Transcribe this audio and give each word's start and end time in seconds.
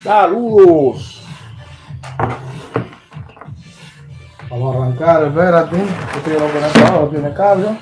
Saludos. 0.00 1.26
Vamos 4.48 4.74
a 4.76 4.78
arrancar, 4.78 5.24
espérate. 5.24 5.76
Este 6.16 6.38
lo 6.38 7.08
tiene 7.08 7.34
cable. 7.34 7.80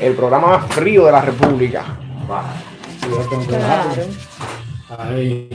El 0.00 0.14
programa 0.14 0.58
más 0.58 0.72
frío 0.72 1.04
de 1.04 1.12
la 1.12 1.20
República. 1.20 1.84
Sí, 2.98 3.08
ya 3.10 3.28
tengo 3.28 3.46
que 3.46 3.52
dejarlo. 3.52 4.02
Ahí. 4.98 5.50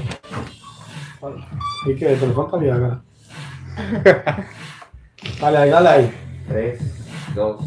¿Y 1.87 1.95
qué? 1.95 2.15
¿Te 2.15 2.27
le 2.27 2.33
falta 2.33 2.57
Viagra? 2.57 3.01
dale 5.41 5.57
ahí, 5.57 5.69
dale 5.71 5.89
ahí. 5.89 6.13
3, 6.49 7.33
2, 7.33 7.61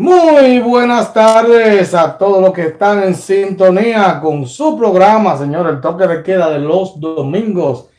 Muy 0.00 0.60
buenas 0.60 1.12
tardes 1.12 1.92
a 1.92 2.16
todos 2.16 2.40
los 2.40 2.54
que 2.54 2.68
están 2.68 3.02
en 3.02 3.14
sintonía 3.14 4.18
con 4.22 4.46
su 4.46 4.78
programa, 4.78 5.36
señor, 5.36 5.68
el 5.68 5.82
toque 5.82 6.06
de 6.06 6.22
queda 6.22 6.48
de 6.48 6.58
los 6.58 6.98
domingos. 6.98 7.90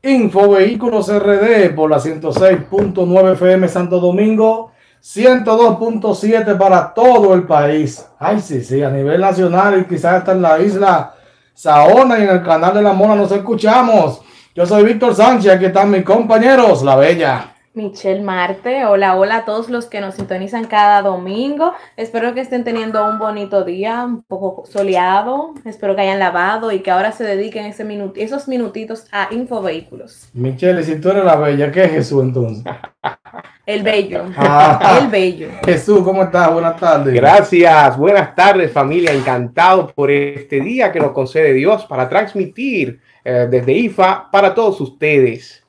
Infovehículos 0.00 1.12
RD 1.12 1.74
por 1.74 1.90
la 1.90 1.98
106.9 1.98 3.32
FM 3.32 3.66
Santo 3.66 3.98
Domingo, 3.98 4.70
102.7 5.02 6.56
para 6.56 6.94
todo 6.94 7.34
el 7.34 7.42
país. 7.42 8.06
Ay, 8.20 8.38
sí, 8.38 8.62
sí, 8.62 8.80
a 8.80 8.90
nivel 8.90 9.20
nacional 9.20 9.80
y 9.80 9.92
quizás 9.92 10.18
hasta 10.18 10.30
en 10.30 10.42
la 10.42 10.60
isla 10.60 11.12
Saona 11.54 12.20
y 12.20 12.22
en 12.22 12.28
el 12.28 12.42
canal 12.44 12.72
de 12.72 12.82
la 12.82 12.92
Mona 12.92 13.16
nos 13.16 13.32
escuchamos. 13.32 14.20
Yo 14.54 14.64
soy 14.64 14.84
Víctor 14.84 15.12
Sánchez, 15.12 15.54
aquí 15.54 15.64
están 15.64 15.90
mis 15.90 16.04
compañeros, 16.04 16.84
La 16.84 16.94
Bella. 16.94 17.57
Michelle 17.78 18.22
Marte, 18.22 18.84
hola, 18.86 19.14
hola 19.14 19.36
a 19.36 19.44
todos 19.44 19.70
los 19.70 19.86
que 19.86 20.00
nos 20.00 20.16
sintonizan 20.16 20.64
cada 20.64 21.00
domingo. 21.00 21.74
Espero 21.96 22.34
que 22.34 22.40
estén 22.40 22.64
teniendo 22.64 23.08
un 23.08 23.20
bonito 23.20 23.62
día, 23.62 24.02
un 24.04 24.24
poco 24.24 24.66
soleado. 24.66 25.54
Espero 25.64 25.94
que 25.94 26.02
hayan 26.02 26.18
lavado 26.18 26.72
y 26.72 26.80
que 26.80 26.90
ahora 26.90 27.12
se 27.12 27.22
dediquen 27.22 27.66
ese 27.66 27.84
minut 27.84 28.16
esos 28.18 28.48
minutitos 28.48 29.06
a 29.12 29.28
infovehículos. 29.30 30.28
Michelle, 30.32 30.82
si 30.82 31.00
tú 31.00 31.10
eres 31.10 31.24
La 31.24 31.36
Bella, 31.36 31.70
¿qué 31.70 31.84
es 31.84 31.92
Jesús 31.92 32.24
entonces? 32.24 32.64
El 33.64 33.84
bello. 33.84 34.24
Ah. 34.36 34.98
El 35.00 35.08
bello. 35.08 35.48
Jesús, 35.64 36.00
¿cómo 36.02 36.24
estás? 36.24 36.52
Buenas 36.52 36.80
tardes. 36.80 37.14
Gracias, 37.14 37.96
buenas 37.96 38.34
tardes 38.34 38.72
familia, 38.72 39.12
encantado 39.12 39.86
por 39.94 40.10
este 40.10 40.60
día 40.60 40.90
que 40.90 40.98
nos 40.98 41.12
concede 41.12 41.52
Dios 41.52 41.84
para 41.84 42.08
transmitir 42.08 43.00
eh, 43.24 43.46
desde 43.48 43.72
IFA 43.72 44.30
para 44.32 44.52
todos 44.52 44.80
ustedes. 44.80 45.64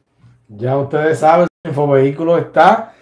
Ya 0.48 0.76
ustedes 0.78 1.20
saben, 1.20 1.49
Infovehículo 1.66 2.38
está 2.38 2.94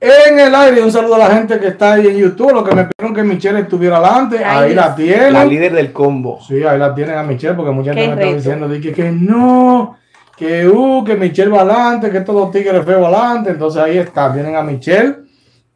en 0.00 0.40
el 0.40 0.52
aire. 0.52 0.82
Un 0.82 0.90
saludo 0.90 1.14
a 1.14 1.18
la 1.18 1.30
gente 1.30 1.60
que 1.60 1.68
está 1.68 1.92
ahí 1.92 2.08
en 2.08 2.16
YouTube. 2.16 2.52
Lo 2.52 2.64
que 2.64 2.74
me 2.74 2.86
pidieron 2.86 3.14
que 3.14 3.22
Michelle 3.22 3.60
estuviera 3.60 3.98
adelante. 3.98 4.44
Ahí 4.44 4.74
la 4.74 4.96
tienen. 4.96 5.32
La 5.32 5.44
líder 5.44 5.72
del 5.72 5.92
combo. 5.92 6.40
Sí, 6.40 6.60
ahí 6.64 6.76
la 6.76 6.92
tienen 6.92 7.16
a 7.16 7.22
Michelle 7.22 7.54
porque 7.54 7.70
mucha 7.70 7.94
gente 7.94 8.16
me 8.16 8.20
está 8.20 8.36
diciendo 8.36 8.68
de 8.68 8.80
que, 8.80 8.92
que 8.92 9.12
no, 9.12 9.96
que 10.36 10.66
uh, 10.66 11.04
que 11.04 11.14
Michelle 11.14 11.52
va 11.52 11.60
adelante, 11.60 12.10
que 12.10 12.22
todos 12.22 12.46
los 12.46 12.50
tigres 12.50 12.84
feos 12.84 13.04
adelante. 13.04 13.50
Entonces 13.50 13.80
ahí 13.80 13.98
está, 13.98 14.32
tienen 14.32 14.56
a 14.56 14.62
Michelle 14.62 15.18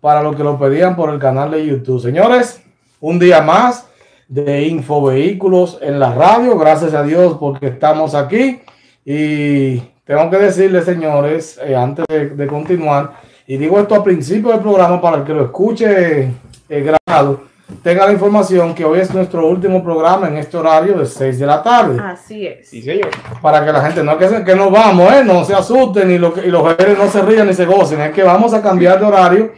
para 0.01 0.21
los 0.21 0.35
que 0.35 0.43
lo 0.43 0.59
pedían 0.59 0.97
por 0.97 1.11
el 1.11 1.21
canal 1.21 1.53
de 1.53 1.65
YouTube. 1.65 2.03
Señores, 2.03 2.61
un 2.99 3.21
día 3.21 3.43
más 3.43 3.87
de 4.27 4.63
Infovehículos 4.63 5.79
en 5.81 6.01
la 6.01 6.13
radio. 6.13 6.59
Gracias 6.59 6.95
a 6.95 7.05
Dios 7.05 7.37
porque 7.39 7.69
estamos 7.69 8.17
aquí. 8.17 8.61
Y 9.05 9.94
tengo 10.05 10.29
que 10.31 10.37
decirles, 10.39 10.85
señores, 10.85 11.59
eh, 11.65 11.75
antes 11.75 12.05
de, 12.09 12.31
de 12.31 12.47
continuar, 12.47 13.13
y 13.47 13.57
digo 13.57 13.79
esto 13.79 13.95
al 13.95 14.03
principio 14.03 14.51
del 14.53 14.61
programa 14.61 15.01
para 15.01 15.19
el 15.19 15.25
que 15.25 15.33
lo 15.35 15.45
escuche 15.45 16.31
eh, 16.69 16.97
grabado, 17.07 17.41
tenga 17.83 18.07
la 18.07 18.13
información 18.13 18.75
que 18.75 18.85
hoy 18.85 19.01
es 19.01 19.13
nuestro 19.15 19.47
último 19.49 19.83
programa 19.83 20.29
en 20.29 20.37
este 20.37 20.57
horario 20.57 20.99
de 20.99 21.07
6 21.07 21.39
de 21.39 21.47
la 21.47 21.63
tarde. 21.63 21.99
Así 22.03 22.47
es. 22.47 22.69
Sí, 22.69 22.83
señor. 22.83 23.09
Para 23.43 23.65
que 23.65 23.73
la 23.73 23.81
gente 23.83 24.03
no 24.03 24.17
que, 24.19 24.29
se- 24.29 24.45
que 24.45 24.55
nos 24.55 24.71
vamos, 24.71 25.13
¿eh? 25.13 25.23
no 25.25 25.45
se 25.45 25.55
asusten 25.55 26.11
y, 26.11 26.19
lo 26.19 26.33
que- 26.33 26.47
y 26.47 26.51
los 26.51 26.63
jóvenes 26.63 26.99
no 26.99 27.07
se 27.09 27.23
rían 27.23 27.47
ni 27.47 27.55
se 27.55 27.65
gocen. 27.65 28.01
Es 28.03 28.13
que 28.13 28.23
vamos 28.23 28.53
a 28.55 28.63
cambiar 28.63 28.99
de 29.01 29.07
horario 29.07 29.53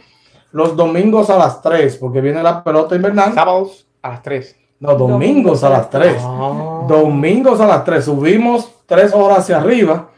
los 0.51 0.75
domingos 0.75 1.29
a 1.29 1.37
las 1.37 1.61
3, 1.61 1.97
porque 1.97 2.21
viene 2.21 2.41
la 2.41 2.63
pelota 2.63 2.95
invernal. 2.95 3.33
Sábados 3.33 3.85
a 4.01 4.09
las 4.09 4.21
3. 4.23 4.55
No, 4.79 4.95
domingos 4.95 5.63
a 5.63 5.69
las 5.69 5.89
3. 5.89 6.21
Domingos 6.87 7.59
a 7.59 7.67
las 7.67 7.83
3. 7.83 8.05
Subimos 8.05 8.71
3 8.85 9.13
horas 9.13 9.39
hacia 9.39 9.57
arriba. 9.57 10.09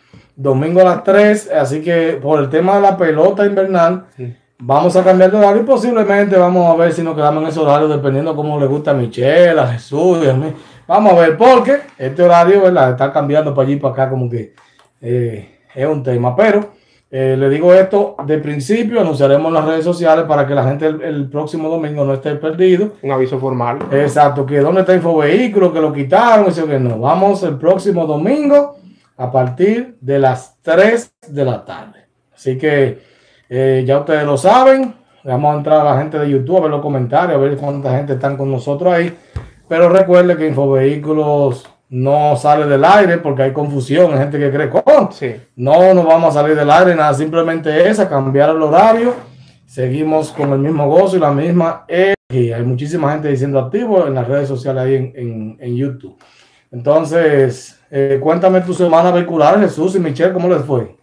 Domingo 0.41 0.79
a 0.79 0.85
las 0.85 1.03
3. 1.03 1.51
Así 1.51 1.81
que 1.81 2.17
por 2.21 2.39
el 2.39 2.49
tema 2.49 2.75
de 2.77 2.81
la 2.81 2.95
pelota 2.97 3.45
invernal, 3.45 4.05
Sí. 4.15 4.33
vamos 4.57 4.95
a 4.95 5.03
cambiar 5.03 5.31
de 5.31 5.37
horario 5.37 5.61
y 5.63 5.65
posiblemente 5.65 6.37
vamos 6.37 6.65
a 6.73 6.75
ver 6.77 6.93
si 6.93 7.01
nos 7.03 7.13
quedamos 7.13 7.43
en 7.43 7.49
ese 7.49 7.59
horario 7.59 7.89
dependiendo 7.89 8.33
cómo 8.35 8.57
le 8.57 8.65
gusta 8.65 8.91
a 8.91 8.93
Michelle, 8.93 9.59
a 9.59 9.67
Jesús 9.67 10.19
y 10.23 10.29
a 10.29 10.33
mí. 10.33 10.53
Vamos 10.87 11.11
a 11.13 11.15
ver, 11.17 11.37
porque 11.37 11.81
este 11.97 12.23
horario 12.23 12.61
¿verdad? 12.63 12.91
está 12.91 13.11
cambiando 13.11 13.53
para 13.53 13.67
allí 13.67 13.73
y 13.73 13.79
para 13.79 13.93
acá 13.93 14.09
como 14.09 14.29
que 14.29 14.53
eh, 15.01 15.59
es 15.75 15.85
un 15.87 16.01
tema. 16.03 16.35
Pero 16.35 16.69
eh, 17.11 17.35
le 17.37 17.49
digo 17.49 17.73
esto 17.73 18.15
de 18.25 18.37
principio, 18.37 19.01
anunciaremos 19.01 19.47
en 19.49 19.53
las 19.55 19.65
redes 19.65 19.83
sociales 19.83 20.25
para 20.25 20.47
que 20.47 20.55
la 20.55 20.63
gente 20.63 20.87
el, 20.87 21.01
el 21.01 21.29
próximo 21.29 21.67
domingo 21.69 22.05
no 22.05 22.13
esté 22.13 22.35
perdido. 22.35 22.93
Un 23.03 23.11
aviso 23.11 23.37
formal. 23.39 23.79
Exacto, 23.91 24.45
que 24.45 24.59
dónde 24.59 24.81
está 24.81 24.95
Infovehículo, 24.95 25.73
que 25.73 25.81
lo 25.81 25.91
quitaron, 25.93 26.47
eso 26.47 26.65
que 26.65 26.79
no. 26.79 26.97
Vamos 26.99 27.43
el 27.43 27.57
próximo 27.57 28.05
domingo 28.07 28.77
a 29.19 29.31
partir 29.31 29.97
de 29.99 30.17
las 30.17 30.57
3 30.61 31.13
de 31.27 31.43
la 31.45 31.65
tarde. 31.65 32.05
Así 32.33 32.57
que 32.57 32.99
eh, 33.49 33.83
ya 33.85 33.99
ustedes 33.99 34.23
lo 34.23 34.37
saben. 34.37 34.93
Vamos 35.25 35.53
a 35.53 35.57
entrar 35.57 35.81
a 35.81 35.91
la 35.93 35.97
gente 35.99 36.17
de 36.17 36.29
YouTube 36.29 36.57
a 36.57 36.61
ver 36.61 36.69
los 36.71 36.81
comentarios, 36.81 37.35
a 37.35 37.37
ver 37.41 37.57
cuánta 37.57 37.91
gente 37.97 38.13
están 38.13 38.37
con 38.37 38.49
nosotros 38.49 38.93
ahí. 38.93 39.13
Pero 39.67 39.89
recuerde 39.89 40.37
que 40.37 40.47
Infovehículos 40.47 41.69
no 41.89 42.35
sale 42.37 42.65
del 42.67 42.85
aire 42.85 43.17
porque 43.17 43.43
hay 43.43 43.51
confusión, 43.51 44.13
hay 44.13 44.19
gente 44.19 44.39
que 44.39 44.51
cree, 44.51 44.69
"Oh, 44.85 45.09
Sí. 45.11 45.35
no 45.57 45.93
nos 45.93 46.05
vamos 46.05 46.35
a 46.35 46.41
salir 46.41 46.55
del 46.55 46.69
aire, 46.71 46.95
nada, 46.95 47.13
simplemente 47.13 47.89
es 47.89 47.99
a 47.99 48.07
cambiar 48.07 48.51
el 48.51 48.61
horario. 48.61 49.13
Seguimos 49.65 50.31
con 50.31 50.53
el 50.53 50.59
mismo 50.59 50.87
gozo 50.87 51.17
y 51.17 51.19
la 51.19 51.31
misma 51.31 51.85
energía. 51.87 52.57
Hay 52.57 52.63
muchísima 52.63 53.11
gente 53.11 53.27
diciendo 53.27 53.59
activo 53.59 54.07
en 54.07 54.13
las 54.15 54.27
redes 54.27 54.47
sociales 54.47 54.83
ahí 54.83 54.95
en, 54.95 55.13
en- 55.15 55.57
en 55.59 55.75
YouTube. 55.75 56.17
Entonces, 56.71 57.79
eh, 57.91 58.19
cuéntame 58.21 58.61
tu 58.61 58.73
semana 58.73 59.11
vehicular, 59.11 59.59
Jesús 59.59 59.95
y 59.95 59.99
Michelle, 59.99 60.33
¿cómo 60.33 60.47
les 60.49 60.63
fue? 60.63 60.95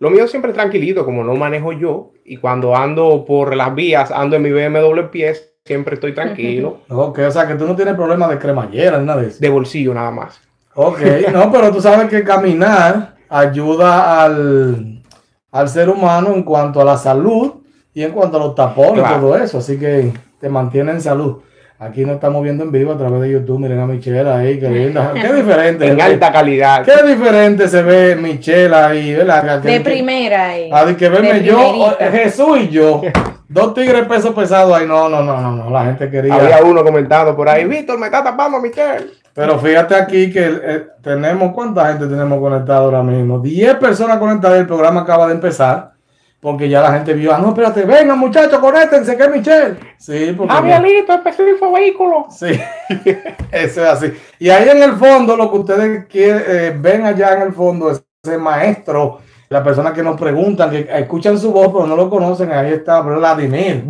Lo 0.00 0.10
mío 0.10 0.26
siempre 0.26 0.52
tranquilito, 0.52 1.04
como 1.04 1.22
no 1.22 1.34
manejo 1.34 1.72
yo, 1.72 2.10
y 2.24 2.36
cuando 2.36 2.74
ando 2.76 3.24
por 3.24 3.54
las 3.54 3.74
vías, 3.74 4.10
ando 4.10 4.36
en 4.36 4.42
mi 4.42 4.50
BMW 4.50 5.08
pies, 5.10 5.52
siempre 5.64 5.94
estoy 5.94 6.14
tranquilo, 6.14 6.78
Ok, 6.88 7.20
o 7.26 7.30
sea 7.30 7.46
que 7.46 7.54
tú 7.54 7.66
no 7.66 7.76
tienes 7.76 7.94
problema 7.94 8.28
de 8.28 8.38
cremallera 8.38 8.98
ni 8.98 9.06
nada 9.06 9.22
de 9.22 9.28
eso. 9.28 9.38
de 9.40 9.48
bolsillo 9.48 9.94
nada 9.94 10.10
más. 10.10 10.40
Ok, 10.74 10.98
no, 11.32 11.50
pero 11.52 11.70
tú 11.72 11.80
sabes 11.80 12.08
que 12.08 12.24
caminar 12.24 13.14
ayuda 13.28 14.24
al, 14.24 15.00
al 15.52 15.68
ser 15.68 15.88
humano 15.88 16.34
en 16.34 16.42
cuanto 16.42 16.80
a 16.80 16.84
la 16.84 16.96
salud 16.96 17.52
y 17.94 18.02
en 18.02 18.10
cuanto 18.12 18.36
a 18.36 18.40
los 18.40 18.54
tapones 18.56 18.96
y 18.96 19.00
Claro. 19.00 19.20
todo 19.20 19.36
eso, 19.36 19.58
así 19.58 19.78
que 19.78 20.12
te 20.40 20.48
mantiene 20.48 20.90
en 20.92 21.00
salud. 21.00 21.38
Aquí 21.78 22.04
nos 22.04 22.14
estamos 22.14 22.42
viendo 22.42 22.62
en 22.62 22.70
vivo 22.70 22.92
a 22.92 22.96
través 22.96 23.20
de 23.20 23.32
YouTube, 23.32 23.58
miren 23.58 23.80
a 23.80 23.86
Michelle 23.86 24.30
ahí, 24.30 24.60
qué 24.60 24.68
linda, 24.70 25.12
qué 25.12 25.32
diferente. 25.32 25.86
En 25.90 26.00
alta 26.00 26.32
calidad. 26.32 26.84
Qué 26.84 27.02
diferente 27.06 27.68
se 27.68 27.82
ve 27.82 28.14
Michelle 28.14 28.72
ahí, 28.74 29.12
¿verdad? 29.14 29.60
De 29.60 29.72
que- 29.72 29.80
primera. 29.80 30.56
eh. 30.56 30.70
Ah, 30.72 30.84
de 30.84 30.96
que 30.96 31.08
verme 31.08 31.42
yo, 31.42 31.96
Jesús 32.12 32.58
y 32.60 32.68
yo, 32.68 33.02
dos 33.48 33.74
tigres 33.74 34.06
peso 34.06 34.32
pesado 34.34 34.72
ahí, 34.74 34.86
no, 34.86 35.08
no, 35.08 35.22
no, 35.24 35.40
no, 35.40 35.50
no, 35.50 35.68
la 35.70 35.84
gente 35.86 36.08
quería. 36.08 36.34
Había 36.34 36.62
uno 36.62 36.84
comentando 36.84 37.34
por 37.34 37.48
ahí, 37.48 37.64
Víctor, 37.64 37.98
me 37.98 38.06
está 38.06 38.22
tapando 38.22 38.60
Michelle. 38.60 39.06
Pero 39.34 39.58
fíjate 39.58 39.96
aquí 39.96 40.32
que 40.32 40.44
eh, 40.62 40.86
tenemos, 41.02 41.52
¿cuánta 41.52 41.88
gente 41.88 42.06
tenemos 42.06 42.38
conectada 42.38 42.78
ahora 42.78 43.02
mismo? 43.02 43.40
10 43.40 43.74
personas 43.78 44.18
conectadas, 44.18 44.60
el 44.60 44.66
programa 44.68 45.00
acaba 45.00 45.26
de 45.26 45.34
empezar, 45.34 45.90
porque 46.44 46.68
ya 46.68 46.82
la 46.82 46.92
gente 46.92 47.14
vio, 47.14 47.34
ah, 47.34 47.38
no, 47.38 47.48
espérate, 47.48 47.84
vengan 47.86 48.18
muchachos, 48.18 48.58
conéctense, 48.58 49.16
que 49.16 49.22
es 49.22 49.30
Michelle. 49.30 49.76
Sí, 49.96 50.34
porque... 50.36 50.52
Avialito, 50.52 51.14
empezó 51.14 51.42
el 51.42 51.56
vehículo. 51.72 52.26
Sí, 52.28 52.48
eso 53.50 53.80
es 53.82 53.88
así. 53.88 54.12
Y 54.38 54.50
ahí 54.50 54.68
en 54.68 54.82
el 54.82 54.92
fondo, 54.92 55.38
lo 55.38 55.50
que 55.50 55.56
ustedes 55.56 56.04
quieren, 56.04 56.42
eh, 56.46 56.76
ven 56.78 57.06
allá 57.06 57.32
en 57.36 57.42
el 57.44 57.54
fondo, 57.54 57.90
es 57.90 58.04
ese 58.22 58.36
maestro, 58.36 59.20
la 59.48 59.64
persona 59.64 59.94
que 59.94 60.02
nos 60.02 60.20
preguntan, 60.20 60.70
que 60.70 60.86
escuchan 60.86 61.38
su 61.38 61.50
voz, 61.50 61.68
pero 61.68 61.86
no 61.86 61.96
lo 61.96 62.10
conocen, 62.10 62.52
ahí 62.52 62.74
está 62.74 63.00
Vladimir. 63.00 63.82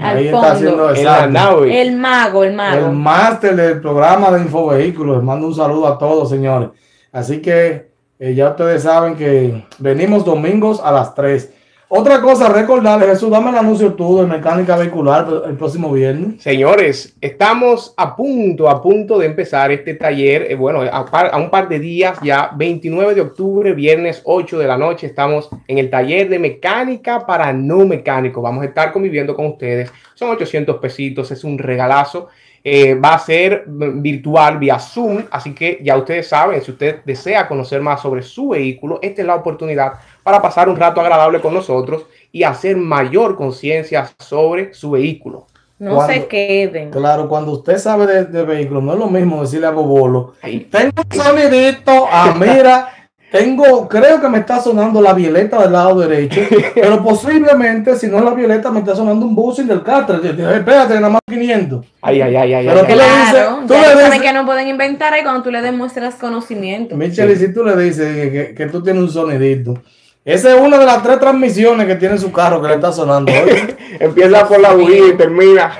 Al 0.00 0.16
Ahí 0.16 0.30
fondo. 0.30 0.46
está 0.46 0.52
haciendo 0.52 0.90
exacto. 0.92 1.64
El 1.66 1.98
mago, 1.98 2.44
el 2.44 2.50
el 2.52 2.56
mago. 2.56 2.92
máster 2.92 3.54
del 3.54 3.78
programa 3.78 4.30
de 4.30 4.40
Infovehículos. 4.40 5.16
Les 5.16 5.24
mando 5.24 5.48
un 5.48 5.54
saludo 5.54 5.86
a 5.86 5.98
todos, 5.98 6.30
señores. 6.30 6.70
Así 7.12 7.42
que 7.42 7.90
eh, 8.18 8.34
ya 8.34 8.48
ustedes 8.48 8.84
saben 8.84 9.16
que 9.16 9.66
venimos 9.78 10.24
domingos 10.24 10.80
a 10.82 10.92
las 10.92 11.14
3. 11.14 11.56
Otra 11.92 12.20
cosa, 12.20 12.48
recordarles, 12.48 13.08
Jesús, 13.08 13.30
dame 13.32 13.50
el 13.50 13.56
anuncio 13.56 13.94
tú 13.94 14.18
de 14.20 14.26
mecánica 14.28 14.76
vehicular 14.76 15.26
el 15.48 15.56
próximo 15.56 15.90
viernes. 15.90 16.40
Señores, 16.40 17.16
estamos 17.20 17.92
a 17.96 18.14
punto, 18.14 18.70
a 18.70 18.80
punto 18.80 19.18
de 19.18 19.26
empezar 19.26 19.72
este 19.72 19.94
taller. 19.94 20.46
eh, 20.52 20.54
bueno, 20.54 20.82
a, 20.82 21.04
par- 21.04 21.30
a 21.32 21.36
un 21.36 21.50
par 21.50 21.68
de 21.68 21.80
días, 21.80 22.16
ya 22.22 22.52
29 22.54 23.16
de 23.16 23.22
octubre, 23.22 23.72
viernes 23.72 24.22
8 24.24 24.60
de 24.60 24.68
la 24.68 24.78
noche, 24.78 25.08
estamos 25.08 25.50
en 25.66 25.78
el 25.78 25.90
taller 25.90 26.28
de 26.28 26.38
mecánica 26.38 27.26
para 27.26 27.52
no 27.52 27.84
mecánicos. 27.84 28.40
Vamos 28.40 28.62
a 28.62 28.66
estar 28.66 28.92
conviviendo 28.92 29.34
con 29.34 29.46
ustedes. 29.46 29.92
Son 30.14 30.30
800 30.30 30.76
pesitos, 30.76 31.32
es 31.32 31.42
un 31.42 31.58
regalazo. 31.58 32.28
Eh, 32.62 32.94
va 32.94 33.14
a 33.14 33.18
ser 33.18 33.64
virtual 33.66 34.58
vía 34.58 34.78
Zoom, 34.78 35.24
así 35.30 35.54
que 35.54 35.78
ya 35.82 35.96
ustedes 35.96 36.28
saben, 36.28 36.60
si 36.62 36.70
usted 36.72 37.00
desea 37.04 37.48
conocer 37.48 37.80
más 37.80 38.02
sobre 38.02 38.22
su 38.22 38.50
vehículo, 38.50 38.98
esta 39.02 39.22
es 39.22 39.26
la 39.26 39.34
oportunidad 39.36 39.94
para 40.22 40.42
pasar 40.42 40.68
un 40.68 40.76
rato 40.76 41.00
agradable 41.00 41.40
con 41.40 41.54
nosotros 41.54 42.04
y 42.32 42.42
hacer 42.42 42.76
mayor 42.76 43.36
conciencia 43.36 44.10
sobre 44.18 44.74
su 44.74 44.90
vehículo. 44.90 45.46
No 45.78 45.94
Cuando- 45.94 46.12
se 46.12 46.26
queden. 46.26 46.90
Claro, 46.90 47.26
cuando 47.26 47.52
usted 47.52 47.78
sabe 47.78 48.06
de, 48.06 48.24
de 48.26 48.42
vehículos, 48.44 48.82
no 48.82 48.92
es 48.92 48.98
lo 48.98 49.08
mismo 49.08 49.40
decirle 49.40 49.66
a 49.66 49.70
Bobolo, 49.70 50.34
tengo 50.42 50.90
un 51.10 51.16
sonidito, 51.18 52.06
ah, 52.12 52.34
mira, 52.38 52.99
tengo, 53.30 53.88
creo 53.88 54.20
que 54.20 54.28
me 54.28 54.38
está 54.38 54.60
sonando 54.60 55.00
la 55.00 55.12
violeta 55.12 55.60
del 55.62 55.72
lado 55.72 56.00
derecho, 56.00 56.40
pero 56.74 57.02
posiblemente, 57.02 57.94
si 57.96 58.08
no 58.08 58.18
es 58.18 58.24
la 58.24 58.32
violeta, 58.34 58.70
me 58.70 58.80
está 58.80 58.96
sonando 58.96 59.24
un 59.26 59.34
buzzing 59.34 59.68
del 59.68 59.82
digo, 60.36 60.50
Espérate, 60.50 60.94
nada 60.94 61.08
más 61.10 61.20
500. 61.28 61.86
Ay, 62.02 62.20
ay, 62.22 62.36
ay, 62.36 62.54
ay, 62.54 62.66
Pero 62.66 62.80
ay, 62.80 62.86
tú 62.86 62.92
ay. 62.92 62.98
le 62.98 63.04
Claro, 63.04 63.56
dices- 63.60 63.66
tú 63.66 63.74
le 63.74 64.04
dices- 64.04 64.20
que 64.22 64.32
no 64.32 64.44
pueden 64.46 64.68
inventar 64.68 65.12
ahí 65.14 65.22
cuando 65.22 65.42
tú 65.42 65.50
le 65.50 65.62
demuestras 65.62 66.14
conocimiento. 66.16 66.96
Michelle, 66.96 67.32
y 67.32 67.36
si 67.36 67.52
tú 67.54 67.64
le 67.64 67.76
dices 67.76 68.14
que, 68.16 68.30
que- 68.32 68.54
que 68.54 68.66
tú 68.66 68.82
tienes 68.82 69.02
un 69.02 69.10
sonidito, 69.10 69.74
esa 70.24 70.54
es 70.54 70.60
una 70.60 70.76
de 70.78 70.86
las 70.86 71.02
tres 71.02 71.18
transmisiones 71.20 71.86
que 71.86 71.94
tiene 71.94 72.18
su 72.18 72.30
carro 72.32 72.60
que 72.60 72.68
le 72.68 72.74
está 72.74 72.92
sonando. 72.92 73.30
Oye, 73.32 73.76
Empieza 74.00 74.46
por 74.48 74.60
la 74.60 74.72
bujía 74.74 75.08
y 75.08 75.16
termina. 75.16 75.70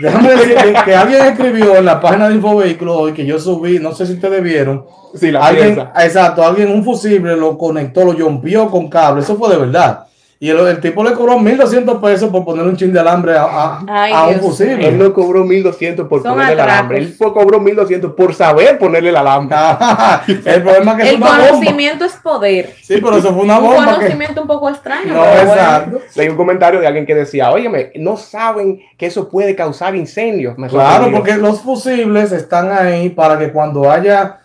Déjame 0.00 0.30
decir 0.30 0.56
que, 0.84 0.94
alguien 0.94 1.26
escribió 1.26 1.76
en 1.76 1.84
la 1.84 2.00
página 2.00 2.28
de 2.28 2.34
Infovehículos 2.34 2.96
hoy 2.96 3.12
que 3.12 3.26
yo 3.26 3.38
subí, 3.38 3.78
no 3.78 3.92
sé 3.92 4.06
si 4.06 4.14
ustedes 4.14 4.42
vieron, 4.42 4.84
Sí, 5.14 5.30
la 5.30 5.46
alguien, 5.46 5.78
exacto, 5.96 6.42
alguien 6.42 6.70
un 6.70 6.82
fusible 6.82 7.36
lo 7.36 7.58
conectó, 7.58 8.04
lo 8.04 8.16
jompió 8.18 8.70
con 8.70 8.88
cable, 8.88 9.20
eso 9.20 9.36
fue 9.36 9.50
de 9.50 9.58
verdad. 9.58 10.06
Y 10.42 10.50
el, 10.50 10.58
el 10.58 10.80
tipo 10.80 11.04
le 11.04 11.12
cobró 11.12 11.38
1200 11.38 12.02
pesos 12.02 12.28
por 12.28 12.44
poner 12.44 12.66
un 12.66 12.76
chin 12.76 12.92
de 12.92 12.98
alambre 12.98 13.36
a, 13.36 13.44
a- 13.44 13.84
Ay, 13.88 14.12
a 14.12 14.26
un 14.26 14.40
fusible. 14.40 14.88
Él 14.88 14.98
no 14.98 15.12
cobró 15.12 15.44
1200 15.44 16.08
por 16.08 16.20
Son 16.20 16.32
ponerle 16.32 16.54
el 16.54 16.60
alambre. 16.60 16.98
Él 16.98 17.16
cobró 17.16 17.60
1200 17.60 18.12
por 18.14 18.34
saber 18.34 18.76
ponerle 18.76 19.10
el 19.10 19.16
alambre. 19.18 19.56
el 20.26 20.62
problema 20.64 20.92
es 20.92 20.96
que 20.96 21.02
es 21.04 21.10
El 21.14 21.20
bomba. 21.20 21.38
conocimiento 21.46 22.04
es 22.04 22.12
poder. 22.14 22.74
Sí, 22.82 22.94
pero 23.00 23.18
eso 23.18 23.32
fue 23.32 23.44
una 23.44 23.60
Un 23.60 23.66
bomba. 23.66 23.86
que- 23.86 23.94
conocimiento 23.94 24.42
un 24.42 24.48
poco 24.48 24.68
extraño. 24.68 25.14
No, 25.14 25.20
pero 25.22 25.46
bueno. 25.46 25.52
exacto. 25.52 25.98
Leí 26.16 26.28
un 26.28 26.36
comentario 26.36 26.80
de 26.80 26.88
alguien 26.88 27.06
que 27.06 27.14
decía, 27.14 27.52
óyeme, 27.52 27.92
no 28.00 28.16
saben 28.16 28.80
que 28.98 29.06
eso 29.06 29.28
puede 29.28 29.54
causar 29.54 29.94
incendios. 29.94 30.58
Me 30.58 30.66
Claro, 30.66 31.08
porque 31.12 31.36
los 31.36 31.60
fusibles 31.60 32.32
están 32.32 32.72
ahí 32.72 33.10
para 33.10 33.38
que 33.38 33.52
cuando 33.52 33.88
haya 33.88 34.40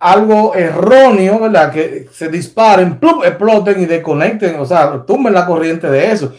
algo 0.00 0.54
erróneo, 0.54 1.40
¿verdad? 1.40 1.72
Que 1.72 2.08
se 2.12 2.28
disparen, 2.28 2.98
¡plum! 2.98 3.24
exploten 3.24 3.80
y 3.82 3.86
desconecten, 3.86 4.58
o 4.60 4.64
sea, 4.64 5.02
tumben 5.06 5.34
la 5.34 5.46
corriente 5.46 5.88
de 5.90 6.12
eso. 6.12 6.32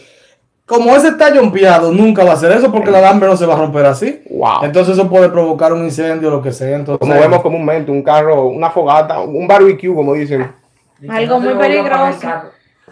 Como 0.64 0.94
ese 0.94 1.08
está 1.08 1.34
jompeado, 1.34 1.90
nunca 1.90 2.22
va 2.22 2.30
a 2.30 2.34
hacer 2.34 2.52
eso 2.52 2.70
porque 2.70 2.90
el 2.90 2.94
alambre 2.94 3.28
no 3.28 3.36
se 3.36 3.44
va 3.44 3.54
a 3.54 3.58
romper 3.58 3.86
así. 3.86 4.22
Wow. 4.30 4.62
Entonces 4.62 4.94
eso 4.94 5.08
puede 5.08 5.28
provocar 5.28 5.72
un 5.72 5.82
incendio 5.82 6.28
o 6.28 6.30
lo 6.30 6.42
que 6.42 6.52
sea. 6.52 6.76
Entonces, 6.76 7.00
como 7.00 7.20
vemos 7.20 7.42
comúnmente, 7.42 7.90
un 7.90 8.04
carro, 8.04 8.44
una 8.46 8.70
fogata, 8.70 9.18
un 9.18 9.48
barbecue, 9.48 9.92
como 9.92 10.14
dicen. 10.14 10.52
Algo 11.08 11.40
muy 11.40 11.54
peligroso. 11.54 12.28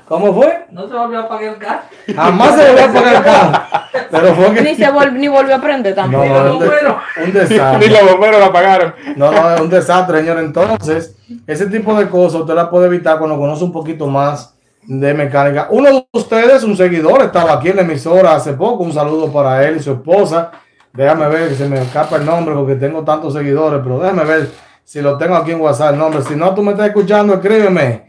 ¿Cómo 0.08 0.32
fue? 0.34 0.66
No 0.70 0.88
se 0.88 0.94
volvió 0.94 1.18
a 1.18 1.22
apagar 1.24 1.44
el 1.54 1.58
carro. 1.58 1.80
Jamás 2.14 2.54
se 2.56 2.66
volvió 2.70 2.84
a 2.84 2.88
poner 2.88 3.14
el 3.16 3.22
carro. 3.22 3.62
Pero 4.10 4.34
fue 4.34 4.54
que... 4.54 4.62
Ni, 4.62 4.74
se 4.74 4.90
vol- 4.90 5.12
ni 5.12 5.28
volvió 5.28 5.54
a 5.54 5.58
aprender 5.58 5.94
No, 5.96 6.02
tampoco. 6.02 6.24
no, 6.26 6.52
un, 6.54 6.58
de- 6.60 6.66
un 6.66 6.96
Ni 7.26 7.32
desastre. 7.32 7.88
los 7.90 8.10
bomberos 8.12 8.40
la 8.40 8.46
apagaron. 8.46 8.94
No, 9.16 9.30
no, 9.30 9.54
es 9.54 9.60
un 9.60 9.68
desastre, 9.70 10.20
señor. 10.20 10.38
Entonces, 10.38 11.14
ese 11.46 11.66
tipo 11.66 11.94
de 11.94 12.08
cosas 12.08 12.40
usted 12.40 12.54
la 12.54 12.70
puede 12.70 12.86
evitar 12.86 13.18
cuando 13.18 13.36
conoce 13.38 13.64
un 13.64 13.72
poquito 13.72 14.06
más 14.06 14.54
de 14.84 15.12
mecánica. 15.12 15.66
Uno 15.70 15.90
de 15.90 16.06
ustedes, 16.12 16.64
un 16.64 16.74
seguidor, 16.76 17.20
estaba 17.22 17.52
aquí 17.52 17.68
en 17.68 17.76
la 17.76 17.82
emisora 17.82 18.34
hace 18.34 18.54
poco. 18.54 18.84
Un 18.84 18.92
saludo 18.94 19.30
para 19.30 19.66
él 19.68 19.76
y 19.76 19.80
su 19.80 19.92
esposa. 19.92 20.52
Déjame 20.94 21.28
ver, 21.28 21.50
que 21.50 21.54
se 21.54 21.68
me 21.68 21.82
escapa 21.82 22.16
el 22.16 22.24
nombre 22.24 22.54
porque 22.54 22.76
tengo 22.76 23.04
tantos 23.04 23.34
seguidores, 23.34 23.80
pero 23.82 23.98
déjame 23.98 24.24
ver 24.24 24.50
si 24.84 25.02
lo 25.02 25.18
tengo 25.18 25.36
aquí 25.36 25.50
en 25.50 25.60
WhatsApp 25.60 25.92
el 25.92 25.98
nombre. 25.98 26.22
Si 26.22 26.34
no, 26.34 26.54
tú 26.54 26.62
me 26.62 26.72
estás 26.72 26.86
escuchando, 26.88 27.34
escríbeme. 27.34 28.07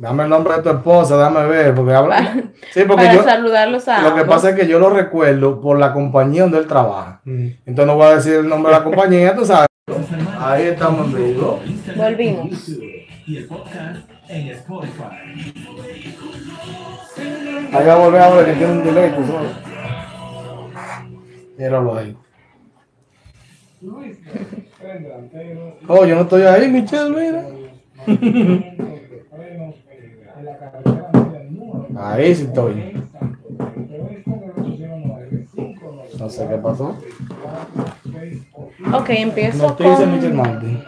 Dame 0.00 0.22
el 0.22 0.30
nombre 0.30 0.54
de 0.56 0.62
tu 0.62 0.70
esposa, 0.70 1.16
déjame 1.18 1.44
ver, 1.46 1.74
porque 1.74 1.92
habla. 1.92 2.32
Sí, 2.72 2.84
porque 2.88 3.04
Para 3.04 3.14
yo. 3.16 3.22
saludarlos 3.22 3.86
a 3.86 4.00
Lo 4.00 4.14
que 4.14 4.20
ambos. 4.22 4.34
pasa 4.36 4.50
es 4.50 4.56
que 4.56 4.66
yo 4.66 4.78
lo 4.78 4.88
recuerdo 4.88 5.60
por 5.60 5.78
la 5.78 5.92
compañía 5.92 6.42
donde 6.42 6.56
él 6.58 6.66
trabaja. 6.66 7.20
Entonces 7.26 7.86
no 7.86 7.96
voy 7.96 8.06
a 8.06 8.14
decir 8.14 8.34
el 8.36 8.48
nombre 8.48 8.72
de 8.72 8.78
la 8.78 8.84
compañía, 8.84 9.34
tú 9.36 9.44
sabes. 9.44 9.66
Ahí 10.38 10.62
estamos 10.68 11.06
en 11.06 11.14
vivo. 11.34 11.60
Volvimos. 11.96 12.68
y 13.26 13.36
el 13.36 13.46
podcast 13.46 14.08
en 14.28 14.48
Spotify. 14.48 15.04
Hay 17.72 17.84
que 17.84 17.94
volver 17.94 18.22
a 18.22 18.30
ver 18.30 18.46
que 18.46 18.52
tiene 18.54 18.72
un 18.72 18.84
delay, 18.84 19.14
tú 19.14 19.22
sabes. 19.26 19.50
Míralo 21.58 21.98
ahí. 21.98 22.16
Oh, 25.88 26.04
yo 26.06 26.14
no 26.14 26.22
estoy 26.22 26.42
ahí, 26.42 26.68
Michelle, 26.68 27.10
mira. 27.10 27.44
Ahí 31.96 32.34
sí 32.34 32.44
estoy. 32.44 32.92
No 36.18 36.28
sé 36.28 36.46
qué 36.48 36.56
pasó. 36.58 36.96
Ok, 38.92 39.10
empiezo 39.10 39.76
con, 39.76 40.84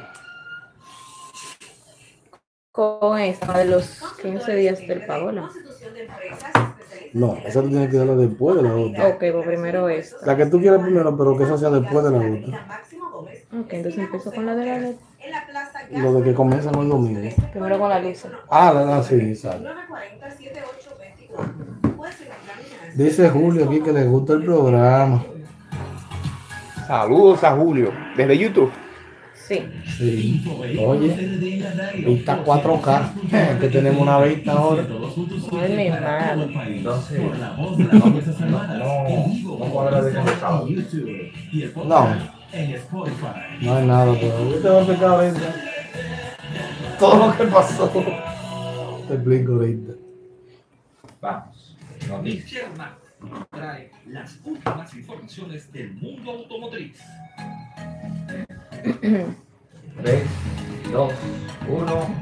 con 2.72 3.19
esta 3.19 3.58
de 3.58 3.64
los 3.66 4.00
15 4.20 4.54
días 4.54 4.86
del 4.86 5.02
Paola. 5.02 5.50
No, 7.12 7.36
esa 7.46 7.62
tú 7.62 7.69
tienes 7.69 7.90
que 7.90 7.98
darla 7.98 8.14
después 8.16 8.56
de 8.56 8.62
la 8.62 8.74
otra. 8.74 9.08
Ok, 9.08 9.19
pues 9.19 9.46
primero 9.46 9.88
esta. 9.88 10.24
La 10.26 10.36
que 10.36 10.46
tú 10.46 10.58
quieras 10.60 10.82
primero, 10.82 11.16
pero 11.16 11.36
que 11.36 11.44
esa 11.44 11.58
sea 11.58 11.70
después 11.70 12.04
de 12.04 12.10
la 12.10 12.19
otra. 12.19 12.66
Ok, 13.60 13.72
entonces 13.74 13.98
empiezo 13.98 14.32
con 14.34 14.46
la 14.46 14.54
de 14.54 14.64
la 14.66 14.78
de- 14.80 14.96
Lo 15.90 16.14
de 16.14 16.22
que 16.24 16.34
comienzan 16.34 16.74
hoy 16.76 16.88
domingo. 16.88 17.20
Primero 17.52 17.78
con 17.78 17.88
la 17.88 18.00
lisa. 18.00 18.28
Ah, 18.48 18.72
la, 18.74 18.84
la 18.84 19.02
sí, 19.02 19.14
exacto. 19.14 19.69
Dice 22.94 23.30
Julio 23.30 23.64
aquí 23.66 23.80
que 23.80 23.92
le 23.92 24.04
gusta 24.04 24.34
el 24.34 24.44
programa. 24.44 25.24
Saludos 26.86 27.42
a 27.44 27.52
Julio, 27.56 27.92
desde 28.16 28.36
YouTube. 28.36 28.70
Sí. 29.34 29.64
Sí. 29.98 30.44
Oye, 30.84 31.08
vista 32.06 32.44
4K. 32.44 33.58
Que 33.60 33.69
tenemos 33.69 34.02
una 34.02 34.19
vista 34.20 34.52
ahora. 34.52 34.84
Ay, 35.60 35.76
mi 35.76 35.90
madre. 35.90 36.76
Entonces, 36.76 37.20
no, 37.20 37.76
no 37.76 38.19
el 39.88 40.84
No. 41.88 42.42
En 42.52 42.75
Spotify. 42.75 43.58
No 43.60 43.76
hay 43.76 43.87
nada, 43.87 44.12
pero 44.14 44.50
yo 44.50 44.56
te 44.56 44.69
voy 44.69 44.76
a 44.76 44.81
explicar 44.81 45.10
ahorita. 45.10 45.54
Todo 46.98 47.27
lo 47.27 47.36
que 47.36 47.44
pasó. 47.44 47.88
Te 49.08 49.15
explico 49.15 49.53
ahorita. 49.53 49.93
vamos. 51.20 51.77
Martin 52.77 53.46
trae 53.50 53.91
las 54.08 54.38
últimas 54.44 54.94
informaciones 54.94 55.72
del 55.72 55.94
mundo 55.94 56.32
automotriz. 56.32 56.98
3, 59.00 60.22
2, 60.93 61.12
1. 61.69 62.15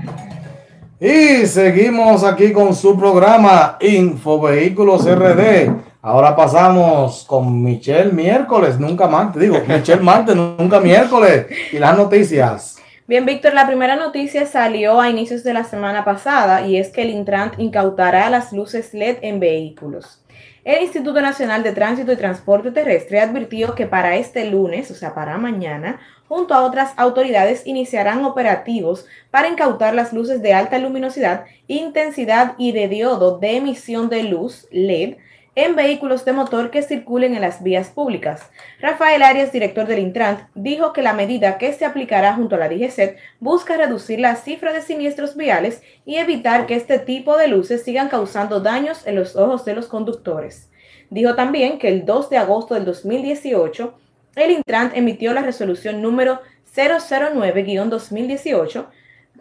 Y 1.00 1.46
seguimos 1.46 2.24
aquí 2.24 2.52
con 2.52 2.74
su 2.74 2.98
programa 2.98 3.78
Infovehículos 3.80 5.06
RD. 5.06 5.89
Ahora 6.02 6.34
pasamos 6.34 7.24
con 7.26 7.62
Michelle 7.62 8.10
miércoles, 8.10 8.80
nunca 8.80 9.06
martes. 9.06 9.42
Digo, 9.42 9.58
Michelle 9.68 10.00
martes, 10.00 10.34
nunca 10.34 10.80
miércoles. 10.80 11.46
Y 11.70 11.78
las 11.78 11.94
noticias. 11.94 12.78
Bien, 13.06 13.26
Víctor, 13.26 13.52
la 13.52 13.66
primera 13.66 13.96
noticia 13.96 14.46
salió 14.46 14.98
a 14.98 15.10
inicios 15.10 15.44
de 15.44 15.52
la 15.52 15.64
semana 15.64 16.02
pasada 16.02 16.66
y 16.66 16.78
es 16.78 16.88
que 16.88 17.02
el 17.02 17.10
Intrant 17.10 17.58
incautará 17.58 18.30
las 18.30 18.50
luces 18.50 18.94
LED 18.94 19.18
en 19.20 19.40
vehículos. 19.40 20.22
El 20.64 20.82
Instituto 20.82 21.20
Nacional 21.20 21.62
de 21.62 21.72
Tránsito 21.72 22.12
y 22.12 22.16
Transporte 22.16 22.70
Terrestre 22.70 23.20
advirtió 23.20 23.74
que 23.74 23.84
para 23.84 24.16
este 24.16 24.46
lunes, 24.46 24.90
o 24.90 24.94
sea, 24.94 25.14
para 25.14 25.36
mañana, 25.36 26.00
junto 26.28 26.54
a 26.54 26.62
otras 26.62 26.94
autoridades 26.96 27.66
iniciarán 27.66 28.24
operativos 28.24 29.04
para 29.30 29.48
incautar 29.48 29.94
las 29.94 30.14
luces 30.14 30.40
de 30.40 30.54
alta 30.54 30.78
luminosidad, 30.78 31.44
intensidad 31.66 32.54
y 32.56 32.72
de 32.72 32.88
diodo 32.88 33.38
de 33.38 33.56
emisión 33.56 34.08
de 34.08 34.22
luz 34.22 34.66
LED 34.70 35.16
en 35.64 35.76
vehículos 35.76 36.24
de 36.24 36.32
motor 36.32 36.70
que 36.70 36.82
circulen 36.82 37.34
en 37.34 37.42
las 37.42 37.62
vías 37.62 37.88
públicas. 37.88 38.50
Rafael 38.80 39.22
Arias, 39.22 39.52
director 39.52 39.86
del 39.86 39.98
Intrant, 39.98 40.40
dijo 40.54 40.92
que 40.92 41.02
la 41.02 41.12
medida 41.12 41.58
que 41.58 41.72
se 41.72 41.84
aplicará 41.84 42.34
junto 42.34 42.54
a 42.54 42.58
la 42.58 42.68
DGCET 42.68 43.18
busca 43.40 43.76
reducir 43.76 44.20
la 44.20 44.36
cifra 44.36 44.72
de 44.72 44.80
siniestros 44.80 45.36
viales 45.36 45.82
y 46.06 46.16
evitar 46.16 46.66
que 46.66 46.76
este 46.76 46.98
tipo 46.98 47.36
de 47.36 47.48
luces 47.48 47.82
sigan 47.82 48.08
causando 48.08 48.60
daños 48.60 49.06
en 49.06 49.16
los 49.16 49.36
ojos 49.36 49.64
de 49.64 49.74
los 49.74 49.86
conductores. 49.86 50.70
Dijo 51.10 51.34
también 51.34 51.78
que 51.78 51.88
el 51.88 52.06
2 52.06 52.30
de 52.30 52.38
agosto 52.38 52.74
del 52.74 52.86
2018, 52.86 53.94
el 54.36 54.52
Intrant 54.52 54.96
emitió 54.96 55.34
la 55.34 55.42
resolución 55.42 56.00
número 56.00 56.40
009-2018 56.74 58.86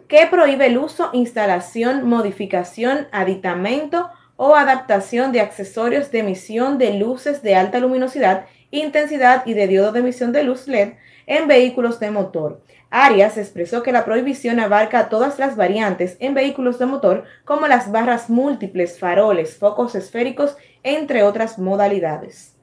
que 0.08 0.26
prohíbe 0.26 0.66
el 0.66 0.76
uso, 0.76 1.10
instalación, 1.12 2.08
modificación, 2.08 3.06
aditamento 3.12 4.10
o 4.42 4.56
adaptación 4.56 5.32
de 5.32 5.42
accesorios 5.42 6.10
de 6.10 6.20
emisión 6.20 6.78
de 6.78 6.94
luces 6.94 7.42
de 7.42 7.56
alta 7.56 7.78
luminosidad 7.78 8.46
intensidad 8.70 9.44
y 9.44 9.52
de 9.52 9.66
diodo 9.68 9.92
de 9.92 10.00
emisión 10.00 10.32
de 10.32 10.44
luz 10.44 10.66
LED 10.66 10.94
en 11.26 11.46
vehículos 11.46 12.00
de 12.00 12.10
motor. 12.10 12.62
Arias 12.88 13.36
expresó 13.36 13.82
que 13.82 13.92
la 13.92 14.06
prohibición 14.06 14.58
abarca 14.58 15.10
todas 15.10 15.38
las 15.38 15.56
variantes 15.56 16.16
en 16.20 16.32
vehículos 16.32 16.78
de 16.78 16.86
motor, 16.86 17.24
como 17.44 17.66
las 17.66 17.92
barras 17.92 18.30
múltiples, 18.30 18.98
faroles, 18.98 19.58
focos 19.58 19.94
esféricos, 19.94 20.56
entre 20.82 21.22
otras 21.22 21.58
modalidades. 21.58 22.56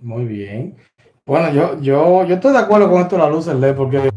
Muy 0.00 0.26
bien. 0.26 0.76
Bueno, 1.26 1.52
yo, 1.52 1.80
yo, 1.80 2.24
yo 2.24 2.36
estoy 2.36 2.52
de 2.52 2.58
acuerdo 2.58 2.88
con 2.88 3.02
esto 3.02 3.16
de 3.16 3.22
las 3.22 3.32
luces 3.32 3.54
LED, 3.56 3.74
porque 3.74 4.10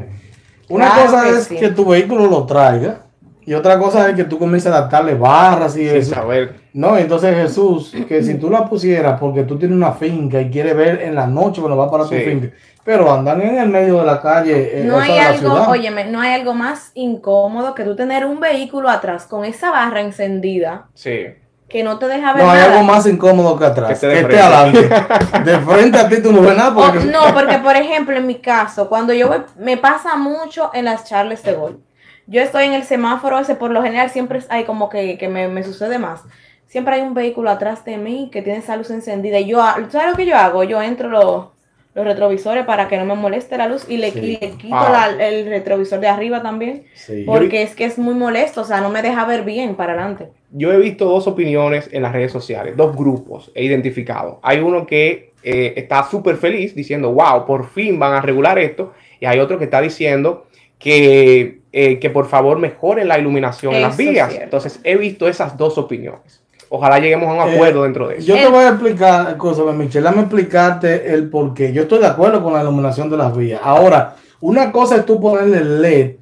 una 0.68 0.92
Claro 0.92 1.10
cosa 1.10 1.24
que 1.24 1.30
es 1.30 1.44
sí. 1.44 1.56
que 1.56 1.70
tu 1.70 1.84
vehículo 1.86 2.28
lo 2.28 2.46
traiga 2.46 3.06
y 3.44 3.54
otra 3.54 3.78
cosa 3.78 4.08
es 4.08 4.14
que 4.14 4.24
tú 4.24 4.38
comiences 4.38 4.72
a 4.72 4.76
adaptarle 4.78 5.14
barras 5.14 5.76
y 5.76 5.88
Sin 5.88 5.96
eso. 5.96 6.14
saber. 6.14 6.60
No, 6.72 6.96
entonces 6.96 7.34
Jesús, 7.34 7.94
que 8.08 8.22
si 8.22 8.34
tú 8.34 8.48
la 8.50 8.64
pusieras 8.68 9.18
porque 9.20 9.42
tú 9.44 9.58
tienes 9.58 9.76
una 9.76 9.92
finca 9.92 10.40
y 10.40 10.50
quieres 10.50 10.76
ver 10.76 11.02
en 11.02 11.14
la 11.14 11.26
noche 11.26 11.60
cuando 11.60 11.76
vas 11.76 11.90
para 11.90 12.04
tu 12.04 12.10
Sí. 12.10 12.20
finca, 12.20 12.48
pero 12.84 13.12
andan 13.12 13.40
en 13.42 13.58
el 13.58 13.68
medio 13.68 13.98
de 13.98 14.06
la 14.06 14.20
calle, 14.20 14.80
eh, 14.80 14.84
No 14.84 14.98
hay 14.98 15.18
algo, 15.18 15.38
ciudad. 15.50 15.68
óyeme, 15.70 16.04
no 16.06 16.20
hay 16.20 16.34
algo 16.34 16.54
más 16.54 16.90
incómodo 16.94 17.74
que 17.74 17.84
tú 17.84 17.94
tener 17.94 18.24
un 18.24 18.40
vehículo 18.40 18.88
atrás 18.88 19.26
con 19.26 19.44
esa 19.44 19.70
barra 19.70 20.00
encendida 20.00 20.86
Sí. 20.94 21.26
que 21.68 21.82
no 21.82 21.98
te 21.98 22.06
deja 22.08 22.32
ver 22.32 22.42
No 22.44 22.50
hay 22.50 22.58
nada. 22.60 22.72
algo 22.72 22.84
más 22.84 23.06
incómodo 23.06 23.58
que 23.58 23.64
atrás, 23.66 23.98
Que 24.00 24.06
que 24.08 24.20
esté 24.20 24.40
adelante. 24.40 24.88
De 25.44 25.58
frente 25.58 25.98
a 25.98 26.08
ti 26.08 26.22
tú 26.22 26.32
no 26.32 26.40
ves 26.42 26.56
nada 26.56 26.74
porque... 26.74 27.00
no, 27.04 27.32
porque 27.34 27.58
por 27.58 27.76
ejemplo, 27.76 28.16
en 28.16 28.26
mi 28.26 28.36
caso, 28.36 28.88
cuando 28.88 29.12
yo 29.12 29.28
voy, 29.28 29.38
me 29.58 29.76
pasa 29.76 30.16
mucho 30.16 30.70
en 30.74 30.86
las 30.86 31.04
charlas 31.04 31.42
de 31.42 31.52
gol. 31.54 31.78
Yo 32.26 32.40
estoy 32.40 32.64
en 32.64 32.72
el 32.74 32.84
semáforo 32.84 33.38
ese, 33.38 33.54
por 33.56 33.70
lo 33.70 33.82
general 33.82 34.10
siempre 34.10 34.40
hay 34.48 34.64
como 34.64 34.88
que, 34.88 35.18
que 35.18 35.28
me, 35.28 35.48
me 35.48 35.62
sucede 35.64 35.98
más. 35.98 36.22
Siempre 36.66 36.94
hay 36.94 37.02
un 37.02 37.14
vehículo 37.14 37.50
atrás 37.50 37.84
de 37.84 37.98
mí 37.98 38.30
que 38.32 38.40
tiene 38.42 38.60
esa 38.60 38.76
luz 38.76 38.90
encendida. 38.90 39.38
Y 39.38 39.46
yo, 39.46 39.60
ha- 39.62 39.76
¿sabes 39.90 40.10
lo 40.12 40.16
que 40.16 40.24
yo 40.26 40.36
hago? 40.36 40.64
Yo 40.64 40.80
entro 40.80 41.08
los, 41.10 41.46
los 41.94 42.04
retrovisores 42.06 42.64
para 42.64 42.88
que 42.88 42.96
no 42.96 43.04
me 43.04 43.14
moleste 43.14 43.58
la 43.58 43.68
luz 43.68 43.84
y 43.88 43.98
le, 43.98 44.10
Sí. 44.12 44.18
y 44.20 44.22
le 44.40 44.50
quito 44.52 44.70
la- 44.74 45.10
el 45.28 45.46
retrovisor 45.46 46.00
de 46.00 46.08
arriba 46.08 46.40
también. 46.42 46.84
Sí. 46.94 47.24
Porque 47.26 47.62
es 47.62 47.74
que 47.74 47.84
es 47.84 47.98
muy 47.98 48.14
molesto, 48.14 48.62
o 48.62 48.64
sea, 48.64 48.80
no 48.80 48.88
me 48.88 49.02
deja 49.02 49.24
ver 49.26 49.42
bien 49.42 49.74
para 49.74 49.92
adelante. 49.92 50.28
Yo 50.50 50.72
he 50.72 50.78
visto 50.78 51.04
dos 51.06 51.26
opiniones 51.26 51.90
en 51.92 52.02
las 52.02 52.12
redes 52.12 52.32
sociales, 52.32 52.76
dos 52.76 52.96
grupos 52.96 53.50
he 53.54 53.64
identificado. 53.64 54.38
Hay 54.42 54.60
uno 54.60 54.86
que 54.86 55.32
eh, 55.42 55.74
está 55.76 56.04
súper 56.08 56.36
feliz 56.36 56.74
diciendo, 56.74 57.12
wow, 57.12 57.44
por 57.44 57.68
fin 57.68 57.98
van 57.98 58.14
a 58.14 58.20
regular 58.22 58.58
esto. 58.58 58.92
Y 59.20 59.26
hay 59.26 59.40
otro 59.40 59.58
que 59.58 59.64
está 59.64 59.80
diciendo 59.80 60.46
que, 60.78 61.60
eh, 61.72 61.98
que 61.98 62.10
por 62.10 62.26
favor 62.28 62.58
mejoren 62.58 63.08
la 63.08 63.18
iluminación 63.18 63.74
en 63.74 63.82
las 63.82 63.96
vías. 63.96 64.32
Entonces 64.40 64.78
he 64.84 64.96
visto 64.96 65.26
esas 65.26 65.56
dos 65.56 65.78
opiniones. 65.78 66.40
Ojalá 66.68 66.98
lleguemos 66.98 67.28
a 67.28 67.32
un 67.44 67.48
Eh, 67.50 67.54
acuerdo 67.54 67.82
dentro 67.82 68.08
de 68.08 68.16
eso. 68.18 68.26
Yo 68.28 68.34
te 68.34 68.44
El- 68.44 68.50
voy 68.52 68.64
a 68.64 68.68
explicar 68.70 69.36
cosas, 69.36 69.74
Michelle. 69.74 70.04
Dame 70.04 70.20
explicarte 70.22 71.12
el 71.12 71.28
por 71.28 71.52
qué. 71.54 71.72
Yo 71.72 71.82
estoy 71.82 71.98
de 71.98 72.06
acuerdo 72.06 72.42
con 72.42 72.54
la 72.54 72.62
iluminación 72.62 73.10
de 73.10 73.16
las 73.18 73.36
vías. 73.36 73.60
Ahora, 73.62 74.16
una 74.40 74.72
cosa 74.72 74.96
es 74.96 75.04
tú 75.06 75.20
ponerle 75.20 75.60
LED 75.64 76.16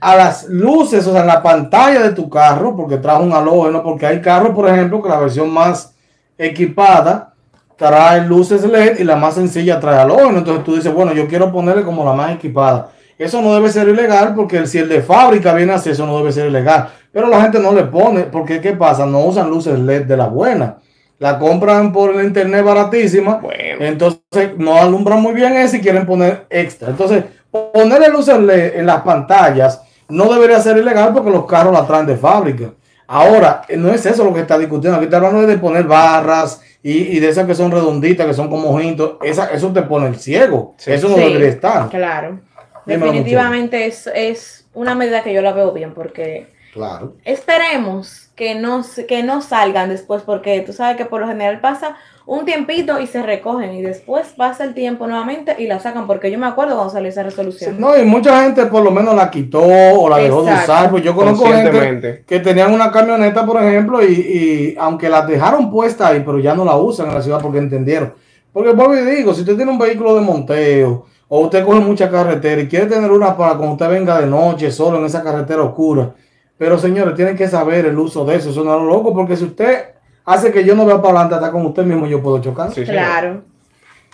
a 0.00 0.14
las 0.14 0.48
luces, 0.50 1.06
o 1.06 1.12
sea, 1.12 1.22
en 1.22 1.26
la 1.26 1.42
pantalla 1.42 2.02
de 2.02 2.12
tu 2.12 2.28
carro, 2.28 2.76
porque 2.76 2.98
trae 2.98 3.22
un 3.22 3.32
halógeno, 3.32 3.82
porque 3.82 4.06
hay 4.06 4.20
carros, 4.20 4.50
por 4.54 4.68
ejemplo, 4.68 5.02
que 5.02 5.08
la 5.08 5.18
versión 5.18 5.50
más 5.50 5.94
equipada 6.36 7.32
trae 7.76 8.22
luces 8.26 8.64
LED 8.64 9.00
y 9.00 9.04
la 9.04 9.16
más 9.16 9.34
sencilla 9.34 9.80
trae 9.80 9.98
halógeno. 9.98 10.38
Entonces 10.38 10.64
tú 10.64 10.76
dices, 10.76 10.92
bueno, 10.92 11.12
yo 11.12 11.26
quiero 11.26 11.50
ponerle 11.50 11.82
como 11.82 12.04
la 12.04 12.12
más 12.12 12.32
equipada. 12.34 12.90
Eso 13.18 13.40
no 13.40 13.54
debe 13.54 13.70
ser 13.70 13.88
ilegal 13.88 14.34
porque 14.34 14.66
si 14.66 14.78
el 14.78 14.88
de 14.88 15.00
fábrica 15.00 15.54
viene 15.54 15.72
así, 15.72 15.90
eso 15.90 16.06
no 16.06 16.18
debe 16.18 16.32
ser 16.32 16.48
ilegal. 16.48 16.88
Pero 17.12 17.28
la 17.28 17.40
gente 17.40 17.58
no 17.58 17.72
le 17.72 17.84
pone, 17.84 18.24
porque 18.24 18.60
¿qué 18.60 18.72
pasa? 18.72 19.06
No 19.06 19.20
usan 19.20 19.48
luces 19.48 19.78
LED 19.78 20.04
de 20.04 20.16
la 20.16 20.26
buena. 20.26 20.76
La 21.18 21.38
compran 21.38 21.92
por 21.92 22.14
el 22.14 22.26
internet 22.26 22.62
baratísima. 22.62 23.36
Bueno, 23.36 23.84
Entonces 23.84 24.50
no 24.58 24.76
alumbran 24.76 25.22
muy 25.22 25.32
bien 25.32 25.56
eso 25.56 25.76
y 25.76 25.80
quieren 25.80 26.04
poner 26.04 26.46
extra. 26.50 26.90
Entonces, 26.90 27.24
ponerle 27.50 28.10
luces 28.10 28.38
LED 28.38 28.76
en 28.76 28.84
las 28.84 29.00
pantallas 29.00 29.80
no 30.08 30.30
debería 30.30 30.60
ser 30.60 30.76
ilegal 30.76 31.14
porque 31.14 31.30
los 31.30 31.46
carros 31.46 31.72
la 31.72 31.86
traen 31.86 32.06
de 32.06 32.16
fábrica. 32.16 32.72
Ahora, 33.08 33.62
no 33.76 33.90
es 33.90 34.04
eso 34.04 34.24
lo 34.24 34.34
que 34.34 34.40
está 34.40 34.58
discutiendo. 34.58 34.96
Aquí 34.96 35.06
está 35.06 35.16
hablando 35.16 35.46
de 35.46 35.56
poner 35.56 35.84
barras 35.84 36.60
y, 36.82 37.16
y 37.16 37.20
de 37.20 37.28
esas 37.28 37.46
que 37.46 37.54
son 37.54 37.70
redonditas, 37.70 38.26
que 38.26 38.34
son 38.34 38.50
como 38.50 38.74
ojitos. 38.74 39.16
Esa, 39.22 39.46
eso 39.52 39.72
te 39.72 39.82
pone 39.82 40.08
el 40.08 40.16
ciego. 40.16 40.74
Sí. 40.76 40.92
eso 40.92 41.08
no 41.08 41.14
Sí, 41.14 41.22
debería 41.22 41.48
estar. 41.48 41.88
Claro. 41.88 42.40
Definitivamente 42.86 43.86
es, 43.86 44.06
es 44.14 44.66
una 44.74 44.94
medida 44.94 45.22
que 45.22 45.32
yo 45.32 45.42
la 45.42 45.52
veo 45.52 45.72
bien 45.72 45.92
porque 45.94 46.54
Claro. 46.72 47.14
esperemos 47.24 48.30
que 48.36 48.54
no, 48.54 48.82
se- 48.82 49.06
que 49.06 49.22
no 49.22 49.40
salgan 49.40 49.88
después 49.88 50.22
porque 50.22 50.60
tú 50.60 50.72
sabes 50.74 50.96
que 50.96 51.06
por 51.06 51.20
lo 51.22 51.26
general 51.28 51.60
pasa 51.60 51.96
un 52.26 52.44
tiempito 52.44 53.00
y 53.00 53.06
se 53.06 53.22
recogen 53.22 53.72
y 53.72 53.82
después 53.82 54.34
pasa 54.36 54.64
el 54.64 54.74
tiempo 54.74 55.06
nuevamente 55.06 55.54
y 55.58 55.66
la 55.68 55.78
sacan 55.78 56.06
porque 56.06 56.30
yo 56.30 56.38
me 56.38 56.46
acuerdo 56.46 56.74
cuando 56.74 56.92
salió 56.92 57.08
esa 57.08 57.22
resolución. 57.22 57.80
No, 57.80 57.96
y 57.96 58.04
mucha 58.04 58.42
gente 58.42 58.66
por 58.66 58.82
lo 58.82 58.90
menos 58.90 59.14
la 59.14 59.30
quitó 59.30 59.62
o 59.62 60.08
la 60.08 60.18
dejó 60.18 60.42
de 60.42 60.52
usar. 60.52 60.90
Pues 60.90 61.02
yo 61.04 61.14
conozco 61.14 61.46
gente 61.46 62.24
que 62.26 62.40
tenían 62.40 62.74
una 62.74 62.90
camioneta, 62.90 63.46
por 63.46 63.62
ejemplo, 63.62 64.04
y, 64.04 64.12
y 64.12 64.76
aunque 64.78 65.08
las 65.08 65.26
dejaron 65.26 65.70
puesta 65.70 66.08
ahí, 66.08 66.22
pero 66.26 66.38
ya 66.40 66.54
no 66.54 66.64
la 66.64 66.76
usan 66.76 67.06
en 67.08 67.14
la 67.14 67.22
ciudad 67.22 67.40
porque 67.40 67.58
entendieron. 67.58 68.12
Porque 68.52 68.72
vuelvo 68.72 68.96
y 68.96 69.02
digo, 69.16 69.32
si 69.32 69.40
usted 69.42 69.54
tiene 69.56 69.70
un 69.70 69.78
vehículo 69.78 70.14
de 70.16 70.20
monteo 70.22 71.06
o 71.28 71.40
usted 71.40 71.64
coge 71.64 71.80
mucha 71.80 72.10
carretera 72.10 72.62
y 72.62 72.68
quiere 72.68 72.86
tener 72.86 73.10
una 73.10 73.36
para 73.36 73.56
cuando 73.56 73.72
usted 73.72 73.88
venga 73.88 74.20
de 74.20 74.26
noche 74.26 74.70
solo 74.70 74.98
en 74.98 75.06
esa 75.06 75.22
carretera 75.22 75.62
oscura, 75.62 76.14
pero 76.58 76.78
señores, 76.78 77.14
tienen 77.14 77.36
que 77.36 77.48
saber 77.48 77.86
el 77.86 77.98
uso 77.98 78.24
de 78.24 78.36
eso, 78.36 78.50
eso 78.50 78.64
no 78.64 78.74
es 78.74 78.82
lo 78.82 78.86
loco, 78.86 79.12
porque 79.14 79.36
si 79.36 79.44
usted 79.44 79.96
hace 80.24 80.52
que 80.52 80.64
yo 80.64 80.74
no 80.74 80.86
vea 80.86 80.96
para 80.96 81.20
adelante 81.20 81.34
hasta 81.34 81.52
con 81.52 81.66
usted 81.66 81.84
mismo, 81.84 82.06
yo 82.06 82.22
puedo 82.22 82.40
chocar. 82.40 82.68
Sí, 82.70 82.86
señor. 82.86 82.94
Claro. 82.94 83.42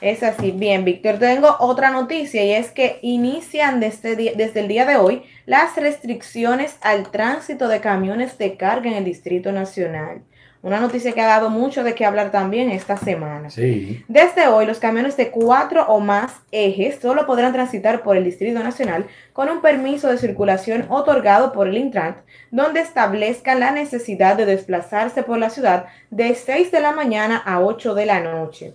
Es 0.02 0.25
así. 0.25 0.50
Bien, 0.50 0.85
Víctor, 0.85 1.19
tengo 1.19 1.54
otra 1.61 1.90
noticia 1.92 2.45
y 2.45 2.50
es 2.50 2.73
que 2.73 2.99
inician 3.02 3.78
desde, 3.78 4.16
desde 4.37 4.61
el 4.61 4.66
día 4.66 4.85
de 4.85 4.97
hoy 4.97 5.23
las 5.47 5.76
restricciones 5.76 6.76
al 6.83 7.12
tránsito 7.12 7.69
de 7.69 7.81
camiones 7.81 8.37
de 8.37 8.57
carga 8.57 8.90
en 8.90 8.97
el 8.97 9.04
Distrito 9.04 9.52
Nacional. 9.52 10.23
Una 10.62 10.78
noticia 10.78 11.11
que 11.11 11.21
ha 11.21 11.26
dado 11.26 11.50
mucho 11.50 11.83
de 11.83 11.97
qué 11.97 12.04
hablar 12.04 12.31
también 12.31 12.71
esta 12.71 12.97
semana. 12.97 13.50
Sí. 13.50 14.04
Desde 14.07 14.47
hoy, 14.47 14.64
los 14.64 14.78
camiones 14.78 15.16
de 15.16 15.33
cuatro 15.33 15.85
o 15.88 15.99
más 15.99 16.35
ejes 16.52 17.00
solo 17.02 17.26
podrán 17.26 17.52
transitar 17.52 18.04
por 18.04 18.16
el 18.16 18.23
Distrito 18.23 18.62
Nacional 18.62 19.07
con 19.33 19.49
un 19.49 19.61
permiso 19.61 20.09
de 20.09 20.19
circulación 20.19 20.87
otorgado 20.88 21.50
por 21.50 21.66
el 21.66 21.76
Intran, 21.76 22.19
donde 22.52 22.78
establezcan 22.78 23.59
la 23.59 23.73
necesidad 23.73 24.37
de 24.37 24.47
desplazarse 24.47 25.25
por 25.25 25.38
la 25.38 25.50
ciudad 25.50 25.87
de 26.11 26.33
6 26.33 26.71
de 26.71 26.81
la 26.81 26.92
mañana 26.92 27.42
a 27.45 27.61
8 27.61 27.95
de 27.95 28.07
la 28.07 28.21
noche. 28.21 28.75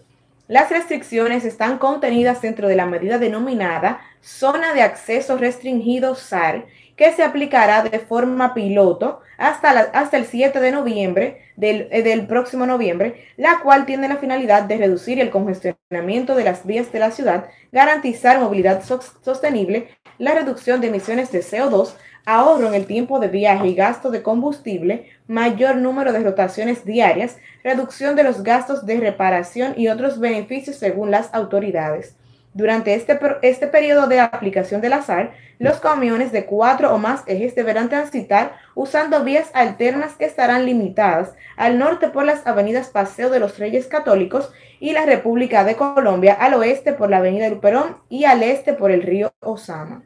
Las 0.50 0.70
restricciones 0.70 1.46
están 1.46 1.78
contenidas 1.78 2.42
dentro 2.42 2.68
de 2.68 2.76
la 2.76 2.86
medida 2.86 3.18
denominada 3.18 4.02
Zona 4.22 4.74
de 4.74 4.82
Acceso 4.82 5.38
Restringido 5.38 6.16
SAR, 6.16 6.66
que 6.98 7.14
se 7.14 7.24
aplicará 7.24 7.84
de 7.84 8.00
forma 8.00 8.54
piloto 8.54 9.22
hasta, 9.38 10.18
el 10.18 10.26
7 10.26 10.60
de 10.60 10.72
noviembre 10.72 11.42
del, 11.56 11.88
eh, 11.92 12.02
del 12.04 12.28
próximo 12.28 12.66
noviembre, 12.66 13.24
la 13.38 13.60
cual 13.64 13.86
tiene 13.86 14.08
la 14.10 14.18
finalidad 14.18 14.64
de 14.64 14.78
reducir 14.78 15.20
el 15.22 15.30
congestionamiento 15.30 16.36
de 16.36 16.44
las 16.44 16.66
vías 16.66 16.92
de 16.92 17.00
la 17.00 17.12
ciudad, 17.12 17.46
garantizar 17.72 18.40
movilidad 18.40 18.82
sos- 18.84 19.14
sostenible, 19.24 19.90
la 20.18 20.34
reducción 20.34 20.82
de 20.82 20.88
emisiones 20.88 21.32
de 21.32 21.44
CO2, 21.44 21.96
ahorro 22.26 22.68
en 22.68 22.74
el 22.74 22.88
tiempo 22.88 23.20
de 23.20 23.28
viaje 23.28 23.68
y 23.68 23.76
gasto 23.76 24.10
de 24.10 24.24
combustible, 24.24 25.06
mayor 25.28 25.76
número 25.78 26.12
de 26.12 26.20
rotaciones 26.20 26.84
diarias, 26.84 27.38
reducción 27.64 28.16
de 28.16 28.24
los 28.24 28.44
gastos 28.44 28.86
de 28.88 29.00
reparación 29.00 29.76
y 29.78 29.88
otros 29.88 30.20
beneficios 30.20 30.78
según 30.78 31.12
las 31.12 31.34
autoridades. 31.34 32.16
Durante 32.54 32.96
este, 32.96 33.20
este 33.44 33.68
periodo 33.68 34.08
de 34.08 34.20
aplicación 34.20 34.82
del 34.82 34.94
azar, 34.94 35.32
los 35.60 35.80
camiones 35.80 36.32
de 36.32 36.46
cuatro 36.46 36.94
o 36.94 36.98
más 36.98 37.24
ejes 37.28 37.54
deberán 37.56 37.90
transitar 37.90 38.54
usando 38.74 39.24
vías 39.24 39.50
alternas 39.54 40.14
que 40.16 40.26
estarán 40.26 40.66
limitadas 40.66 41.34
al 41.56 41.78
norte 41.78 42.08
por 42.10 42.26
las 42.26 42.46
avenidas 42.48 42.90
Paseo 42.90 43.30
de 43.30 43.40
los 43.40 43.60
Reyes 43.60 43.88
Católicos 43.88 44.52
y 44.80 44.94
la 44.94 45.06
República 45.06 45.64
de 45.64 45.76
Colombia, 45.76 46.34
al 46.34 46.54
oeste 46.56 46.94
por 46.94 47.10
la 47.10 47.18
avenida 47.18 47.50
Luperón 47.50 47.98
y 48.10 48.26
al 48.26 48.44
este 48.44 48.74
por 48.74 48.92
el 48.92 49.02
río 49.04 49.34
Osama. 49.40 50.04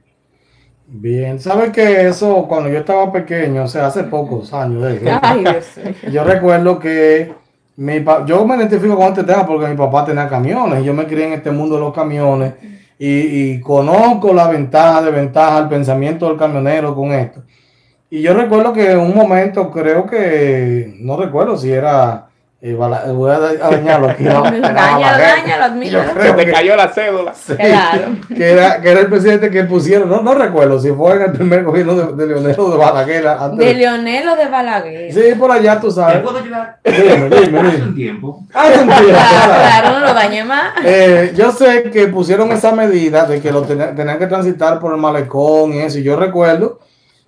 Bien, 0.88 1.40
¿sabe 1.40 1.72
que 1.72 2.08
eso 2.08 2.48
cuando 2.50 2.70
yo 2.70 2.80
estaba 2.80 3.14
pequeño, 3.14 3.64
o 3.64 3.68
sea, 3.68 3.88
hace 3.88 4.04
pocos 4.04 4.54
años, 4.54 4.82
de- 4.84 5.20
Ay, 5.22 5.40
mío. 5.40 5.54
Yo 6.12 6.24
recuerdo 6.26 6.80
que 6.80 7.34
mi 7.82 8.06
yo 8.28 8.46
me 8.46 8.58
identifico 8.58 8.96
con 8.96 9.08
este 9.08 9.24
tema 9.24 9.46
porque 9.46 9.68
mi 9.68 9.76
papá 9.76 10.06
tenía 10.06 10.30
camiones 10.30 10.82
y 10.82 10.86
yo 10.86 10.94
me 10.94 11.08
crié 11.08 11.26
en 11.26 11.34
este 11.34 11.50
mundo 11.50 11.76
de 11.76 11.82
los 11.82 11.94
camiones 11.94 12.54
y, 13.00 13.10
y 13.10 13.60
conozco 13.60 14.34
la 14.34 14.48
ventaja, 14.48 15.02
de 15.02 15.10
ventaja, 15.10 15.58
el 15.58 15.68
pensamiento 15.68 16.28
del 16.28 16.38
camionero 16.38 16.94
con 16.94 17.12
esto. 17.12 17.42
Y 18.12 18.22
yo 18.22 18.36
recuerdo 18.36 18.72
que 18.72 18.92
en 18.92 19.00
un 19.00 19.16
momento, 19.16 19.72
creo 19.72 20.06
que, 20.06 20.96
no 21.00 21.18
recuerdo 21.18 21.58
si 21.58 21.72
era 21.72 22.28
eh, 22.64 22.74
voy 22.76 23.32
a, 23.32 23.40
da- 23.40 23.68
a 23.68 23.72
dañarlo 23.72 24.10
aquí. 24.10 24.24
Dañalo, 24.24 25.18
dañalo. 25.18 25.82
Yo 25.84 26.00
creo 26.14 26.36
te 26.36 26.46
que- 26.46 26.52
cayó 26.52 26.76
la 26.76 26.90
cédula. 26.90 27.34
Sí, 27.34 27.56
Claro. 27.56 28.04
que, 28.36 28.52
era, 28.52 28.80
que 28.80 28.92
era 28.92 29.00
el 29.00 29.08
presidente 29.08 29.50
que 29.50 29.64
pusieron, 29.64 30.08
no, 30.10 30.22
no 30.22 30.36
recuerdo 30.36 30.80
si 30.80 30.92
fue 30.92 31.16
en 31.16 31.22
el 31.24 31.32
primer 31.32 31.64
gobierno 31.64 31.96
de, 31.96 32.14
de 32.16 32.28
Leonel 32.28 32.56
o 32.60 32.70
de 32.70 32.78
Balaguer. 32.78 33.28
Antes 33.28 33.58
De 33.68 33.74
Leonel 33.74 34.28
o 34.30 34.36
de 34.36 34.46
Balaguer. 34.48 35.12
Sí, 35.12 35.22
por 35.40 35.52
allá 35.52 35.80
tú 35.80 35.88
¿Te 35.88 35.94
sabes. 35.96 36.20
puedo 36.22 36.38
ayudar? 36.38 36.78
Dime, 36.84 37.30
dime, 37.30 37.60
Hace 37.62 37.82
un 37.82 37.96
tiempo. 37.96 38.44
Hace 38.54 38.80
un 38.82 38.88
tiempo, 38.90 39.08
Claro, 39.12 40.00
no 40.00 40.06
lo 40.06 40.14
dañe 40.14 40.44
más. 40.44 40.74
Eh, 40.86 41.34
yo 41.36 41.52
sé 41.52 41.90
que 41.92 42.08
pusieron 42.10 42.52
esa 42.52 42.72
medida 42.74 43.26
de 43.26 43.42
que 43.42 43.52
lo 43.52 43.64
tenían, 43.64 43.96
tenían 43.96 44.20
que 44.20 44.28
transitar 44.28 44.80
por 44.80 44.94
el 44.94 45.00
malecón 45.00 45.74
y 45.74 45.80
eso. 45.80 45.98
Y 45.98 46.04
yo 46.04 46.16
recuerdo 46.16 46.80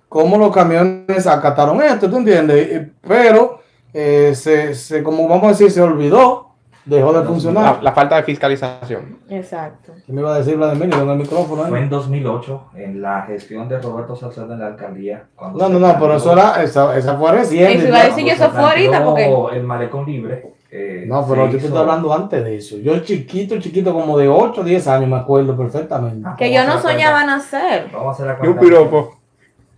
cómo 0.08 0.38
los 0.38 0.54
camiones 0.54 1.26
acataron 1.26 1.82
esto, 1.82 2.08
¿tú 2.08 2.18
entiendes? 2.18 2.68
Eh, 2.70 2.88
Pero 3.08 3.63
eh, 3.94 4.32
se, 4.34 4.74
se, 4.74 5.02
como 5.02 5.26
vamos 5.28 5.44
a 5.44 5.48
decir, 5.48 5.70
se 5.70 5.80
olvidó, 5.80 6.50
dejó 6.84 7.12
de 7.14 7.22
funcionar. 7.26 7.82
la 7.82 7.92
falta 7.92 8.16
de 8.16 8.24
fiscalización. 8.24 9.18
Exacto. 9.30 9.92
¿Qué 10.04 10.12
me 10.12 10.20
iba 10.20 10.34
a 10.34 10.38
decir 10.38 10.56
Vladimir? 10.56 10.92
El 10.92 11.16
micrófono. 11.16 11.62
Fue 11.64 11.78
ahí. 11.78 11.84
en 11.84 11.88
2008, 11.90 12.62
en 12.76 13.00
la 13.00 13.22
gestión 13.22 13.68
de 13.68 13.78
Roberto 13.80 14.14
Salcedo 14.16 14.52
en 14.52 14.58
la 14.60 14.66
alcaldía. 14.66 15.24
cuando 15.34 15.58
No, 15.58 15.68
no, 15.68 15.78
no, 15.78 15.98
pero 15.98 16.16
eso 16.16 16.32
era, 16.32 16.62
esa, 16.62 16.94
esa 16.98 17.16
fue 17.16 17.32
reciente. 17.32 17.78
Eso 17.78 17.88
iba 17.88 18.00
a 18.00 18.04
decir 18.04 18.24
que 18.24 18.36
cuando 18.36 18.44
eso 18.44 18.52
fue 18.52 18.70
ahorita, 18.70 19.04
porque- 19.04 19.56
El 19.56 19.62
malecón 19.64 20.04
libre. 20.06 20.52
eh, 20.70 21.04
No, 21.06 21.24
pero 21.26 21.44
yo 21.46 21.50
te 21.52 21.56
hizo- 21.58 21.66
estoy 21.68 21.80
hablando 21.80 22.12
antes 22.12 22.44
de 22.44 22.56
eso. 22.56 22.76
Yo 22.78 22.98
chiquito, 22.98 23.58
chiquito, 23.60 23.92
como 23.94 24.18
de 24.18 24.28
8 24.28 24.60
o 24.60 24.64
10 24.64 24.86
años, 24.88 25.08
me 25.08 25.16
acuerdo 25.16 25.56
perfectamente. 25.56 26.28
Ah, 26.28 26.34
Que 26.36 26.52
yo 26.52 26.66
no 26.66 26.78
soñaba 26.80 27.18
cuenta. 27.22 27.36
nacer. 27.36 27.86
Vamos 27.92 28.08
a 28.08 28.10
hacer 28.12 28.26
la 28.26 28.32
Ni 28.42 28.48
un 28.48 28.54
cuenta. 28.56 28.60
piropo. 28.60 29.16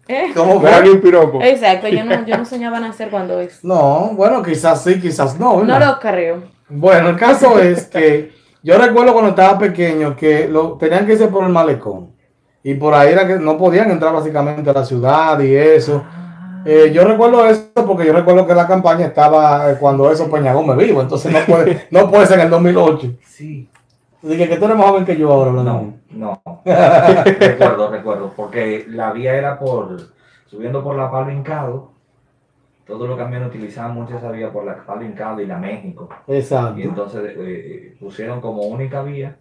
¿Eh? 0.09 0.31
¿Cómo 0.35 0.61
fue? 0.61 0.91
un 0.91 1.01
piropo. 1.01 1.43
Exacto, 1.43 1.89
yo 1.89 2.05
no, 2.05 2.25
yo 2.25 2.37
no 2.37 2.45
soñaba 2.45 2.81
nacer 2.81 3.11
cuando 3.11 3.41
es. 3.41 3.61
No, 3.65 4.13
bueno, 4.15 4.43
quizás 4.43 4.83
sí, 4.83 5.01
quizás 5.01 5.39
no. 5.39 5.63
No 5.65 5.79
lo 5.79 5.99
creo. 5.99 6.43
Bueno, 6.69 7.11
el 7.11 7.17
caso 7.17 7.59
es 7.59 7.87
que 7.87 8.33
yo 8.63 8.79
recuerdo 8.79 9.13
cuando 9.13 9.31
estaba 9.31 9.59
pequeño 9.59 10.17
que 10.17 10.49
lo, 10.49 10.73
tenían 10.73 11.07
que 11.07 11.13
irse 11.13 11.29
por 11.29 11.45
el 11.45 11.51
malecón. 11.51 12.11
Y 12.63 12.75
por 12.75 12.95
ahí 12.95 13.13
era 13.13 13.27
que 13.27 13.37
no 13.37 13.57
podían 13.57 13.91
entrar 13.91 14.13
básicamente 14.13 14.69
a 14.69 14.73
la 14.73 14.85
ciudad 14.85 15.39
y 15.41 15.55
eso. 15.55 16.05
Eh, 16.65 16.91
yo 16.93 17.05
recuerdo 17.05 17.47
eso 17.47 17.71
porque 17.87 18.05
yo 18.05 18.13
recuerdo 18.13 18.45
que 18.45 18.55
la 18.55 18.67
campaña 18.67 19.07
estaba 19.07 19.71
eh, 19.71 19.77
cuando 19.79 20.11
eso 20.11 20.29
Peña 20.29 20.53
Gómez 20.53 20.77
vivo. 20.77 21.01
Entonces 21.01 21.33
no 21.33 21.39
puede, 21.47 21.87
no 21.93 22.11
puede 22.11 22.27
ser 22.27 22.41
en 22.41 22.47
el 22.47 22.51
2008. 22.51 23.13
Sí. 23.25 23.69
Así 24.27 24.37
que, 24.37 24.57
tú 24.57 24.65
eres 24.65 24.77
más 24.77 24.87
joven 24.89 25.05
que 25.05 25.17
yo 25.17 25.33
ahora, 25.33 25.53
No, 25.53 25.63
Vladimir. 25.63 25.95
no. 26.11 26.43
recuerdo, 26.65 27.91
recuerdo. 27.91 28.33
Porque 28.37 28.85
la 28.89 29.13
vía 29.13 29.35
era 29.35 29.59
por. 29.59 29.97
Subiendo 30.47 30.83
por 30.83 30.97
la 30.97 31.11
Palo 31.11 31.31
Hincado. 31.33 31.93
Todos 32.87 33.09
los 33.09 33.19
camiones 33.19 33.49
utilizaban 33.49 33.95
mucho 33.95 34.17
esa 34.17 34.31
vía 34.31 34.53
por 34.53 34.65
la 34.65 34.77
Palo 34.85 35.03
Hincado 35.05 35.41
y 35.41 35.47
la 35.47 35.59
México. 35.59 36.09
Exacto. 36.29 36.79
Y 36.79 36.83
entonces 36.85 37.21
eh, 37.25 37.35
eh, 37.39 37.97
pusieron 37.99 38.41
como 38.41 38.63
única 38.63 39.03
vía 39.03 39.37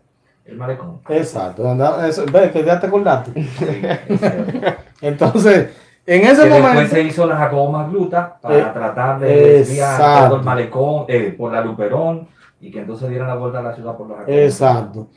el 0.45 0.57
malecón. 0.57 0.99
Exacto. 1.09 1.69
Anda- 1.69 2.07
eso- 2.07 2.25
ve, 2.31 2.49
que 2.51 2.63
ya 2.63 2.79
te 2.79 2.87
acordaste. 2.87 3.43
Sí. 3.43 3.81
Entonces, 5.01 5.69
en 6.05 6.21
ese 6.25 6.43
que 6.43 6.49
después 6.49 6.73
momento. 6.73 6.95
se 6.95 7.01
hizo 7.01 7.25
la 7.27 7.35
Jacobo 7.37 7.71
Magluta 7.71 8.37
para 8.41 8.57
Eh, 8.59 8.65
tratar 8.73 9.19
de 9.19 9.27
desviar 9.57 10.27
todo 10.27 10.37
el 10.37 10.43
malecón 10.43 11.05
eh, 11.07 11.33
por 11.37 11.51
la 11.53 11.61
Luperón 11.61 12.27
y 12.59 12.71
que 12.71 12.79
entonces 12.79 13.09
dieran 13.09 13.27
la 13.27 13.35
vuelta 13.35 13.59
a 13.59 13.63
la 13.63 13.75
ciudad 13.75 13.95
por 13.95 14.07
los 14.07 14.17
Jacobos. 14.17 14.39
Exacto. 14.39 15.07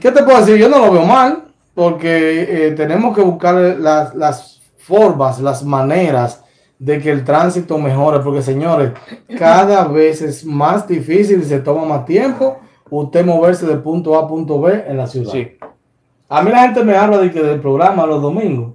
¿Qué 0.00 0.12
te 0.12 0.22
puedo 0.22 0.38
decir? 0.38 0.56
Yo 0.56 0.68
no 0.68 0.78
lo 0.78 0.92
veo 0.92 1.04
mal, 1.04 1.44
porque 1.74 2.68
eh, 2.68 2.70
tenemos 2.72 3.14
que 3.14 3.22
buscar 3.22 3.54
las, 3.54 4.14
las 4.14 4.62
formas, 4.78 5.40
las 5.40 5.64
maneras 5.64 6.44
de 6.78 7.00
que 7.00 7.10
el 7.10 7.24
tránsito 7.24 7.78
mejore, 7.78 8.20
porque 8.20 8.42
señores, 8.42 8.92
cada 9.38 9.86
vez 9.88 10.22
es 10.22 10.44
más 10.44 10.86
difícil 10.86 11.40
y 11.40 11.44
se 11.44 11.60
toma 11.60 11.84
más 11.84 12.04
tiempo 12.04 12.58
usted 12.90 13.24
moverse 13.24 13.66
de 13.66 13.76
punto 13.76 14.16
A 14.16 14.24
a 14.24 14.28
punto 14.28 14.60
B 14.60 14.84
en 14.86 14.96
la 14.96 15.06
ciudad. 15.06 15.32
Sí. 15.32 15.56
A 16.28 16.42
mí 16.42 16.50
la 16.50 16.62
gente 16.62 16.84
me 16.84 16.96
habla 16.96 17.18
de 17.18 17.30
que 17.30 17.42
del 17.42 17.60
programa 17.60 18.06
los 18.06 18.22
domingos. 18.22 18.74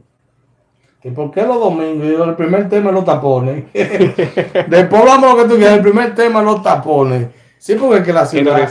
Que 1.01 1.11
por 1.11 1.31
qué 1.31 1.43
los 1.43 1.59
domingos, 1.59 2.07
yo, 2.07 2.23
el 2.23 2.35
primer 2.35 2.69
tema 2.69 2.89
es 2.89 2.95
los 2.95 3.05
tapones. 3.05 3.65
Después 3.73 5.01
hablamos 5.01 5.31
lo 5.31 5.37
que 5.37 5.49
tú 5.49 5.55
quieras, 5.55 5.77
el 5.77 5.81
primer 5.81 6.13
tema 6.13 6.39
es 6.39 6.45
los 6.45 6.61
tapones. 6.61 7.27
Sí, 7.61 7.75
porque 7.75 7.99
es 7.99 8.03
que 8.03 8.11
la 8.11 8.25
ciudad, 8.25 8.67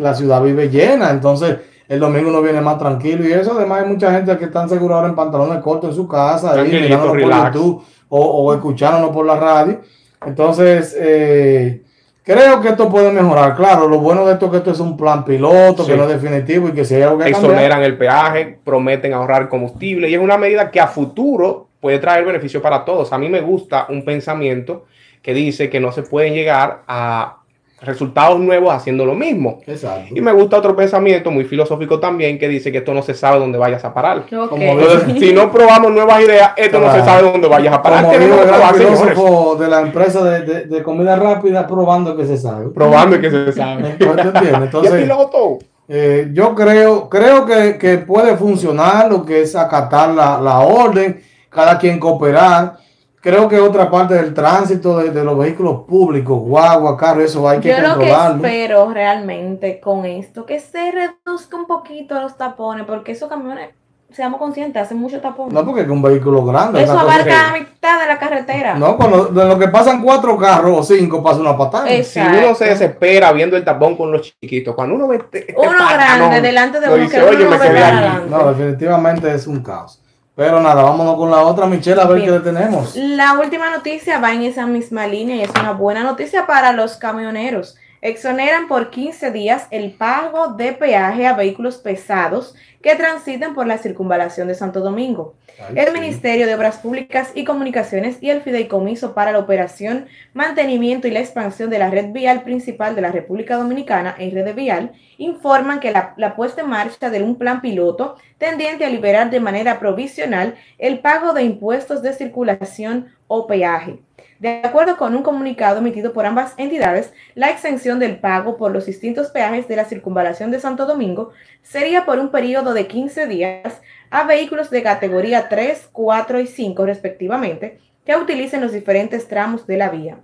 la 0.00 0.14
ciudad 0.14 0.42
vive 0.42 0.68
llena, 0.68 1.10
entonces 1.10 1.58
el 1.86 2.00
domingo 2.00 2.28
uno 2.28 2.42
viene 2.42 2.60
más 2.60 2.76
tranquilo 2.76 3.24
y 3.24 3.32
eso. 3.32 3.52
Además, 3.56 3.84
hay 3.84 3.88
mucha 3.88 4.10
gente 4.10 4.36
que 4.36 4.46
están 4.46 4.68
seguros 4.68 4.96
ahora 4.96 5.06
en 5.06 5.14
pantalones 5.14 5.62
cortos 5.62 5.90
en 5.90 5.94
su 5.94 6.08
casa, 6.08 6.48
ahí 6.48 6.54
Tranquilito, 6.54 6.82
mirándonos 6.82 7.12
por 7.12 7.20
relax. 7.20 7.54
YouTube 7.54 7.84
o, 8.08 8.18
o 8.20 8.52
escuchándonos 8.52 9.10
por 9.10 9.26
la 9.26 9.36
radio. 9.36 9.80
Entonces, 10.26 10.96
eh, 10.98 11.82
creo 12.24 12.60
que 12.60 12.70
esto 12.70 12.88
puede 12.88 13.12
mejorar. 13.12 13.54
Claro, 13.54 13.86
lo 13.86 14.00
bueno 14.00 14.26
de 14.26 14.32
esto 14.32 14.46
es 14.46 14.50
que 14.50 14.58
esto 14.58 14.72
es 14.72 14.80
un 14.80 14.96
plan 14.96 15.24
piloto, 15.24 15.86
que 15.86 15.96
no 15.96 16.02
es 16.02 16.20
definitivo 16.20 16.68
y 16.68 16.72
que 16.72 16.84
si 16.84 16.96
hay 16.96 17.02
algo 17.02 17.18
que 17.18 17.30
cambiar, 17.30 17.44
exoneran 17.44 17.82
el 17.84 17.96
peaje, 17.96 18.58
prometen 18.64 19.12
ahorrar 19.12 19.48
combustible 19.48 20.10
y 20.10 20.14
es 20.14 20.20
una 20.20 20.36
medida 20.36 20.68
que 20.68 20.80
a 20.80 20.88
futuro 20.88 21.68
puede 21.80 22.00
traer 22.00 22.24
beneficio 22.24 22.60
para 22.60 22.84
todos. 22.84 23.12
A 23.12 23.18
mí 23.18 23.28
me 23.28 23.40
gusta 23.40 23.86
un 23.88 24.04
pensamiento 24.04 24.86
que 25.22 25.32
dice 25.32 25.70
que 25.70 25.78
no 25.78 25.92
se 25.92 26.02
pueden 26.02 26.34
llegar 26.34 26.82
a 26.88 27.41
resultados 27.82 28.38
nuevos 28.38 28.72
haciendo 28.72 29.04
lo 29.04 29.14
mismo. 29.14 29.58
Exacto. 29.66 30.14
Y 30.14 30.20
me 30.20 30.32
gusta 30.32 30.58
otro 30.58 30.74
pensamiento 30.76 31.30
muy 31.30 31.44
filosófico 31.44 31.98
también 31.98 32.38
que 32.38 32.48
dice 32.48 32.70
que 32.70 32.78
esto 32.78 32.94
no 32.94 33.02
se 33.02 33.14
sabe 33.14 33.38
dónde 33.38 33.58
vayas 33.58 33.84
a 33.84 33.92
parar. 33.92 34.18
Ok. 34.18 34.48
Como 34.48 34.62
Entonces, 34.62 35.18
si 35.18 35.32
no 35.32 35.50
probamos 35.50 35.90
nuevas 35.90 36.20
ideas, 36.22 36.52
esto 36.56 36.78
no 36.80 36.92
se 36.92 37.02
sabe 37.02 37.30
dónde 37.30 37.48
vayas 37.48 37.74
a 37.74 37.82
parar. 37.82 38.04
Como 38.04 38.16
el 38.16 38.28
probar, 38.30 38.74
señores. 38.76 39.00
filósofo 39.00 39.56
de 39.56 39.68
la 39.68 39.80
empresa 39.80 40.24
de, 40.24 40.40
de- 40.42 40.64
de 40.66 40.82
comida 40.82 41.16
rápida, 41.16 41.66
probando 41.66 42.16
que 42.16 42.24
se 42.24 42.36
sabe. 42.36 42.68
Probando 42.68 43.20
que 43.20 43.30
se 43.30 43.52
sabe. 43.52 43.96
Entonces, 43.98 45.08
eh, 45.88 46.28
yo 46.32 46.54
creo, 46.54 47.08
creo 47.08 47.44
que, 47.44 47.78
que 47.78 47.98
puede 47.98 48.36
funcionar 48.36 49.10
lo 49.10 49.24
que 49.24 49.42
es 49.42 49.56
acatar 49.56 50.10
la, 50.10 50.40
la 50.40 50.60
orden, 50.60 51.20
cada 51.50 51.78
quien 51.78 51.98
cooperar. 51.98 52.76
Creo 53.22 53.48
que 53.48 53.60
otra 53.60 53.88
parte 53.88 54.14
del 54.14 54.34
tránsito 54.34 54.98
de, 54.98 55.10
de 55.10 55.22
los 55.22 55.38
vehículos 55.38 55.82
públicos, 55.86 56.40
guagua, 56.40 56.96
carro, 56.96 57.20
eso 57.22 57.48
hay 57.48 57.60
que 57.60 57.68
Yo 57.68 57.76
lo 57.78 57.90
que 57.98 58.08
controlarlo. 58.08 58.36
espero 58.44 58.90
realmente 58.92 59.78
con 59.78 60.04
esto, 60.04 60.44
que 60.44 60.58
se 60.58 60.90
reduzca 60.90 61.56
un 61.56 61.66
poquito 61.68 62.20
los 62.20 62.36
tapones, 62.36 62.84
porque 62.84 63.12
esos 63.12 63.28
camiones, 63.28 63.70
seamos 64.10 64.40
conscientes, 64.40 64.82
hacen 64.82 64.98
mucho 64.98 65.20
tapón. 65.20 65.50
No, 65.54 65.64
porque 65.64 65.82
es 65.82 65.88
un 65.88 66.02
vehículo 66.02 66.44
grande. 66.44 66.82
Eso 66.82 66.98
abarca 66.98 67.52
la 67.52 67.58
mitad 67.60 68.00
de 68.00 68.06
la 68.08 68.18
carretera. 68.18 68.74
No, 68.74 68.96
cuando 68.96 69.26
de 69.26 69.44
lo 69.46 69.56
que 69.56 69.68
pasan 69.68 70.02
cuatro 70.02 70.36
carros 70.36 70.80
o 70.80 70.82
cinco, 70.82 71.22
pasa 71.22 71.38
una 71.40 71.56
patada. 71.56 71.86
Si 72.02 72.18
uno 72.18 72.56
se 72.56 72.64
desespera 72.64 73.30
viendo 73.30 73.56
el 73.56 73.64
tapón 73.64 73.96
con 73.96 74.10
los 74.10 74.34
chiquitos, 74.40 74.74
cuando 74.74 74.96
uno 74.96 75.06
ve 75.06 75.18
este, 75.18 75.38
este 75.50 75.54
Uno 75.56 75.70
patanón, 75.78 76.28
grande 76.30 76.40
delante 76.40 76.80
de 76.80 76.86
uno 76.88 76.96
dice, 76.96 77.16
que 77.18 77.22
uno 77.22 77.30
"Oye, 77.30 77.44
no 77.44 77.50
me 77.50 77.56
ve 77.58 77.66
quedé 77.68 77.80
para 77.80 77.86
aquí". 77.98 78.06
adelante. 78.08 78.30
No, 78.30 78.52
definitivamente 78.52 79.32
es 79.32 79.46
un 79.46 79.62
caos. 79.62 80.01
Pero 80.34 80.60
nada, 80.60 80.82
vámonos 80.82 81.16
con 81.16 81.30
la 81.30 81.42
otra, 81.42 81.66
Michelle, 81.66 82.00
a 82.00 82.06
ver 82.06 82.16
Bien. 82.22 82.26
qué 82.26 82.38
le 82.38 82.40
tenemos. 82.40 82.96
La 82.96 83.34
última 83.38 83.70
noticia 83.70 84.18
va 84.18 84.32
en 84.32 84.42
esa 84.42 84.66
misma 84.66 85.06
línea 85.06 85.36
y 85.36 85.42
es 85.42 85.50
una 85.50 85.72
buena 85.72 86.02
noticia 86.02 86.46
para 86.46 86.72
los 86.72 86.96
camioneros. 86.96 87.76
Exoneran 88.02 88.66
por 88.66 88.90
15 88.90 89.30
días 89.30 89.68
el 89.70 89.92
pago 89.92 90.54
de 90.54 90.72
peaje 90.72 91.24
a 91.24 91.34
vehículos 91.34 91.76
pesados 91.76 92.52
que 92.82 92.96
transiten 92.96 93.54
por 93.54 93.68
la 93.68 93.78
circunvalación 93.78 94.48
de 94.48 94.56
Santo 94.56 94.80
Domingo. 94.80 95.34
El 95.76 95.92
Ministerio 95.92 96.46
de 96.46 96.54
Obras 96.56 96.78
Públicas 96.78 97.30
y 97.36 97.44
Comunicaciones 97.44 98.18
y 98.20 98.30
el 98.30 98.42
Fideicomiso 98.42 99.14
para 99.14 99.30
la 99.30 99.38
Operación, 99.38 100.06
Mantenimiento 100.34 101.06
y 101.06 101.12
la 101.12 101.20
Expansión 101.20 101.70
de 101.70 101.78
la 101.78 101.90
Red 101.90 102.10
Vial 102.10 102.42
Principal 102.42 102.96
de 102.96 103.02
la 103.02 103.12
República 103.12 103.56
Dominicana, 103.56 104.16
Red 104.18 104.52
Vial, 104.56 104.90
informan 105.18 105.78
que 105.78 105.92
la, 105.92 106.14
la 106.16 106.34
puesta 106.34 106.62
en 106.62 106.70
marcha 106.70 107.08
de 107.08 107.22
un 107.22 107.36
plan 107.36 107.60
piloto 107.60 108.16
tendiente 108.36 108.84
a 108.84 108.90
liberar 108.90 109.30
de 109.30 109.38
manera 109.38 109.78
provisional 109.78 110.56
el 110.78 110.98
pago 110.98 111.34
de 111.34 111.44
impuestos 111.44 112.02
de 112.02 112.12
circulación 112.14 113.12
o 113.28 113.46
peaje. 113.46 114.00
De 114.42 114.60
acuerdo 114.64 114.96
con 114.96 115.14
un 115.14 115.22
comunicado 115.22 115.78
emitido 115.78 116.12
por 116.12 116.26
ambas 116.26 116.54
entidades, 116.56 117.12
la 117.36 117.50
exención 117.50 118.00
del 118.00 118.18
pago 118.18 118.56
por 118.56 118.72
los 118.72 118.86
distintos 118.86 119.30
peajes 119.30 119.68
de 119.68 119.76
la 119.76 119.84
circunvalación 119.84 120.50
de 120.50 120.58
Santo 120.58 120.84
Domingo 120.84 121.30
sería 121.62 122.04
por 122.04 122.18
un 122.18 122.32
periodo 122.32 122.74
de 122.74 122.88
15 122.88 123.28
días 123.28 123.80
a 124.10 124.24
vehículos 124.24 124.68
de 124.70 124.82
categoría 124.82 125.48
3, 125.48 125.90
4 125.92 126.40
y 126.40 126.48
5 126.48 126.86
respectivamente 126.86 127.78
que 128.04 128.16
utilicen 128.16 128.62
los 128.62 128.72
diferentes 128.72 129.28
tramos 129.28 129.64
de 129.68 129.76
la 129.76 129.90
vía. 129.90 130.18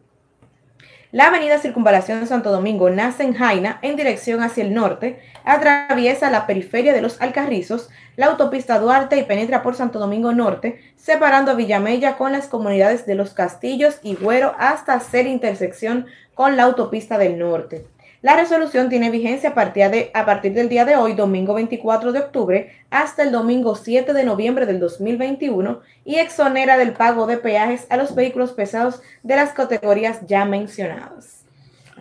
La 1.10 1.28
avenida 1.28 1.58
Circunvalación 1.58 2.20
de 2.20 2.26
Santo 2.26 2.50
Domingo 2.52 2.90
nace 2.90 3.22
en 3.22 3.32
Jaina 3.32 3.78
en 3.80 3.96
dirección 3.96 4.42
hacia 4.42 4.62
el 4.62 4.74
norte, 4.74 5.18
atraviesa 5.42 6.30
la 6.30 6.46
periferia 6.46 6.92
de 6.92 7.00
los 7.00 7.18
Alcarrizos, 7.22 7.88
la 8.16 8.26
autopista 8.26 8.78
Duarte 8.78 9.16
y 9.16 9.22
penetra 9.22 9.62
por 9.62 9.74
Santo 9.74 9.98
Domingo 9.98 10.34
Norte, 10.34 10.82
separando 10.96 11.50
a 11.50 11.54
Villamella 11.54 12.18
con 12.18 12.32
las 12.32 12.46
comunidades 12.46 13.06
de 13.06 13.14
Los 13.14 13.32
Castillos 13.32 14.00
y 14.02 14.16
Güero 14.16 14.54
hasta 14.58 14.92
hacer 14.92 15.26
intersección 15.26 16.08
con 16.34 16.58
la 16.58 16.64
autopista 16.64 17.16
del 17.16 17.38
norte. 17.38 17.86
La 18.20 18.34
resolución 18.34 18.88
tiene 18.88 19.10
vigencia 19.10 19.50
a 19.50 19.54
partir, 19.54 19.88
de, 19.90 20.10
a 20.12 20.26
partir 20.26 20.52
del 20.52 20.68
día 20.68 20.84
de 20.84 20.96
hoy, 20.96 21.14
domingo 21.14 21.54
24 21.54 22.10
de 22.12 22.18
octubre, 22.18 22.72
hasta 22.90 23.22
el 23.22 23.30
domingo 23.30 23.76
7 23.76 24.12
de 24.12 24.24
noviembre 24.24 24.66
del 24.66 24.80
2021 24.80 25.80
y 26.04 26.16
exonera 26.16 26.76
del 26.76 26.94
pago 26.94 27.26
de 27.26 27.36
peajes 27.38 27.86
a 27.90 27.96
los 27.96 28.14
vehículos 28.16 28.52
pesados 28.52 29.02
de 29.22 29.36
las 29.36 29.50
categorías 29.52 30.26
ya 30.26 30.44
mencionadas. 30.44 31.44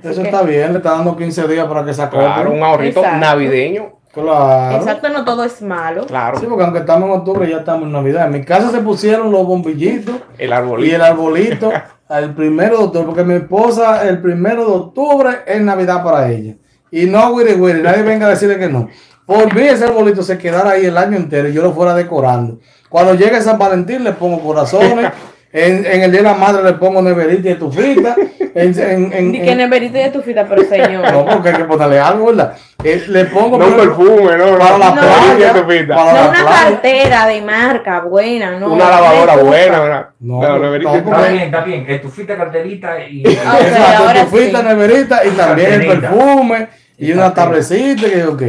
Eso 0.03 0.21
que- 0.23 0.29
está 0.29 0.41
bien, 0.41 0.71
le 0.71 0.77
está 0.79 0.91
dando 0.91 1.15
15 1.15 1.47
días 1.47 1.67
para 1.67 1.85
que 1.85 1.93
se 1.93 2.07
Claro, 2.09 2.31
acople. 2.31 2.57
un 2.57 2.63
ahorrito 2.63 2.99
Exacto. 3.01 3.19
navideño. 3.19 3.93
Claro. 4.21 4.77
Exacto, 4.77 5.09
no 5.09 5.23
todo 5.23 5.43
es 5.43 5.61
malo. 5.61 6.05
Claro. 6.05 6.39
Sí, 6.39 6.45
porque 6.47 6.63
aunque 6.63 6.79
estamos 6.79 7.09
en 7.09 7.15
octubre, 7.17 7.49
ya 7.49 7.57
estamos 7.57 7.83
en 7.83 7.91
Navidad. 7.91 8.25
En 8.25 8.31
mi 8.31 8.43
casa 8.43 8.71
se 8.71 8.79
pusieron 8.79 9.31
los 9.31 9.45
bombillitos 9.45 10.15
El 10.37 10.51
y 10.83 10.89
el 10.91 11.01
arbolito 11.01 11.71
el 12.09 12.33
primero 12.33 12.77
de 12.77 12.83
octubre, 12.85 13.05
porque 13.05 13.23
mi 13.23 13.35
esposa 13.35 14.07
el 14.07 14.21
primero 14.21 14.65
de 14.65 14.71
octubre 14.71 15.29
es 15.45 15.61
Navidad 15.61 16.03
para 16.03 16.29
ella. 16.31 16.55
Y 16.89 17.05
no, 17.05 17.31
Willy 17.31 17.53
Willy, 17.53 17.81
nadie 17.81 18.01
venga 18.03 18.27
a 18.27 18.29
decirle 18.29 18.57
que 18.57 18.69
no. 18.69 18.87
Por 19.25 19.53
mí 19.53 19.61
ese 19.61 19.85
arbolito 19.85 20.23
se 20.23 20.37
quedara 20.37 20.71
ahí 20.71 20.85
el 20.85 20.97
año 20.97 21.17
entero 21.17 21.49
y 21.49 21.53
yo 21.53 21.61
lo 21.61 21.73
fuera 21.73 21.93
decorando. 21.93 22.59
Cuando 22.89 23.13
llegue 23.13 23.41
San 23.41 23.59
Valentín 23.59 24.03
le 24.03 24.13
pongo 24.13 24.39
corazones. 24.39 25.11
En, 25.53 25.85
en 25.85 26.01
el 26.03 26.11
Día 26.11 26.21
de 26.21 26.27
la 26.27 26.33
Madre 26.33 26.63
le 26.63 26.73
pongo 26.73 27.01
neverita 27.01 27.49
y 27.49 27.51
estufita. 27.53 28.15
En, 28.59 29.13
en, 29.13 29.33
que 29.33 29.55
neverita 29.55 29.99
de 29.99 30.09
tu 30.09 30.19
fita, 30.23 30.43
pero 30.49 30.63
señor. 30.63 31.11
no, 31.13 31.25
porque 31.27 31.49
hay 31.49 31.55
que 31.57 31.63
ponerle 31.65 31.99
algo, 31.99 32.25
¿verdad? 32.25 32.57
Eh, 32.83 33.03
le 33.07 33.25
pongo 33.25 33.55
No 33.59 33.67
un 33.67 33.75
perfume, 33.75 34.35
no. 34.35 34.57
para 34.57 34.79
la 34.79 34.89
No. 34.95 35.01
playa. 35.01 35.53
tu 35.53 35.67
pita. 35.67 35.95
para 35.95 36.11
No 36.11 36.17
la 36.23 36.29
una 36.29 36.39
playa. 36.41 36.63
cartera 36.71 37.27
de 37.27 37.41
marca 37.43 37.99
buena, 38.01 38.57
no. 38.59 38.73
Una 38.73 38.89
lavadora 38.89 39.35
buena. 39.37 39.81
Una, 39.83 40.09
No, 40.21 40.41
no, 40.41 40.57
neverita. 40.59 40.89
no, 40.91 40.97
Está 40.97 41.27
bien, 41.27 41.43
está 41.43 41.61
bien. 41.61 41.85
Estufita, 41.87 42.35
carterita 42.35 42.99
y. 43.07 43.23
Ah, 43.45 43.57
ok. 43.59 43.61
Exacto, 43.67 44.03
ahora 44.07 44.21
estufita, 44.21 44.59
sí. 44.59 44.65
neverita 44.65 45.25
y 45.27 45.29
también 45.29 45.73
el 45.73 45.85
perfume 45.99 46.67
y 46.97 47.09
Y 47.09 47.11
una 47.13 47.31
tablecita 47.35 48.09
que 48.09 48.19
yo 48.19 48.35
qué. 48.35 48.47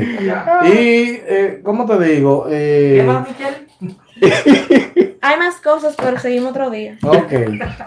Y, 0.65 1.21
eh, 1.29 1.61
¿cómo 1.63 1.85
te 1.85 2.03
digo? 2.03 2.47
Eh, 2.51 2.95
¿Qué 2.97 3.03
más, 3.03 3.29
Michelle? 3.29 3.68
Hay 5.21 5.39
más 5.39 5.57
cosas, 5.57 5.95
pero 5.97 6.19
seguimos 6.19 6.51
otro 6.51 6.71
día. 6.71 6.97
ok. 7.03 7.33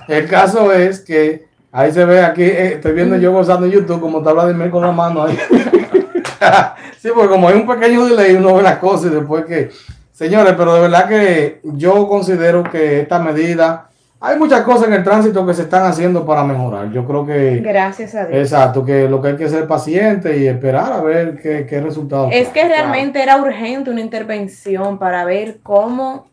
El 0.08 0.28
caso 0.28 0.72
es 0.74 1.00
que 1.00 1.46
ahí 1.72 1.92
se 1.92 2.06
ve 2.06 2.22
aquí, 2.22 2.44
eh, 2.44 2.74
estoy 2.74 2.94
viendo 2.94 3.18
yo 3.18 3.32
gozando 3.32 3.66
en 3.66 3.72
YouTube 3.72 4.02
como 4.02 4.20
está 4.20 4.34
Vladimir 4.34 4.70
con 4.70 4.82
la 4.82 4.92
mano 4.92 5.24
ahí. 5.24 5.38
sí, 7.00 7.10
porque 7.14 7.30
como 7.30 7.48
hay 7.48 7.56
un 7.56 7.68
pequeño 7.68 8.06
delay, 8.06 8.36
uno 8.36 8.56
ve 8.56 8.64
las 8.64 8.78
cosas 8.78 9.12
y 9.12 9.16
después 9.16 9.46
que... 9.46 9.70
Señores, 10.12 10.54
pero 10.56 10.76
de 10.76 10.82
verdad 10.82 11.10
que 11.10 11.62
yo 11.64 12.08
considero 12.08 12.64
que 12.64 13.02
esta 13.02 13.18
medida, 13.18 13.90
hay 14.24 14.38
muchas 14.38 14.62
cosas 14.62 14.88
en 14.88 14.94
el 14.94 15.04
tránsito 15.04 15.44
que 15.48 15.54
se 15.56 15.64
están 15.64 15.84
haciendo 15.84 16.24
para 16.24 16.44
mejorar. 16.44 16.92
Yo 16.92 17.06
creo 17.06 17.26
que... 17.26 17.60
Gracias 17.60 18.14
a 18.14 18.28
Dios. 18.28 18.40
Exacto, 18.40 18.86
que 18.86 19.10
lo 19.10 19.20
que 19.20 19.30
hay 19.30 19.36
que 19.36 19.50
ser 19.50 19.68
paciente 19.68 20.38
y 20.38 20.48
esperar 20.48 20.94
a 20.94 21.02
ver 21.02 21.42
qué, 21.42 21.66
qué 21.66 21.82
resultados. 21.82 22.30
Es 22.32 22.50
que 22.50 22.68
realmente 22.68 23.22
era 23.22 23.38
urgente 23.38 23.90
una 23.90 24.02
intervención 24.02 25.00
para 25.00 25.26
ver 25.26 25.58
cómo 25.64 26.31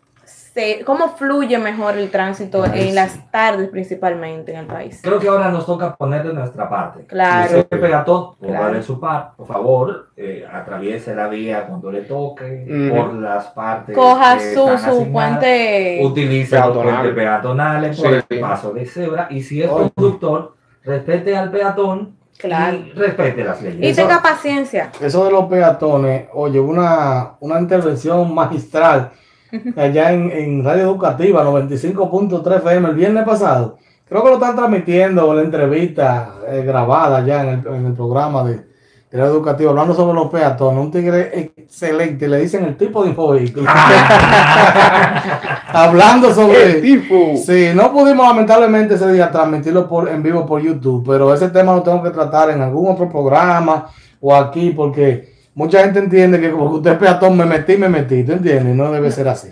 se, 0.59 0.85
cómo 0.85 1.09
fluye 1.17 1.57
mejor 1.59 1.97
el 1.97 2.11
tránsito 2.11 2.65
Ay, 2.65 2.89
en 2.89 2.95
las 2.97 3.31
tardes 3.31 3.69
principalmente 3.69 4.53
en 4.53 4.59
el 4.61 4.67
país. 4.67 5.01
Creo 5.03 5.21
que 5.21 5.29
ahora 5.29 5.51
nos 5.51 5.65
toca 5.67 5.95
poner 5.95 6.27
de 6.27 6.33
nuestra 6.35 6.69
parte. 6.69 7.05
Claro. 7.07 7.49
Si 7.49 7.57
usted 7.61 7.81
peatón, 7.81 8.35
Claro. 8.41 8.57
ponga 8.65 8.73
de 8.73 8.83
su 8.83 8.99
par, 8.99 9.33
por 9.37 9.47
favor, 9.47 10.09
eh, 10.17 10.45
atraviese 10.53 11.15
la 11.15 11.29
vía 11.29 11.65
cuando 11.67 11.93
le 11.93 12.01
toque, 12.03 12.67
Ujú. 12.69 12.97
por 12.97 13.15
las 13.15 13.47
partes. 13.49 13.95
Coja 13.97 14.37
que 14.39 14.55
su, 14.55 14.69
están 14.69 14.95
su 14.95 15.13
puente. 15.13 16.01
Utilice 16.05 16.57
los 16.57 16.65
Peatonal. 16.67 16.95
puentes 16.95 17.15
peatonales 17.15 18.01
por 18.01 18.11
Sí. 18.11 18.21
el 18.31 18.41
paso 18.41 18.73
de 18.73 18.87
cebra 18.87 19.27
y 19.31 19.43
si 19.43 19.63
es 19.63 19.71
Oye. 19.71 19.91
conductor, 19.95 20.55
respete 20.83 21.37
al 21.37 21.51
peatón 21.53 22.17
Claro. 22.37 22.77
y 22.79 22.93
respete 22.93 23.45
las 23.45 23.63
leyes. 23.63 23.93
Y 23.93 24.01
tenga 24.01 24.21
paciencia. 24.21 24.91
Eso 25.01 25.25
de 25.25 25.31
los 25.31 25.45
peatones, 25.47 26.29
oye, 26.33 26.59
una, 26.59 27.35
una 27.41 27.61
intervención 27.61 28.33
magistral 28.35 29.11
allá 29.77 30.13
en, 30.13 30.31
en 30.31 30.65
Radio 30.65 30.85
Educativa 30.85 31.45
95.3 31.45 32.57
FM 32.57 32.89
el 32.89 32.95
viernes 32.95 33.25
pasado. 33.25 33.79
Creo 34.09 34.23
que 34.23 34.29
lo 34.29 34.35
están 34.37 34.57
transmitiendo 34.57 35.35
la 35.35 35.43
entrevista 35.43 36.35
eh, 36.49 36.63
grabada 36.67 37.25
ya 37.25 37.43
en 37.43 37.49
el, 37.61 37.67
en 37.75 37.87
el 37.87 37.93
programa 37.93 38.43
de, 38.45 38.55
de 38.55 39.19
Radio 39.19 39.33
Educativa, 39.33 39.71
hablando 39.71 39.95
sobre 39.95 40.15
los 40.15 40.31
peatones. 40.31 40.83
Un 40.83 40.91
tigre 40.91 41.39
excelente, 41.39 42.27
le 42.27 42.41
dicen 42.41 42.65
el 42.65 42.77
tipo 42.77 43.03
de 43.03 43.11
infovehículo. 43.11 43.67
hablando 45.69 46.29
El 46.29 46.35
sobre. 46.35 46.75
tipo. 46.81 47.37
Sí, 47.37 47.71
no 47.75 47.93
pudimos 47.93 48.27
lamentablemente 48.27 48.95
ese 48.95 49.13
día 49.13 49.31
transmitirlo 49.31 49.89
por, 49.89 50.09
en 50.09 50.23
vivo 50.23 50.47
por 50.47 50.63
YouTube, 50.63 51.05
pero 51.07 51.33
ese 51.35 51.51
tema 51.51 51.75
lo 51.75 51.83
tengo 51.83 52.03
que 52.03 52.11
tratar 52.11 52.51
en 52.51 52.63
algún 52.63 52.91
otro 52.91 53.09
programa 53.09 53.87
o 54.21 54.35
aquí, 54.35 54.71
porque 54.71 55.38
mucha 55.59 55.81
gente 55.83 55.99
entiende 55.99 56.41
que 56.41 56.51
como 56.53 56.71
que 56.71 56.77
usted 56.77 56.93
es 56.93 56.99
peatón, 56.99 57.37
me 57.37 57.45
metí, 57.45 57.77
me 57.77 57.89
metí, 57.89 58.23
¿tú 58.25 58.33
entiendes? 58.33 58.75
No 58.77 58.91
debe 58.93 59.11
ser 59.11 59.27
así. 59.29 59.49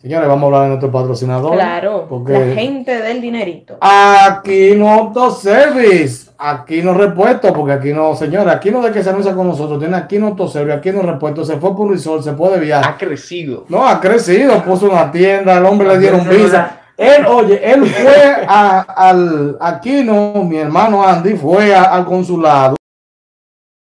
Señores, 0.00 0.28
vamos 0.28 0.42
a 0.42 0.46
hablar 0.46 0.62
de 0.62 0.68
nuestro 0.68 0.90
patrocinador. 0.92 1.52
Claro. 1.54 2.06
porque 2.08 2.32
La 2.32 2.54
gente 2.54 3.00
del 3.00 3.20
dinerito. 3.22 3.76
aquí 3.80 4.72
no 4.76 4.90
autoservice, 4.90 6.30
aquí 6.36 6.82
no 6.82 6.92
repuesto, 6.94 7.52
porque 7.54 7.72
aquí 7.72 7.92
no, 7.92 8.14
señores, 8.14 8.52
aquí 8.54 8.70
no 8.70 8.82
de 8.82 8.92
que 8.92 9.02
se 9.02 9.10
anuncia 9.10 9.34
con 9.34 9.48
nosotros, 9.48 9.78
tiene 9.78 9.96
aquí 9.96 10.18
no 10.18 10.28
autoservice, 10.28 10.76
aquí 10.76 10.90
no 10.92 11.00
repuesto, 11.02 11.44
se 11.44 11.56
fue 11.56 11.70
por 11.74 11.86
un 11.86 11.92
resort, 11.92 12.22
se 12.22 12.32
puede 12.32 12.60
viajar. 12.60 12.92
Ha 12.94 12.98
crecido. 12.98 13.64
No, 13.68 13.86
ha 13.88 13.98
crecido, 14.00 14.62
puso 14.62 14.90
una 14.90 15.10
tienda, 15.10 15.56
al 15.56 15.64
hombre 15.66 15.88
le 15.88 15.98
dieron 15.98 16.28
visa. 16.28 16.80
Él, 16.96 17.26
oye, 17.26 17.60
él 17.72 17.84
fue 17.86 18.44
a, 18.46 18.80
al, 18.80 19.56
aquí 19.60 20.04
no, 20.04 20.44
mi 20.44 20.58
hermano 20.58 21.02
Andy 21.02 21.34
fue 21.34 21.74
a- 21.74 21.84
al 21.84 22.04
consulado. 22.04 22.76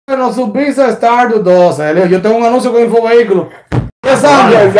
Bueno, 0.05 0.33
su 0.33 0.51
visa 0.51 0.89
está 0.89 1.25
de 1.27 1.39
12. 1.39 1.89
Él 1.89 1.95
dijo, 1.95 2.07
yo 2.07 2.21
tengo 2.21 2.35
un 2.35 2.43
anuncio 2.43 2.73
con 2.73 2.81
Infovehículo. 2.81 3.47
10 4.01 4.23
años. 4.25 4.75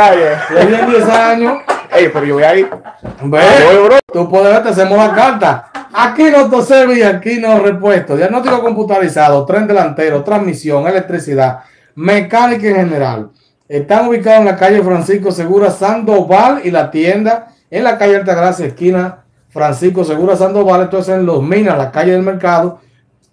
Le 0.54 0.66
dieron 0.66 0.90
10 0.92 1.04
años. 1.08 1.58
Ey, 1.96 2.10
pero 2.12 2.26
yo 2.26 2.34
voy 2.34 2.44
ahí. 2.44 2.64
Ve, 2.64 3.40
Voy, 3.66 3.86
bro. 3.86 4.00
tú 4.12 4.30
puedes 4.30 4.50
ver, 4.52 4.64
te 4.64 4.70
hacemos 4.70 4.98
la 4.98 5.14
carta. 5.16 5.72
Aquí 5.94 6.24
no 6.24 6.40
autoservice 6.40 7.00
y 7.00 7.04
aquí 7.04 7.40
no 7.40 7.58
repuesto. 7.60 8.18
Diagnóstico 8.18 8.62
computarizado, 8.62 9.46
tren 9.46 9.66
delantero, 9.66 10.26
transmisión, 10.26 10.86
electricidad, 10.88 11.60
mecánica 11.96 12.68
en 12.68 12.76
general. 12.76 13.30
Están 13.70 14.10
ubicados 14.10 14.40
en 14.40 14.46
la 14.46 14.58
calle 14.58 14.84
Francisco 14.84 15.32
Segura 15.32 15.72
Sandoval 15.72 16.62
y 16.66 16.72
la 16.72 16.92
tienda 16.92 17.48
en 17.72 17.86
la 17.86 17.98
calle 17.98 18.18
Altagracia, 18.18 18.66
esquina 18.66 19.20
Francisco 19.48 20.04
Segura 20.04 20.36
Sandoval. 20.36 20.82
Esto 20.82 20.98
es 21.00 21.08
en 21.08 21.26
Los 21.26 21.42
Minas, 21.42 21.78
la 21.78 21.92
calle 21.92 22.12
del 22.12 22.24
mercado. 22.24 22.82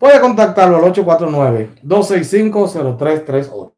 Puede 0.01 0.19
contactarlo 0.19 0.79
al 0.79 0.85
849-265-0338. 0.95 3.73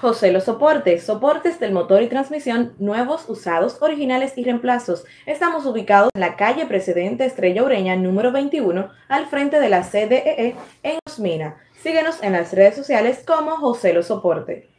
José 0.00 0.32
Los 0.32 0.44
Soportes, 0.44 1.04
soportes 1.04 1.60
del 1.60 1.72
motor 1.72 2.02
y 2.02 2.08
transmisión, 2.08 2.72
nuevos, 2.78 3.28
usados, 3.28 3.76
originales 3.82 4.38
y 4.38 4.44
reemplazos. 4.44 5.04
Estamos 5.26 5.66
ubicados 5.66 6.08
en 6.14 6.22
la 6.22 6.36
calle 6.36 6.64
Presidente 6.64 7.26
Estrella 7.26 7.62
Ureña, 7.62 7.96
número 7.96 8.32
21, 8.32 8.88
al 9.08 9.26
frente 9.26 9.60
de 9.60 9.68
la 9.68 9.82
CDEE 9.82 10.56
en 10.82 10.98
Osmina. 11.06 11.58
Síguenos 11.82 12.22
en 12.22 12.32
las 12.32 12.54
redes 12.54 12.74
sociales 12.74 13.22
como 13.26 13.58
José 13.58 13.92
Los 13.92 14.06
Soporte. 14.06 14.70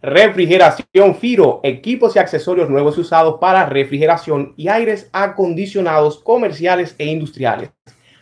Refrigeración 0.00 1.16
Firo, 1.16 1.58
equipos 1.64 2.14
y 2.14 2.20
accesorios 2.20 2.70
nuevos 2.70 2.96
y 2.96 3.00
usados 3.00 3.40
para 3.40 3.66
refrigeración 3.66 4.54
y 4.56 4.68
aires 4.68 5.10
acondicionados 5.12 6.20
comerciales 6.20 6.94
e 6.98 7.06
industriales. 7.06 7.72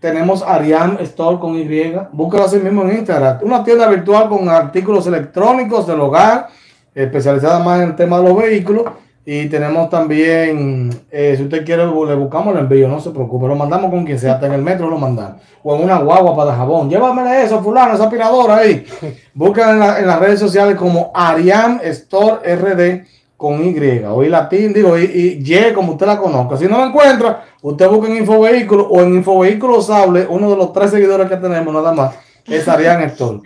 tenemos 0.00 0.42
Ariam 0.42 0.98
Store 1.00 1.38
con 1.38 1.56
Y, 1.56 1.94
búsquelo 2.12 2.44
así 2.44 2.58
mismo 2.58 2.82
en 2.82 2.98
Instagram. 2.98 3.38
Una 3.42 3.64
tienda 3.64 3.88
virtual 3.88 4.28
con 4.28 4.48
artículos 4.48 5.06
electrónicos 5.06 5.86
del 5.86 6.00
hogar, 6.00 6.48
especializada 6.94 7.58
más 7.58 7.80
en 7.80 7.88
el 7.88 7.96
tema 7.96 8.18
de 8.18 8.28
los 8.28 8.36
vehículos. 8.36 8.84
Y 9.32 9.46
tenemos 9.46 9.88
también, 9.90 10.90
eh, 11.08 11.34
si 11.36 11.44
usted 11.44 11.64
quiere, 11.64 11.84
le 11.86 12.14
buscamos 12.16 12.52
el 12.52 12.62
envío, 12.62 12.88
no 12.88 12.98
se 12.98 13.10
preocupe, 13.10 13.46
lo 13.46 13.54
mandamos 13.54 13.88
con 13.88 14.04
quien 14.04 14.18
sea, 14.18 14.32
hasta 14.32 14.46
en 14.46 14.54
el 14.54 14.62
metro 14.62 14.90
lo 14.90 14.98
mandamos. 14.98 15.40
O 15.62 15.76
en 15.76 15.84
una 15.84 15.98
guagua 16.00 16.34
para 16.34 16.56
jabón. 16.56 16.90
Llévame 16.90 17.44
eso, 17.44 17.62
fulano, 17.62 17.94
esa 17.94 18.04
aspiradora 18.06 18.56
ahí. 18.56 18.84
Busquen 19.34 19.68
en, 19.68 19.78
la- 19.78 20.00
en 20.00 20.08
las 20.08 20.18
redes 20.18 20.40
sociales 20.40 20.74
como 20.74 21.12
Ariam 21.14 21.78
Store 21.84 22.40
RD 22.56 23.06
con 23.36 23.64
Y, 23.64 24.02
o 24.04 24.24
Y 24.24 24.28
latín, 24.28 24.72
digo, 24.72 24.98
y, 24.98 25.04
y 25.04 25.54
Y 25.54 25.72
como 25.74 25.92
usted 25.92 26.06
la 26.06 26.18
conozca. 26.18 26.56
Si 26.56 26.66
no 26.66 26.78
la 26.78 26.86
encuentra, 26.86 27.44
usted 27.62 27.88
busca 27.88 28.08
en 28.10 28.16
Infovehículo 28.16 28.88
o 28.88 29.00
en 29.00 29.14
Infovehículo 29.14 29.80
Sable, 29.80 30.26
uno 30.28 30.50
de 30.50 30.56
los 30.56 30.72
tres 30.72 30.90
seguidores 30.90 31.28
que 31.28 31.36
tenemos 31.36 31.72
nada 31.72 31.92
más, 31.92 32.16
es 32.48 32.66
Ariam 32.66 33.00
Store. 33.02 33.38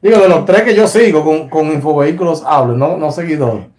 Digo, 0.00 0.18
de 0.20 0.28
los 0.28 0.44
tres 0.44 0.62
que 0.62 0.74
yo 0.76 0.86
sigo 0.86 1.24
con, 1.24 1.48
con 1.48 1.66
Infovehículos 1.72 2.44
Hable, 2.46 2.76
no, 2.76 2.96
no 2.96 3.10
seguidores. 3.10 3.71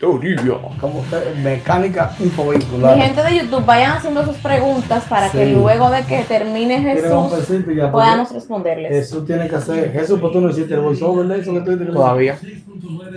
Toribio. 0.00 0.60
Como 0.80 1.00
usted, 1.00 1.34
mecánica 1.42 2.12
Mi 2.18 2.26
infovehicular. 2.26 2.96
gente 2.96 3.22
de 3.22 3.36
YouTube, 3.40 3.66
vayan 3.66 3.98
haciendo 3.98 4.24
sus 4.24 4.36
preguntas 4.36 5.04
para 5.10 5.28
que 5.28 5.44
luego 5.52 5.90
de 5.90 6.04
que 6.04 6.22
termine 6.22 6.80
¿Quieren 6.80 7.12
un 7.12 7.30
Jesús 7.30 7.64
podamos 7.92 8.32
responderles. 8.32 8.90
Jesús 8.92 9.26
tiene 9.26 9.46
que 9.46 9.56
hacer. 9.56 9.92
Jesús, 9.92 10.18
pues 10.20 10.32
tú 10.32 10.40
no 10.40 10.48
hiciste 10.48 10.72
el 10.72 10.80
voiceover 10.80 11.26
de 11.26 11.40
eso 11.40 11.52
que 11.52 11.60
tú 11.60 11.76
dices. 11.76 11.92
Todavía. 11.92 12.38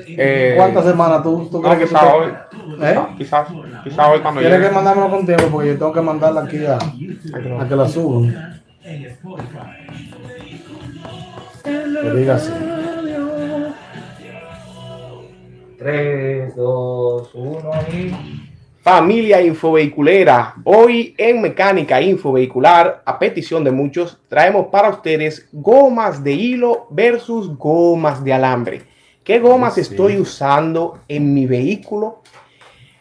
Eh, 0.07 0.55
¿Cuántas 0.57 0.85
semanas 0.85 1.23
tú, 1.23 1.47
tú 1.49 1.61
no, 1.61 1.69
crees 1.69 1.77
que 1.79 1.85
quizá 1.85 1.99
tú- 2.01 2.17
hoy. 2.17 2.31
¿Eh? 2.81 2.99
Quizás, 3.17 3.47
quizás 3.85 4.07
hoy 4.09 4.19
cuando 4.19 4.41
Tienes 4.41 4.67
que 4.67 4.75
mandármelo 4.75 5.09
con 5.09 5.25
tiempo 5.25 5.45
porque 5.51 5.67
yo 5.69 5.77
tengo 5.77 5.93
que 5.93 6.01
mandarla 6.01 6.41
aquí 6.41 6.65
a, 6.65 6.75
a 7.61 7.67
que 7.69 7.75
la 7.77 7.87
suban. 7.87 8.61
Que 11.63 12.11
diga 12.15 12.35
así. 12.35 12.51
3, 15.81 16.55
2, 16.55 17.29
1 17.33 17.71
y. 17.91 18.11
Familia 18.83 19.41
infovehiculera, 19.41 20.53
hoy 20.63 21.15
en 21.17 21.41
Mecánica 21.41 21.99
Infovehicular, 21.99 23.01
a 23.03 23.17
petición 23.17 23.63
de 23.63 23.71
muchos, 23.71 24.19
traemos 24.27 24.67
para 24.67 24.89
ustedes 24.89 25.49
gomas 25.51 26.23
de 26.23 26.33
hilo 26.33 26.85
versus 26.91 27.57
gomas 27.57 28.23
de 28.23 28.31
alambre. 28.33 28.81
¿Qué 29.23 29.39
gomas 29.39 29.73
Sí. 29.73 29.81
estoy 29.81 30.17
usando 30.19 30.99
en 31.07 31.33
mi 31.33 31.47
vehículo? 31.47 32.21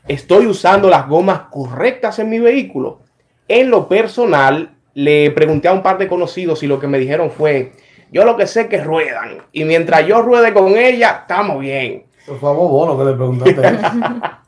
¿Estoy 0.09 0.47
usando 0.47 0.89
las 0.89 1.07
gomas 1.07 1.41
correctas 1.51 2.19
en 2.19 2.31
mi 2.31 2.39
vehículo? 2.39 3.01
En 3.47 3.69
lo 3.69 3.89
personal, 3.89 4.71
le 4.95 5.31
pregunté 5.33 5.69
a 5.69 5.73
un 5.75 5.83
par 5.83 5.99
de 5.99 6.09
conocidos 6.09 6.63
y 6.63 6.67
lo 6.67 6.81
que 6.81 6.87
me 6.89 6.99
dijeron 6.99 7.31
fue, 7.31 7.73
yo 8.11 8.25
lo 8.25 8.39
que 8.39 8.47
sé 8.47 8.69
que 8.69 8.83
ruedan 8.83 9.43
y 9.53 9.65
mientras 9.65 10.07
yo 10.07 10.23
ruede 10.23 10.55
con 10.55 10.79
ella, 10.79 11.21
estamos 11.23 11.61
bien. 11.61 12.05
Eso 12.23 12.37
fue 12.37 12.51
a 12.51 12.53
Bobo 12.53 12.87
lo 12.87 12.99
que 12.99 13.05
le 13.05 13.17
preguntaste. 13.17 13.79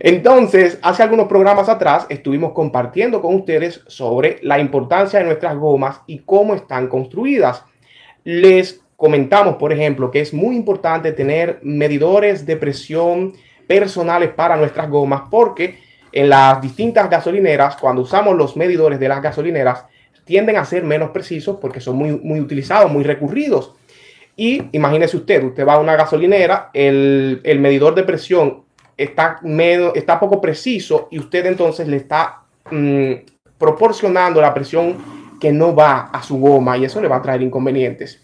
Entonces, 0.00 0.78
hace 0.82 1.02
algunos 1.02 1.26
programas 1.26 1.68
atrás 1.68 2.06
estuvimos 2.08 2.52
compartiendo 2.52 3.20
con 3.20 3.34
ustedes 3.34 3.82
sobre 3.86 4.38
la 4.42 4.58
importancia 4.58 5.18
de 5.18 5.24
nuestras 5.24 5.56
gomas 5.56 6.00
y 6.06 6.18
cómo 6.18 6.54
están 6.54 6.88
construidas. 6.88 7.64
Les 8.24 8.80
comentamos, 8.96 9.56
por 9.56 9.72
ejemplo, 9.72 10.10
que 10.10 10.20
es 10.20 10.32
muy 10.32 10.56
importante 10.56 11.12
tener 11.12 11.60
medidores 11.62 12.46
de 12.46 12.56
presión 12.56 13.34
personales 13.66 14.30
para 14.30 14.56
nuestras 14.56 14.88
gomas 14.88 15.22
porque 15.30 15.78
en 16.12 16.30
las 16.30 16.60
distintas 16.62 17.10
gasolineras, 17.10 17.76
cuando 17.76 18.02
usamos 18.02 18.34
los 18.36 18.56
medidores 18.56 18.98
de 18.98 19.08
las 19.08 19.20
gasolineras, 19.22 19.84
tienden 20.24 20.56
a 20.56 20.64
ser 20.64 20.82
menos 20.82 21.10
precisos 21.10 21.58
porque 21.60 21.80
son 21.80 21.96
muy, 21.96 22.10
muy 22.10 22.40
utilizados, 22.40 22.90
muy 22.90 23.04
recurridos. 23.04 23.74
Y 24.36 24.68
imagínese 24.72 25.16
usted, 25.16 25.42
usted 25.42 25.66
va 25.66 25.74
a 25.74 25.78
una 25.78 25.96
gasolinera, 25.96 26.70
el, 26.74 27.40
el 27.42 27.58
medidor 27.58 27.94
de 27.94 28.02
presión 28.02 28.64
está, 28.96 29.38
medio, 29.42 29.94
está 29.94 30.20
poco 30.20 30.40
preciso 30.40 31.08
y 31.10 31.18
usted 31.18 31.46
entonces 31.46 31.88
le 31.88 31.96
está 31.96 32.42
mm, 32.70 33.12
proporcionando 33.58 34.40
la 34.40 34.54
presión 34.54 34.96
que 35.40 35.52
no 35.52 35.74
va 35.74 36.10
a 36.12 36.22
su 36.22 36.38
goma 36.38 36.76
y 36.76 36.84
eso 36.84 37.00
le 37.00 37.08
va 37.08 37.16
a 37.16 37.22
traer 37.22 37.42
inconvenientes. 37.42 38.22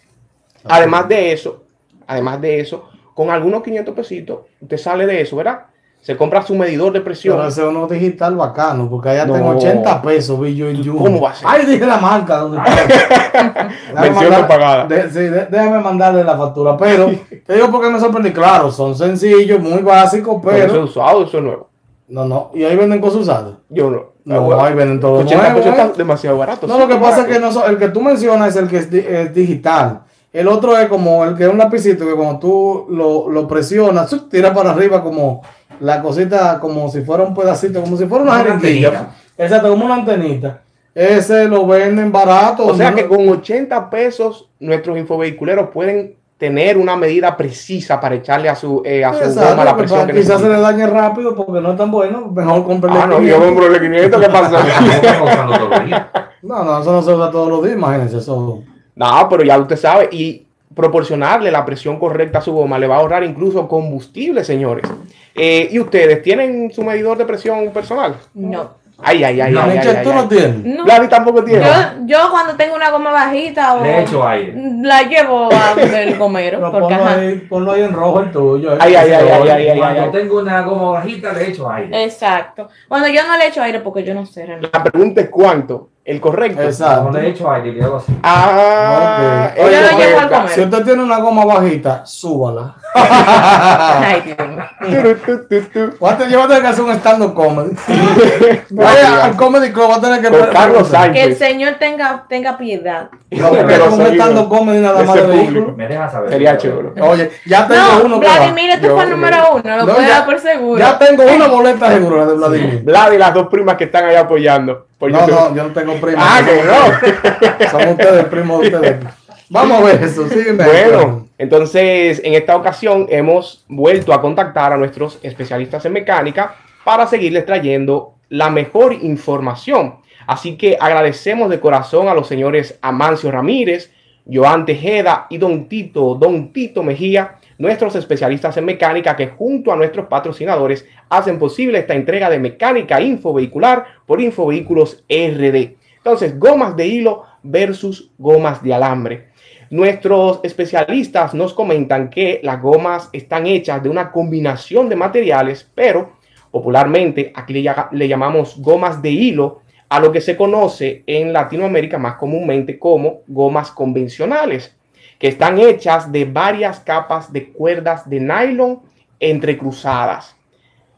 Además 0.64 1.08
de 1.08 1.32
eso, 1.32 1.64
además 2.06 2.40
de 2.40 2.60
eso, 2.60 2.88
con 3.14 3.30
algunos 3.30 3.62
500 3.62 3.94
pesitos, 3.94 4.40
usted 4.60 4.76
sale 4.76 5.06
de 5.06 5.20
eso, 5.20 5.36
¿verdad? 5.36 5.66
Se 6.02 6.16
compra 6.16 6.42
su 6.42 6.54
medidor 6.56 6.92
de 6.92 7.00
presión. 7.00 7.36
Pero 7.36 7.48
ese 7.48 7.62
es 7.62 7.68
uno 7.68 7.86
digital 7.86 8.34
bacano, 8.36 8.90
porque 8.90 9.08
allá 9.10 9.24
No. 9.24 9.34
tengo 9.34 9.50
80 9.50 10.02
pesos, 10.02 10.38
vi 10.40 10.54
yo 10.56 10.68
en. 10.68 10.84
¿Cómo 10.98 11.20
va 11.20 11.30
a 11.30 11.34
ser? 11.34 11.46
Ay, 11.48 11.64
dije 11.64 11.86
la 11.86 11.96
marca. 11.98 12.38
Donde 12.38 12.58
mandar- 13.94 14.40
no 14.42 14.48
pagada. 14.48 14.86
de- 14.86 15.10
sí, 15.10 15.18
de- 15.20 15.46
déjame 15.46 15.78
mandarle 15.80 16.24
la 16.24 16.36
factura. 16.36 16.76
Pero 16.76 17.06
te 17.46 17.54
digo 17.54 17.70
porque 17.70 17.88
me 17.88 18.00
sorprendí. 18.00 18.32
Claro, 18.32 18.70
son 18.70 18.94
sencillos, 18.94 19.60
muy 19.60 19.82
básicos, 19.82 20.40
Pero 20.44 20.56
eso 20.66 20.76
es 20.84 20.90
usado, 20.90 21.24
eso 21.24 21.38
es 21.38 21.44
nuevo. 21.44 21.68
No, 22.08 22.24
no. 22.24 22.50
Y 22.54 22.64
ahí 22.64 22.76
venden 22.76 23.00
cosas 23.00 23.20
usadas. 23.20 23.54
Yo 23.68 23.90
no. 23.90 24.12
No, 24.24 24.60
ahí 24.60 24.74
venden 24.74 25.00
todo 25.00 25.20
80 25.20 25.36
nuevo. 25.36 25.56
pesos 25.56 25.66
¿eh? 25.78 25.82
está 25.82 25.98
demasiado 25.98 26.38
barato. 26.38 26.66
No, 26.66 26.78
lo 26.78 26.86
que 26.88 26.94
pasa 26.96 27.22
es 27.22 27.26
que 27.26 27.38
no 27.40 27.50
son- 27.50 27.70
el 27.70 27.78
que 27.78 27.88
tú 27.88 28.00
mencionas 28.00 28.50
es 28.50 28.56
el 28.56 28.68
que 28.68 28.76
es, 28.78 28.90
di- 28.90 28.98
es 29.06 29.34
digital. 29.34 30.02
El 30.32 30.48
otro 30.48 30.76
es 30.78 30.88
como 30.88 31.24
el 31.24 31.36
que 31.36 31.44
es 31.44 31.50
un 31.50 31.58
lapicito 31.58 32.06
que 32.06 32.14
cuando 32.14 32.38
tú 32.38 32.86
lo, 32.88 33.28
lo 33.28 33.46
presionas, 33.46 34.14
tira 34.30 34.54
para 34.54 34.70
arriba 34.70 35.02
como 35.02 35.42
la 35.80 36.02
cosita, 36.02 36.58
como 36.60 36.88
si 36.88 37.02
fuera 37.02 37.24
un 37.24 37.34
pedacito, 37.34 37.80
como 37.80 37.96
si 37.96 38.06
fuera 38.06 38.24
una 38.24 38.34
Una 38.34 38.44
jeringuilla. 38.44 39.08
Exacto, 39.36 39.70
como 39.70 39.84
una 39.86 39.94
antenita. 39.96 40.60
Ese 40.94 41.48
lo 41.48 41.66
venden 41.66 42.12
barato. 42.12 42.66
O 42.66 42.74
sea 42.74 42.90
¿no? 42.90 42.96
que 42.96 43.06
con 43.06 43.28
80 43.28 43.88
pesos 43.90 44.48
nuestros 44.60 44.98
infovehiculeros 44.98 45.70
pueden 45.70 46.16
tener 46.36 46.76
una 46.76 46.96
medida 46.96 47.36
precisa 47.36 48.00
para 48.00 48.16
echarle 48.16 48.48
a 48.48 48.56
su, 48.56 48.82
eh, 48.84 49.04
a 49.04 49.12
su 49.12 49.20
Exacto, 49.24 49.50
goma 49.50 49.64
la 49.64 49.72
que 49.72 49.78
presión 49.78 50.06
que 50.06 50.12
quizás 50.12 50.40
se 50.40 50.48
necesita. 50.48 50.56
le 50.56 50.60
dañe 50.60 50.86
rápido 50.88 51.34
porque 51.36 51.60
no 51.60 51.70
es 51.72 51.78
tan 51.78 51.90
bueno. 51.90 52.26
Mejor 52.34 52.64
comprarle. 52.64 53.00
Ah, 53.00 53.06
no, 53.06 53.14
yo 53.22 53.36
500. 53.38 53.46
compro 53.46 53.66
el 53.66 53.80
500, 53.80 54.20
¿qué 54.20 54.28
día. 55.86 56.10
No, 56.42 56.64
no, 56.64 56.80
eso 56.80 56.92
no 56.92 57.02
se 57.02 57.14
usa 57.14 57.30
todos 57.30 57.48
los 57.48 57.62
días, 57.62 57.76
imagínense. 57.76 58.18
Eso. 58.18 58.62
no, 58.96 59.28
pero 59.30 59.44
ya 59.44 59.56
usted 59.58 59.76
sabe, 59.76 60.08
y 60.10 60.46
proporcionarle 60.74 61.50
la 61.50 61.64
presión 61.64 61.98
correcta 61.98 62.38
a 62.38 62.42
su 62.42 62.52
goma 62.52 62.78
le 62.78 62.86
va 62.86 62.96
a 62.96 62.98
ahorrar 62.98 63.24
incluso 63.24 63.66
combustible, 63.68 64.44
señores. 64.44 64.88
Eh, 65.34 65.68
¿Y 65.70 65.78
ustedes 65.78 66.22
tienen 66.22 66.70
su 66.72 66.82
medidor 66.82 67.16
de 67.18 67.24
presión 67.24 67.70
personal? 67.72 68.16
No. 68.34 68.82
Ay, 69.04 69.24
ay, 69.24 69.40
ay, 69.40 69.52
No, 69.52 69.62
ay, 69.62 69.80
tú 69.82 70.10
ay. 70.10 70.14
no 70.14 70.28
tienes. 70.28 70.56
No. 70.64 71.08
Tampoco 71.08 71.42
tiene. 71.42 71.64
Yo, 71.64 71.72
yo 72.06 72.30
cuando 72.30 72.54
tengo 72.54 72.76
una 72.76 72.90
goma 72.90 73.10
bajita 73.10 73.74
o 73.74 73.82
Le 73.82 74.02
echo 74.02 74.24
aire. 74.26 74.54
la 74.80 75.02
llevo 75.02 75.48
al 75.50 76.14
gomero. 76.18 76.60
Porque, 76.60 76.78
ponlo 76.78 76.94
ajá. 76.94 77.14
ahí, 77.18 77.34
ponlo 77.48 77.72
ahí 77.72 77.82
en 77.82 77.92
rojo 77.92 78.20
el 78.20 78.30
tuyo. 78.30 78.74
¿eh? 78.74 78.78
Ay, 78.78 78.94
ay, 78.94 79.10
ay, 79.10 79.28
ay, 79.28 79.48
ay, 79.48 79.68
ay, 79.70 79.78
Cuando 79.78 80.10
tengo 80.12 80.38
una 80.38 80.60
goma 80.62 80.90
bajita, 80.92 81.32
le 81.32 81.48
echo 81.48 81.68
aire. 81.68 82.04
Exacto. 82.04 82.68
Bueno, 82.88 83.08
yo 83.08 83.26
no 83.26 83.36
le 83.36 83.48
echo 83.48 83.60
aire 83.62 83.80
porque 83.80 84.04
yo 84.04 84.14
no 84.14 84.24
sé 84.24 84.46
realmente. 84.46 84.70
La 84.78 84.84
pregunta 84.84 85.20
es 85.22 85.30
cuánto. 85.30 85.88
El 86.04 86.20
correcto. 86.20 86.62
Exacto. 86.62 87.02
Cuando 87.02 87.20
le 87.20 87.28
echo 87.28 87.48
aire, 87.48 87.72
le 87.72 87.84
hago 87.84 87.96
así. 87.98 88.12
Ah, 88.24 89.50
Ok. 89.52 89.56
el 89.56 89.64
Oye, 89.66 89.76
correcto. 89.92 90.28
comer. 90.34 90.48
Si 90.50 90.60
usted 90.62 90.84
tiene 90.84 91.02
una 91.04 91.18
goma 91.20 91.44
bajita, 91.44 92.04
súbala. 92.04 92.74
Ay, 92.94 94.20
Dios 94.22 94.48
mío. 94.48 94.64
Turu, 94.80 95.14
tu, 95.14 95.46
tu, 95.46 95.60
tu. 95.70 95.96
Voy 96.00 96.10
a 96.10 96.16
tener- 96.18 96.32
yo 96.32 96.38
voy 96.38 96.44
a 96.44 96.48
tener 96.48 96.62
que 96.62 96.68
hacer 96.68 96.84
un 96.84 96.92
stand-up 96.94 97.34
comedy. 97.34 97.70
Vaya 98.70 99.24
al 99.26 99.36
comedy 99.36 99.70
club, 99.72 99.86
voy 99.86 99.96
a 99.96 100.00
tener 100.00 100.20
que. 100.22 100.28
Con 100.36 100.48
Carlos 100.48 100.88
Sánchez. 100.88 101.12
Que 101.12 101.22
el 101.22 101.36
Señor 101.36 101.74
tenga, 101.78 102.24
tenga 102.28 102.58
piedad. 102.58 103.08
No, 103.30 103.48
porque 103.48 103.64
Pero 103.64 103.84
es 103.86 103.92
un 103.92 104.06
stand-up 104.06 104.48
comedy 104.48 104.80
nada 104.80 105.02
más 105.04 105.14
de 105.14 105.22
público. 105.22 105.40
vehículo. 105.52 105.76
Me 105.76 105.86
deja 105.88 106.10
saber. 106.10 106.30
Sería 106.30 106.56
chévere. 106.58 107.00
Oye, 107.00 107.30
ya 107.46 107.66
tengo 107.68 107.80
No, 107.80 108.04
uno 108.06 108.20
va. 108.20 108.36
Vladimir, 108.38 108.70
este 108.70 108.90
fue 108.90 109.04
el 109.04 109.10
número 109.10 109.36
uno. 109.54 109.76
Lo 109.76 109.86
No, 109.86 109.94
puedo 109.94 110.08
dar 110.08 110.24
por 110.26 110.38
seguro. 110.40 110.78
Ya 110.80 110.98
tengo 110.98 111.22
una 111.22 111.46
boleta 111.46 111.88
segura 111.92 112.26
de 112.26 112.34
Vladimir. 112.34 112.82
Vlad 112.82 113.12
y 113.12 113.18
las 113.18 113.32
dos 113.32 113.46
primas 113.46 113.76
que 113.76 113.84
están 113.84 114.04
ahí 114.06 114.16
apoyando. 114.16 114.86
Por 115.02 115.10
No, 115.10 115.18
YouTube. 115.18 115.34
no, 115.34 115.56
yo 115.56 115.64
no 115.64 115.72
tengo 115.72 115.94
primo. 115.94 116.18
Ah, 116.20 116.40
que 116.46 116.62
no. 116.62 117.70
Son 117.72 117.88
ustedes, 117.88 118.24
primos 118.26 118.60
de 118.60 118.68
ustedes. 118.68 119.04
Vamos 119.48 119.80
a 119.80 119.84
ver 119.84 120.00
eso, 120.04 120.28
sígueme. 120.28 120.64
Bueno, 120.64 121.26
entonces 121.38 122.20
en 122.22 122.34
esta 122.34 122.54
ocasión 122.54 123.08
hemos 123.10 123.64
vuelto 123.66 124.12
a 124.12 124.20
contactar 124.20 124.72
a 124.72 124.76
nuestros 124.76 125.18
especialistas 125.24 125.84
en 125.86 125.94
mecánica 125.94 126.54
para 126.84 127.08
seguirles 127.08 127.44
trayendo 127.44 128.14
la 128.28 128.48
mejor 128.48 128.92
información. 128.92 129.96
Así 130.24 130.56
que 130.56 130.78
agradecemos 130.80 131.50
de 131.50 131.58
corazón 131.58 132.06
a 132.06 132.14
los 132.14 132.28
señores 132.28 132.78
Amancio 132.80 133.32
Ramírez, 133.32 133.90
Joan 134.32 134.64
Tejeda 134.64 135.26
y 135.30 135.38
Don 135.38 135.68
Tito, 135.68 136.14
Don 136.14 136.52
Tito 136.52 136.84
Mejía, 136.84 137.38
nuestros 137.62 137.94
especialistas 137.94 138.56
en 138.56 138.64
mecánica 138.64 139.14
que 139.14 139.28
junto 139.28 139.72
a 139.72 139.76
nuestros 139.76 140.06
patrocinadores 140.08 140.84
hacen 141.08 141.38
posible 141.38 141.78
esta 141.78 141.94
entrega 141.94 142.28
de 142.28 142.40
mecánica 142.40 143.00
infovehicular 143.00 143.84
por 144.04 144.20
Infovehículos 144.20 145.04
RD. 145.08 145.76
Entonces, 145.98 146.36
gomas 146.40 146.74
de 146.74 146.88
hilo 146.88 147.22
versus 147.44 148.10
gomas 148.18 148.64
de 148.64 148.74
alambre. 148.74 149.28
Nuestros 149.70 150.40
especialistas 150.42 151.34
nos 151.34 151.54
comentan 151.54 152.10
que 152.10 152.40
las 152.42 152.60
gomas 152.60 153.08
están 153.12 153.46
hechas 153.46 153.80
de 153.80 153.88
una 153.88 154.10
combinación 154.10 154.88
de 154.88 154.96
materiales, 154.96 155.70
pero 155.72 156.14
popularmente 156.50 157.32
aquí 157.32 157.52
le, 157.52 158.08
llamamos 158.08 158.60
gomas 158.60 159.00
de 159.00 159.10
hilo 159.10 159.60
a 159.88 160.00
lo 160.00 160.10
que 160.10 160.20
se 160.20 160.36
conoce 160.36 161.04
en 161.06 161.32
Latinoamérica 161.32 161.96
más 161.96 162.16
comúnmente 162.16 162.76
como 162.76 163.20
gomas 163.28 163.70
convencionales, 163.70 164.76
que 165.22 165.28
están 165.28 165.60
hechas 165.60 166.10
de 166.10 166.24
varias 166.24 166.80
capas 166.80 167.32
de 167.32 167.52
cuerdas 167.52 168.10
de 168.10 168.18
nylon 168.18 168.80
entrecruzadas. 169.20 170.34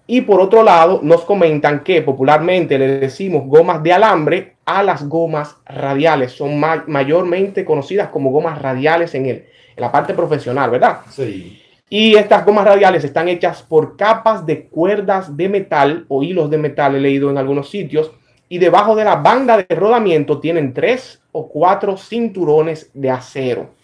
Y 0.07 0.23
por 0.23 0.41
otro 0.41 0.63
lado, 0.63 1.01
nos 1.03 1.27
comentan 1.27 1.85
que 1.85 2.01
popularmente 2.01 2.79
le 2.79 3.01
decimos 3.01 3.43
gomas 3.45 3.83
de 3.83 3.93
alambre 3.93 4.57
a 4.65 4.83
las 4.83 5.07
gomas 5.07 5.59
radiales. 5.67 6.33
Son 6.33 6.59
mayormente 6.59 7.67
conocidas 7.67 8.09
como 8.09 8.31
gomas 8.31 8.63
radiales 8.63 9.15
en, 9.15 9.27
el, 9.27 9.37
en 9.77 9.81
la 9.83 9.93
parte 9.93 10.15
profesional, 10.15 10.71
¿verdad? 10.71 11.01
Sí. 11.11 11.61
Y 11.91 12.15
estas 12.15 12.47
gomas 12.47 12.65
radiales 12.65 13.05
están 13.05 13.29
hechas 13.29 13.63
por 13.63 13.99
capas 13.99 14.47
de 14.47 14.69
cuerdas 14.69 15.37
de 15.37 15.51
metal 15.51 16.07
o 16.09 16.23
hilos 16.23 16.49
de 16.49 16.57
metal, 16.57 16.95
he 16.95 17.01
leído 17.01 17.31
en 17.31 17.37
algunos 17.37 17.69
sitios, 17.69 18.11
y 18.49 18.57
debajo 18.57 18.97
de 18.97 19.05
la 19.05 19.17
banda 19.17 19.59
de 19.59 19.75
rodamiento 19.75 20.41
tienen 20.41 20.73
tres 20.73 21.21
o 21.31 21.47
cuatro 21.47 21.99
cinturones 21.99 22.91
de 22.95 23.11
acero. 23.11 23.84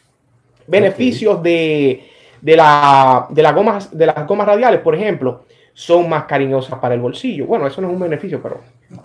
Beneficios 0.66 1.42
de, 1.42 2.08
de, 2.40 2.56
la, 2.56 3.26
de, 3.30 3.42
las 3.42 3.54
gomas, 3.54 3.96
de 3.96 4.06
las 4.06 4.26
gomas 4.26 4.46
radiales, 4.46 4.80
por 4.80 4.94
ejemplo, 4.94 5.44
son 5.72 6.08
más 6.08 6.24
cariñosas 6.24 6.78
para 6.78 6.94
el 6.94 7.00
bolsillo. 7.00 7.46
Bueno, 7.46 7.66
eso 7.66 7.80
no 7.80 7.88
es 7.88 7.94
un 7.94 8.00
beneficio, 8.00 8.40
pero 8.42 8.60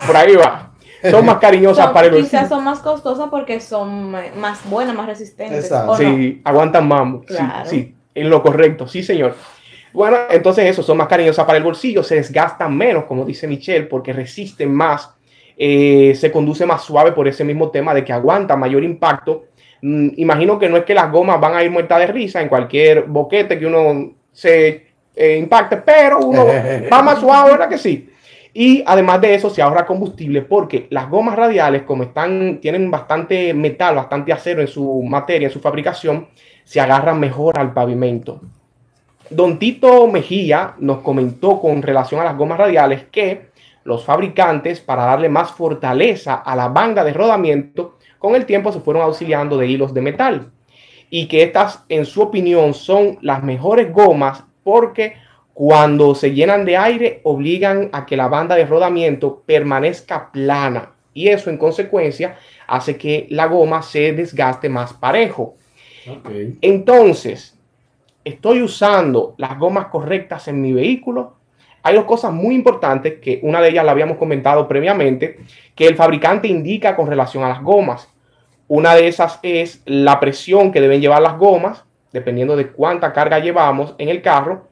por 0.06 0.16
ahí 0.16 0.36
va. 0.36 0.72
Son 1.10 1.24
más 1.24 1.38
cariñosas 1.38 1.84
Son- 1.86 1.94
para 1.94 2.06
el 2.06 2.12
bolsillo. 2.14 2.30
Quizás 2.30 2.48
son 2.48 2.64
más 2.64 2.80
costosas 2.80 3.28
porque 3.30 3.60
son 3.60 4.10
más 4.10 4.68
buenas, 4.68 4.94
más 4.94 5.06
resistentes. 5.06 5.64
Exacto. 5.64 5.96
Sí, 5.96 6.40
aguantan 6.44 6.88
mambo. 6.88 7.20
Sí, 7.28 7.34
Claro. 7.34 7.68
Sí, 7.70 7.94
en 8.14 8.30
lo 8.30 8.42
correcto. 8.42 8.86
Sí, 8.88 9.02
señor. 9.02 9.34
Bueno, 9.92 10.16
entonces 10.30 10.66
eso, 10.66 10.82
son 10.82 10.98
más 10.98 11.08
cariñosas 11.08 11.44
para 11.46 11.56
el 11.58 11.64
bolsillo, 11.64 12.02
se 12.02 12.16
desgastan 12.16 12.76
menos, 12.76 13.04
como 13.04 13.24
dice 13.24 13.46
Michelle, 13.46 13.86
porque 13.86 14.12
resisten 14.12 14.74
más, 14.74 15.10
eh, 15.56 16.14
se 16.14 16.30
conduce 16.30 16.66
más 16.66 16.82
suave 16.82 17.12
por 17.12 17.26
ese 17.28 17.44
mismo 17.44 17.70
tema 17.70 17.94
de 17.94 18.04
que 18.04 18.12
aguanta 18.12 18.56
mayor 18.56 18.84
impacto. 18.84 19.44
Mm, 19.82 20.08
imagino 20.16 20.58
que 20.58 20.68
no 20.68 20.76
es 20.76 20.84
que 20.84 20.94
las 20.94 21.10
gomas 21.10 21.40
van 21.40 21.54
a 21.54 21.62
ir 21.62 21.70
muertas 21.70 21.98
de 22.00 22.06
risa 22.06 22.40
en 22.40 22.48
cualquier 22.48 23.02
boquete 23.04 23.58
que 23.58 23.66
uno 23.66 24.12
se 24.32 24.86
eh, 25.14 25.36
impacte, 25.38 25.78
pero 25.78 26.20
uno 26.20 26.46
va 26.92 27.02
más 27.02 27.20
suave, 27.20 27.52
¿verdad 27.52 27.68
que 27.68 27.78
sí? 27.78 28.10
Y 28.58 28.82
además 28.86 29.20
de 29.20 29.34
eso 29.34 29.50
se 29.50 29.60
ahorra 29.60 29.84
combustible 29.84 30.40
porque 30.40 30.86
las 30.88 31.10
gomas 31.10 31.36
radiales, 31.36 31.82
como 31.82 32.04
están, 32.04 32.58
tienen 32.62 32.90
bastante 32.90 33.52
metal, 33.52 33.96
bastante 33.96 34.32
acero 34.32 34.62
en 34.62 34.66
su 34.66 35.02
materia, 35.02 35.48
en 35.48 35.52
su 35.52 35.60
fabricación, 35.60 36.28
se 36.64 36.80
agarran 36.80 37.20
mejor 37.20 37.58
al 37.58 37.74
pavimento. 37.74 38.40
Don 39.28 39.58
Tito 39.58 40.06
Mejía 40.06 40.74
nos 40.78 40.98
comentó 41.02 41.60
con 41.60 41.82
relación 41.82 42.20
a 42.20 42.24
las 42.24 42.36
gomas 42.36 42.58
radiales 42.58 43.04
que 43.10 43.50
los 43.84 44.04
fabricantes, 44.04 44.80
para 44.80 45.04
darle 45.04 45.28
más 45.28 45.52
fortaleza 45.52 46.36
a 46.36 46.56
la 46.56 46.68
banda 46.68 47.04
de 47.04 47.12
rodamiento, 47.12 47.95
con 48.26 48.34
el 48.34 48.44
tiempo 48.44 48.72
se 48.72 48.80
fueron 48.80 49.04
auxiliando 49.04 49.56
de 49.56 49.68
hilos 49.68 49.94
de 49.94 50.00
metal. 50.00 50.50
Y 51.10 51.28
que 51.28 51.44
estas, 51.44 51.84
en 51.88 52.04
su 52.04 52.22
opinión, 52.22 52.74
son 52.74 53.18
las 53.22 53.44
mejores 53.44 53.92
gomas 53.92 54.42
porque 54.64 55.14
cuando 55.54 56.16
se 56.16 56.34
llenan 56.34 56.64
de 56.64 56.76
aire 56.76 57.20
obligan 57.22 57.88
a 57.92 58.04
que 58.04 58.16
la 58.16 58.26
banda 58.26 58.56
de 58.56 58.66
rodamiento 58.66 59.44
permanezca 59.46 60.32
plana. 60.32 60.90
Y 61.14 61.28
eso, 61.28 61.50
en 61.50 61.56
consecuencia, 61.56 62.36
hace 62.66 62.96
que 62.96 63.28
la 63.30 63.46
goma 63.46 63.80
se 63.82 64.12
desgaste 64.12 64.68
más 64.68 64.92
parejo. 64.92 65.54
Entonces, 66.60 67.56
estoy 68.24 68.60
usando 68.60 69.36
las 69.38 69.56
gomas 69.56 69.86
correctas 69.86 70.48
en 70.48 70.60
mi 70.60 70.72
vehículo. 70.72 71.36
Hay 71.84 71.94
dos 71.94 72.06
cosas 72.06 72.32
muy 72.32 72.56
importantes 72.56 73.20
que 73.20 73.38
una 73.44 73.60
de 73.60 73.68
ellas 73.68 73.84
la 73.84 73.92
habíamos 73.92 74.16
comentado 74.16 74.66
previamente, 74.66 75.38
que 75.76 75.86
el 75.86 75.94
fabricante 75.94 76.48
indica 76.48 76.96
con 76.96 77.06
relación 77.06 77.44
a 77.44 77.48
las 77.48 77.62
gomas. 77.62 78.08
Una 78.68 78.94
de 78.94 79.08
esas 79.08 79.38
es 79.42 79.82
la 79.84 80.18
presión 80.18 80.72
que 80.72 80.80
deben 80.80 81.00
llevar 81.00 81.22
las 81.22 81.38
gomas, 81.38 81.84
dependiendo 82.12 82.56
de 82.56 82.68
cuánta 82.68 83.12
carga 83.12 83.38
llevamos 83.38 83.94
en 83.98 84.08
el 84.08 84.22
carro. 84.22 84.68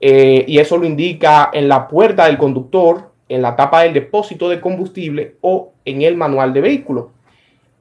eh, 0.00 0.44
y 0.46 0.58
eso 0.58 0.76
lo 0.76 0.84
indica 0.84 1.50
en 1.52 1.68
la 1.68 1.88
puerta 1.88 2.26
del 2.26 2.36
conductor, 2.36 3.12
en 3.28 3.40
la 3.40 3.56
tapa 3.56 3.82
del 3.82 3.94
depósito 3.94 4.48
de 4.48 4.60
combustible 4.60 5.36
o 5.40 5.72
en 5.84 6.02
el 6.02 6.16
manual 6.16 6.52
de 6.52 6.60
vehículo. 6.60 7.12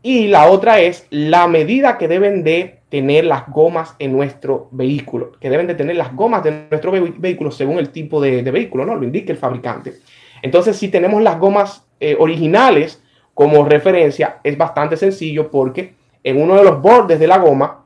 Y 0.02 0.28
la 0.28 0.49
otra 0.49 0.80
es 0.80 1.06
la 1.10 1.47
medida 1.47 1.97
que 1.97 2.08
deben 2.08 2.43
de 2.43 2.80
tener 2.89 3.26
las 3.26 3.49
gomas 3.49 3.95
en 3.99 4.13
nuestro 4.13 4.69
vehículo, 4.71 5.34
que 5.39 5.49
deben 5.49 5.67
de 5.67 5.76
tener 5.76 5.97
las 5.97 6.15
gomas 6.15 6.43
de 6.43 6.67
nuestro 6.69 6.91
vehículo 6.91 7.52
según 7.52 7.78
el 7.80 7.89
tipo 7.89 8.21
de, 8.21 8.41
de 8.41 8.52
vehículo, 8.52 8.86
¿no? 8.86 8.95
Lo 8.95 9.04
indica 9.04 9.34
el 9.34 9.38
fabricante. 9.38 9.95
Entonces, 10.41 10.78
si 10.78 10.88
tenemos 10.88 11.21
las 11.21 11.38
gomas 11.38 11.86
eh, 11.99 12.15
originales 12.17 13.03
como 13.34 13.65
referencia, 13.65 14.38
es 14.43 14.58
bastante 14.58 14.98
sencillo 14.98 15.50
porque 15.50 15.93
en 16.24 16.41
uno 16.41 16.56
de 16.56 16.63
los 16.63 16.82
bordes 16.82 17.19
de 17.19 17.28
la 17.28 17.38
goma, 17.38 17.80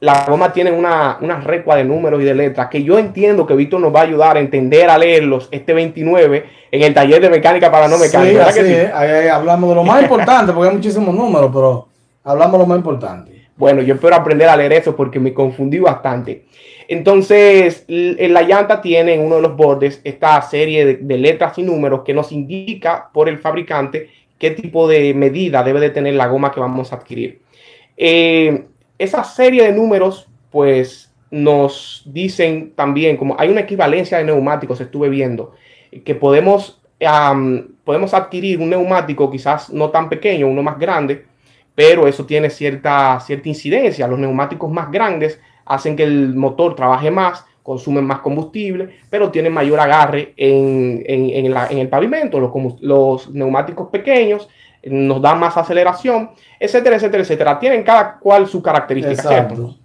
la 0.00 0.26
goma 0.26 0.52
tiene 0.52 0.70
una, 0.70 1.18
una 1.20 1.40
recua 1.40 1.76
de 1.76 1.84
números 1.84 2.20
y 2.20 2.24
de 2.24 2.34
letras 2.34 2.68
que 2.68 2.82
yo 2.82 2.98
entiendo 2.98 3.46
que 3.46 3.54
Víctor 3.54 3.80
nos 3.80 3.94
va 3.94 4.00
a 4.00 4.04
ayudar 4.04 4.36
a 4.36 4.40
entender, 4.40 4.90
a 4.90 4.98
leerlos 4.98 5.48
este 5.50 5.72
29 5.72 6.44
en 6.70 6.82
el 6.82 6.92
taller 6.92 7.22
de 7.22 7.30
mecánica 7.30 7.70
para 7.70 7.88
no 7.88 7.96
mecánica. 7.96 8.30
Sí, 8.30 8.34
¿verdad 8.34 8.48
así 8.48 8.60
que 8.60 9.22
sí? 9.22 9.28
hablamos 9.28 9.70
de 9.70 9.74
lo 9.76 9.84
más 9.84 10.02
importante, 10.02 10.52
porque 10.52 10.68
hay 10.68 10.76
muchísimos 10.76 11.14
números, 11.14 11.50
pero 11.52 11.88
hablamos 12.22 12.52
de 12.52 12.58
lo 12.58 12.66
más 12.66 12.78
importante. 12.78 13.44
Bueno, 13.56 13.82
yo 13.82 13.94
espero 13.94 14.16
aprender 14.16 14.48
a 14.48 14.56
leer 14.56 14.72
eso 14.74 14.94
porque 14.96 15.20
me 15.20 15.32
confundí 15.32 15.78
bastante. 15.78 16.44
Entonces, 16.88 17.84
en 17.88 18.34
la 18.34 18.42
llanta 18.42 18.82
tiene 18.82 19.14
en 19.14 19.20
uno 19.22 19.36
de 19.36 19.42
los 19.42 19.56
bordes 19.56 20.00
esta 20.04 20.42
serie 20.42 20.84
de, 20.84 20.96
de 20.96 21.18
letras 21.18 21.56
y 21.56 21.62
números 21.62 22.02
que 22.04 22.12
nos 22.12 22.30
indica 22.30 23.08
por 23.12 23.28
el 23.28 23.38
fabricante 23.38 24.10
qué 24.44 24.50
tipo 24.50 24.86
de 24.86 25.14
medida 25.14 25.62
debe 25.62 25.80
de 25.80 25.88
tener 25.88 26.12
la 26.16 26.26
goma 26.26 26.52
que 26.52 26.60
vamos 26.60 26.92
a 26.92 26.96
adquirir. 26.96 27.40
Eh, 27.96 28.66
esa 28.98 29.24
serie 29.24 29.62
de 29.62 29.72
números, 29.72 30.28
pues, 30.50 31.10
nos 31.30 32.02
dicen 32.04 32.74
también, 32.76 33.16
como 33.16 33.36
hay 33.38 33.48
una 33.48 33.62
equivalencia 33.62 34.18
de 34.18 34.24
neumáticos, 34.24 34.78
estuve 34.82 35.08
viendo, 35.08 35.54
que 36.04 36.14
podemos, 36.14 36.78
podemos 37.84 38.12
adquirir 38.12 38.60
un 38.60 38.68
neumático 38.68 39.30
quizás 39.30 39.70
no 39.70 39.88
tan 39.88 40.10
pequeño, 40.10 40.46
uno 40.46 40.62
más 40.62 40.78
grande, 40.78 41.24
pero 41.74 42.06
eso 42.06 42.26
tiene 42.26 42.50
cierta, 42.50 43.18
cierta 43.20 43.48
incidencia. 43.48 44.06
Los 44.06 44.18
neumáticos 44.18 44.70
más 44.70 44.90
grandes 44.90 45.40
hacen 45.64 45.96
que 45.96 46.02
el 46.02 46.34
motor 46.34 46.76
trabaje 46.76 47.10
más, 47.10 47.46
consumen 47.64 48.04
más 48.04 48.20
combustible, 48.20 48.98
pero 49.10 49.30
tienen 49.32 49.52
mayor 49.52 49.80
agarre 49.80 50.34
en, 50.36 51.02
en- 51.06 51.30
en 51.46 51.52
la- 51.52 51.66
en 51.66 51.78
el 51.78 51.88
pavimento. 51.88 52.38
Los, 52.38 52.52
neumáticos 53.30 53.88
pequeños 53.88 54.48
eh, 54.82 54.90
nos 54.90 55.20
dan 55.20 55.40
más 55.40 55.56
aceleración, 55.56 56.30
etcétera, 56.60 56.96
etcétera, 56.96 57.22
etcétera. 57.22 57.58
Tienen 57.58 57.82
cada 57.82 58.18
cual 58.18 58.46
su 58.46 58.62
característica, 58.62 59.22
¿cierto? 59.22 59.54
Exacto. 59.54 59.76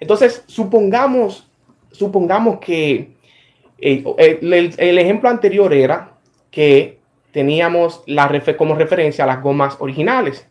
Entonces, 0.00 0.44
supongamos, 0.46 1.46
supongamos 1.90 2.58
que 2.60 3.12
eh, 3.78 4.04
el, 4.18 4.52
el- 4.54 4.74
el 4.78 4.98
ejemplo 4.98 5.28
anterior 5.28 5.74
era 5.74 6.12
que 6.50 7.00
teníamos 7.32 8.02
la 8.06 8.30
como 8.56 8.76
referencia 8.76 9.26
las 9.26 9.42
gomas 9.42 9.76
originales, 9.80 10.46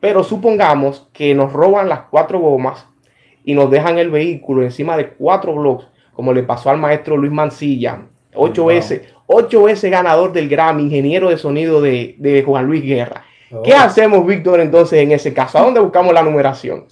pero 0.00 0.22
supongamos 0.22 1.08
que 1.14 1.34
nos 1.34 1.50
roban 1.52 1.88
las 1.88 2.00
cuatro 2.10 2.38
gomas 2.38 2.86
y 3.48 3.54
nos 3.54 3.70
dejan 3.70 3.96
el 3.98 4.10
vehículo 4.10 4.62
encima 4.62 4.94
de 4.98 5.08
cuatro 5.08 5.54
blocks, 5.54 5.86
como 6.12 6.34
le 6.34 6.42
pasó 6.42 6.68
al 6.68 6.76
maestro 6.76 7.16
Luis 7.16 7.32
Mancilla, 7.32 8.02
ocho 8.34 8.64
Wow. 8.64 8.72
veces, 8.74 9.00
ocho 9.26 9.62
veces 9.62 9.90
ganador 9.90 10.32
del 10.34 10.50
Grammy, 10.50 10.82
ingeniero 10.82 11.30
de 11.30 11.38
sonido 11.38 11.80
de, 11.80 12.14
de 12.18 12.42
Juan 12.42 12.66
Luis 12.66 12.82
Guerra. 12.84 13.24
¿Qué 13.64 13.72
Oh. 13.72 13.78
hacemos, 13.78 14.26
Víctor, 14.26 14.60
entonces 14.60 14.98
en 14.98 15.12
ese 15.12 15.32
caso? 15.32 15.56
¿A 15.56 15.62
dónde 15.62 15.80
buscamos 15.80 16.12
la 16.12 16.22
numeración? 16.22 16.84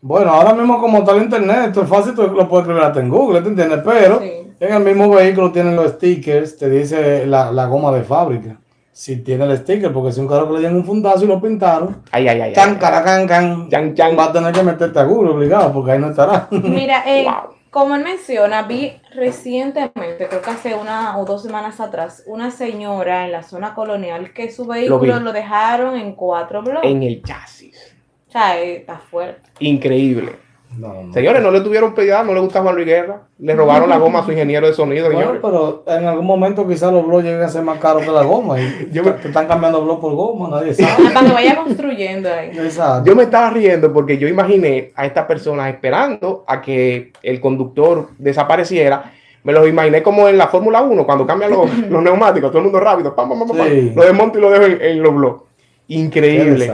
Bueno, 0.00 0.30
ahora 0.30 0.54
mismo 0.54 0.80
como 0.80 0.98
está 0.98 1.10
el 1.16 1.22
internet, 1.24 1.56
esto 1.66 1.82
es 1.82 1.88
fácil, 1.88 2.14
tú 2.14 2.22
lo 2.22 2.48
puedes 2.48 2.62
escribir 2.62 2.84
hasta 2.84 3.00
en 3.00 3.08
Google, 3.08 3.42
¿te 3.42 3.48
entiendes? 3.48 3.80
Pero 3.84 4.20
Sí. 4.20 4.30
en 4.60 4.74
el 4.74 4.84
mismo 4.84 5.10
vehículo 5.10 5.50
tienen 5.50 5.74
los 5.74 5.90
stickers, 5.94 6.56
te 6.56 6.70
dice 6.70 7.26
la, 7.26 7.50
la 7.50 7.66
goma 7.66 7.90
de 7.90 8.04
fábrica. 8.04 8.56
Si 8.98 9.16
tiene 9.18 9.44
el 9.44 9.58
sticker, 9.58 9.92
porque 9.92 10.10
si 10.10 10.20
un 10.22 10.26
carro 10.26 10.46
que 10.46 10.54
le 10.54 10.58
dieron 10.60 10.78
un 10.78 10.84
fundazo 10.86 11.24
y 11.24 11.28
lo 11.28 11.38
pintaron, 11.38 12.02
Ay, 12.12 12.28
ay, 12.28 12.40
ay. 12.40 12.52
can, 12.54 12.76
can, 12.78 13.68
Chan, 13.68 13.94
chan. 13.94 14.18
va 14.18 14.24
a 14.24 14.32
tener 14.32 14.54
que 14.54 14.62
meterte 14.62 14.98
a 14.98 15.04
Google 15.04 15.32
obligado, 15.32 15.70
porque 15.70 15.92
ahí 15.92 15.98
no 15.98 16.08
estará. 16.08 16.48
Mira, 16.50 17.02
eh, 17.06 17.24
Wow. 17.24 17.56
como 17.70 17.94
él 17.94 18.02
menciona, 18.02 18.62
vi 18.62 18.94
recientemente, 19.14 20.28
creo 20.28 20.40
que 20.40 20.50
hace 20.50 20.74
una 20.74 21.18
o 21.18 21.26
dos 21.26 21.42
semanas 21.42 21.78
atrás, 21.78 22.24
una 22.26 22.50
señora 22.50 23.26
en 23.26 23.32
la 23.32 23.42
zona 23.42 23.74
colonial 23.74 24.32
que 24.32 24.50
su 24.50 24.64
vehículo 24.64 25.18
vi. 25.18 25.20
lo, 25.24 25.32
dejaron 25.34 25.96
en 25.96 26.14
cuatro 26.14 26.62
bloques. 26.62 26.90
en 26.90 27.02
el 27.02 27.22
chasis. 27.22 27.94
O 28.28 28.32
sea, 28.32 28.58
eh, 28.58 28.76
está 28.76 28.96
fuerte. 28.96 29.50
Increíble. 29.60 30.36
No, 30.76 31.02
no. 31.04 31.12
Señores, 31.12 31.42
no 31.42 31.50
le 31.50 31.60
tuvieron 31.60 31.94
piedad, 31.94 32.24
no 32.24 32.34
le 32.34 32.40
gusta 32.40 32.60
Juan 32.62 32.74
Luis 32.74 32.86
Guerra. 32.86 33.22
Le 33.38 33.54
robaron 33.54 33.88
la 33.88 33.96
goma 33.98 34.18
a 34.20 34.24
su 34.24 34.32
ingeniero 34.32 34.66
de 34.66 34.74
sonido, 34.74 35.06
Bueno, 35.06 35.20
señores. 35.20 35.40
pero 35.42 35.84
en 35.86 36.06
algún 36.06 36.26
momento 36.26 36.66
quizás 36.68 36.92
los 36.92 37.06
blogs 37.06 37.24
lleguen 37.24 37.42
a 37.42 37.48
ser 37.48 37.62
más 37.62 37.78
caros 37.78 38.02
que 38.02 38.10
la 38.10 38.22
goma. 38.22 38.60
Y 38.60 38.88
Yo 38.92 39.02
me- 39.04 39.12
te 39.12 39.28
están 39.28 39.46
cambiando 39.46 39.82
blog 39.82 40.00
por 40.00 40.14
goma, 40.14 40.48
nadie 40.50 40.74
sabe. 40.74 41.08
Que 41.26 41.32
vaya 41.32 41.56
construyendo 41.56 42.32
ahí. 42.32 42.50
Exacto. 42.58 43.08
Yo 43.08 43.16
me 43.16 43.22
estaba 43.24 43.50
riendo 43.50 43.92
porque 43.92 44.18
yo 44.18 44.28
imaginé 44.28 44.92
a 44.94 45.06
estas 45.06 45.24
personas 45.26 45.68
esperando 45.68 46.44
a 46.46 46.60
que 46.60 47.12
el 47.22 47.40
conductor 47.40 48.08
desapareciera. 48.18 49.12
Me 49.44 49.52
los 49.52 49.68
imaginé 49.68 50.02
como 50.02 50.26
en 50.28 50.36
la 50.36 50.48
Fórmula 50.48 50.82
1, 50.82 51.06
cuando 51.06 51.24
cambian 51.26 51.52
los, 51.52 51.72
los 51.88 52.02
neumáticos, 52.02 52.50
todo 52.50 52.58
el 52.58 52.64
mundo 52.64 52.80
rápido, 52.80 53.14
pam, 53.14 53.28
pam, 53.28 53.38
pam, 53.46 53.56
pam, 53.56 53.66
Sí. 53.68 53.92
lo 53.94 54.02
desmonto 54.02 54.38
y 54.38 54.42
lo 54.42 54.50
dejo 54.50 54.64
en, 54.64 54.82
en 54.82 55.02
los 55.02 55.14
blogs. 55.14 55.42
Qué 55.88 55.94
Increíble. 55.94 56.72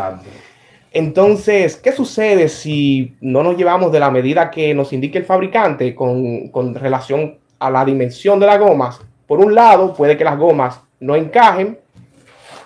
Entonces, 0.93 1.77
¿qué 1.77 1.93
sucede 1.93 2.49
si 2.49 3.17
no 3.21 3.43
nos 3.43 3.57
llevamos 3.57 3.93
de 3.93 4.01
la 4.01 4.11
medida 4.11 4.51
que 4.51 4.75
nos 4.75 4.93
indique 4.93 5.19
el 5.19 5.25
fabricante 5.25 5.95
con 5.95 6.75
relación 6.75 7.39
a 7.59 7.71
la 7.71 7.85
dimensión 7.85 8.39
de 8.39 8.47
las 8.47 8.59
gomas? 8.59 9.01
Por 9.27 9.41
un 9.41 9.55
lado, 9.55 9.95
puede 9.95 10.17
que 10.17 10.25
las 10.25 10.39
gomas 10.39 10.81
no 11.01 11.17
encajen, 11.17 11.79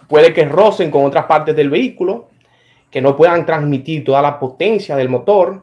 puede 0.09 0.33
que 0.33 0.45
rocen 0.45 0.91
con 0.91 1.05
otras 1.05 1.27
partes 1.27 1.55
del 1.55 1.71
vehículo, 1.71 2.29
que 2.91 3.01
no 3.01 3.17
puedan 3.17 3.47
transmitir 3.47 4.05
toda 4.05 4.23
la 4.23 4.39
potencia 4.39 4.97
del 4.97 5.09
motor 5.09 5.63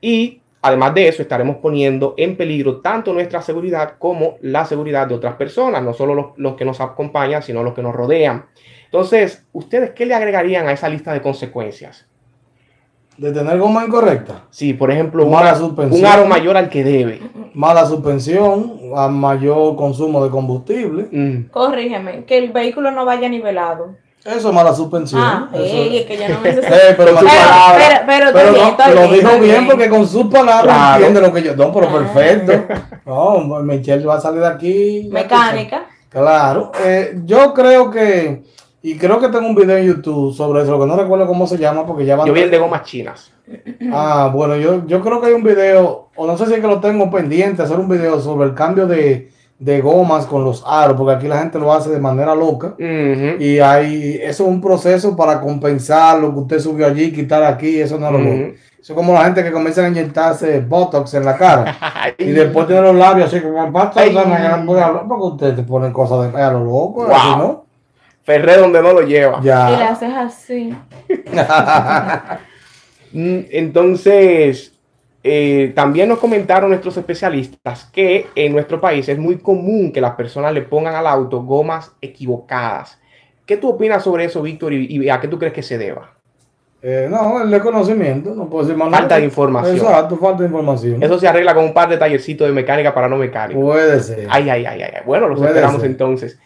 y 0.00 0.40
además 0.62 0.94
de 0.94 1.08
eso 1.08 1.22
estaremos 1.22 1.56
poniendo 1.56 2.14
en 2.16 2.36
peligro 2.36 2.78
tanto 2.80 3.12
nuestra 3.12 3.40
seguridad 3.42 3.94
como 3.98 4.36
la 4.40 4.64
seguridad 4.64 5.06
de 5.06 5.14
otras 5.14 5.34
personas, 5.36 5.82
no 5.82 5.92
solo 5.92 6.14
los, 6.14 6.26
los 6.36 6.54
que 6.56 6.64
nos 6.64 6.80
acompañan, 6.80 7.42
sino 7.42 7.62
los 7.62 7.74
que 7.74 7.82
nos 7.82 7.94
rodean. 7.94 8.46
Entonces, 8.86 9.44
¿ustedes 9.52 9.90
qué 9.90 10.06
le 10.06 10.14
agregarían 10.14 10.66
a 10.68 10.72
esa 10.72 10.88
lista 10.88 11.12
de 11.12 11.20
consecuencias? 11.22 12.06
De 13.16 13.32
tener 13.32 13.58
goma 13.58 13.84
incorrecta, 13.86 14.44
Si, 14.50 14.74
por 14.74 14.90
ejemplo, 14.90 15.24
Mala 15.26 15.50
una- 15.52 15.54
suspensión. 15.58 16.00
un 16.00 16.06
aro 16.06 16.26
mayor 16.26 16.56
al 16.56 16.68
que 16.68 16.84
debe. 16.84 17.20
mala 17.54 17.86
suspensión, 17.86 18.78
a 18.94 19.08
mayor 19.08 19.74
consumo 19.76 20.22
de 20.22 20.30
combustible. 20.30 21.08
Mm, 21.10 21.48
Corrígeme, 21.50 22.24
que 22.24 22.36
el 22.36 22.52
vehículo 22.52 22.90
no 22.90 23.06
vaya 23.06 23.28
nivelado. 23.30 23.96
Eso 24.26 24.48
es 24.48 24.54
mala 24.54 24.74
suspensión. 24.74 25.20
Ah, 25.22 25.48
Eso 25.52 25.62
ey, 25.62 25.98
es- 25.98 26.06
que 26.06 26.16
yo 26.16 26.28
no 26.28 26.40
me 26.40 26.52
sé. 26.54 26.60
Eh, 26.60 26.94
pero, 26.96 27.12
Con 27.14 27.20
su 27.20 27.26
Pero, 27.26 27.48
palabra. 27.48 28.04
pero, 28.06 28.06
pero, 28.06 28.32
pero 28.32 28.66
está 28.68 28.86
bien, 28.90 28.96
no, 29.02 29.06
lo 29.08 29.12
dijo 29.16 29.38
bien 29.40 29.66
porque 29.66 29.88
con 29.88 30.06
sus 30.06 30.26
palabras 30.26 30.64
Claro. 30.64 30.94
entiende 31.04 31.20
lo 31.20 31.32
que 31.32 31.42
yo. 31.42 31.56
No, 31.56 31.72
pero 31.72 31.88
Ah. 31.88 31.92
perfecto. 31.92 32.74
No, 33.04 33.38
Michelle 33.62 34.04
va 34.04 34.16
a 34.16 34.20
salir 34.20 34.40
de 34.40 34.46
aquí. 34.48 35.08
Mecánica. 35.12 35.86
Claro. 36.08 36.72
Eh, 36.84 37.20
yo 37.24 37.52
creo 37.54 37.90
que, 37.90 38.42
y 38.82 38.96
creo 38.96 39.20
que 39.20 39.28
tengo 39.28 39.46
un 39.46 39.54
video 39.54 39.76
en 39.76 39.86
YouTube 39.86 40.34
sobre 40.34 40.62
eso, 40.62 40.72
lo 40.72 40.80
que 40.80 40.86
no 40.86 40.96
recuerdo 40.96 41.26
cómo 41.26 41.46
se 41.46 41.58
llama 41.58 41.86
porque 41.86 42.04
ya 42.04 42.16
van. 42.16 42.26
Yo 42.26 42.32
vi 42.32 42.40
el 42.40 42.50
de 42.50 42.58
gomas 42.58 42.82
chinas. 42.84 43.30
Ah, 43.92 44.30
bueno, 44.32 44.56
yo, 44.56 44.84
yo 44.86 45.00
creo 45.02 45.20
que 45.20 45.28
hay 45.28 45.32
un 45.34 45.44
video, 45.44 46.08
o 46.16 46.26
no 46.26 46.36
sé 46.36 46.46
si 46.46 46.54
es 46.54 46.60
que 46.60 46.66
lo 46.66 46.80
tengo 46.80 47.08
pendiente, 47.10 47.62
hacer 47.62 47.78
un 47.78 47.88
video 47.88 48.20
sobre 48.20 48.48
el 48.48 48.54
cambio 48.54 48.86
de, 48.88 49.30
de 49.58 49.80
gomas 49.80 50.26
con 50.26 50.44
los 50.44 50.62
aros, 50.66 50.96
porque 50.98 51.14
aquí 51.14 51.28
la 51.28 51.38
gente 51.38 51.58
lo 51.58 51.72
hace 51.72 51.88
de 51.90 51.98
manera 51.98 52.34
loca. 52.34 52.74
Y 52.78 53.58
hay, 53.58 54.20
eso 54.22 54.44
es 54.44 54.48
un 54.50 54.60
proceso 54.60 55.16
para 55.16 55.40
compensar 55.40 56.18
lo 56.20 56.32
que 56.32 56.38
usted 56.40 56.58
subió 56.60 56.86
allí, 56.86 57.10
quitar 57.12 57.42
aquí, 57.42 57.80
eso 57.80 57.98
no 57.98 58.10
lo 58.10 58.18
Ujú. 58.18 58.54
Eso 58.78 58.92
es 58.92 58.96
como 58.96 59.14
la 59.14 59.24
gente 59.24 59.42
que 59.42 59.50
comienza 59.50 59.84
a 59.84 59.88
inyectarse 59.88 60.60
Botox 60.60 61.14
en 61.14 61.24
la 61.24 61.36
cara. 61.36 61.76
Y 62.18 62.26
después 62.30 62.66
tiene 62.68 62.82
los 62.82 62.94
labios 62.94 63.32
así 63.32 63.40
como 63.42 63.72
pasta, 63.72 64.02
Ay. 64.02 64.14
porque 64.14 65.24
ustedes 65.24 65.56
te 65.56 65.62
ponen 65.64 65.92
cosas 65.92 66.32
de 66.32 66.40
a 66.40 66.52
lo 66.52 66.60
loco, 66.64 67.04
Wow. 67.06 67.12
así, 67.12 67.28
¿no? 67.38 67.64
Ferré 68.22 68.58
donde 68.58 68.80
no 68.82 68.92
lo 68.92 69.00
lleva. 69.02 69.38
Y 69.42 69.46
Ya. 69.46 69.70
las 69.70 69.98
cejas 69.98 70.32
así. 70.34 70.76
Mm, 73.12 73.38
Entonces, 73.50 74.72
eh, 75.28 75.72
también 75.74 76.08
nos 76.08 76.18
comentaron 76.18 76.70
nuestros 76.70 76.96
especialistas 76.96 77.84
que 77.92 78.26
en 78.34 78.52
nuestro 78.52 78.80
país 78.80 79.08
es 79.08 79.18
muy 79.18 79.38
común 79.38 79.92
que 79.92 80.00
las 80.00 80.12
personas 80.14 80.54
le 80.54 80.62
pongan 80.62 80.94
al 80.94 81.06
auto 81.06 81.42
gomas 81.42 81.92
equivocadas. 82.00 82.98
¿Qué 83.44 83.56
tú 83.56 83.68
opinas 83.70 84.02
sobre 84.04 84.24
eso, 84.24 84.40
Víctor, 84.42 84.72
y, 84.72 84.86
y 84.86 85.08
a 85.08 85.20
qué 85.20 85.28
tú 85.28 85.38
crees 85.38 85.52
que 85.54 85.62
se 85.62 85.78
deba? 85.78 86.12
Eh, 86.82 87.08
no, 87.10 87.42
el 87.42 87.50
desconocimiento, 87.50 88.34
no 88.34 88.48
puedo 88.48 88.64
decir 88.64 88.76
más 88.78 88.90
Falta 88.90 89.06
nada. 89.08 89.18
de 89.18 89.24
información. 89.24 89.76
Exacto, 89.76 90.16
falta 90.18 90.42
de 90.42 90.48
información. 90.48 91.02
Eso 91.02 91.18
se 91.18 91.26
arregla 91.26 91.54
con 91.54 91.64
un 91.64 91.74
par 91.74 91.88
de 91.88 91.96
tallercitos 91.96 92.46
de 92.46 92.52
mecánica 92.52 92.94
para 92.94 93.08
no 93.08 93.16
mecánicos. 93.16 93.62
Puede 93.62 93.98
ser. 94.00 94.28
Ay, 94.30 94.48
ay, 94.48 94.64
ay, 94.66 94.82
ay. 94.82 94.90
ay. 94.94 95.02
Bueno, 95.04 95.26
los 95.28 95.38
Puede 95.38 95.50
esperamos 95.50 95.80
ser. 95.80 95.90
entonces. 95.90 96.38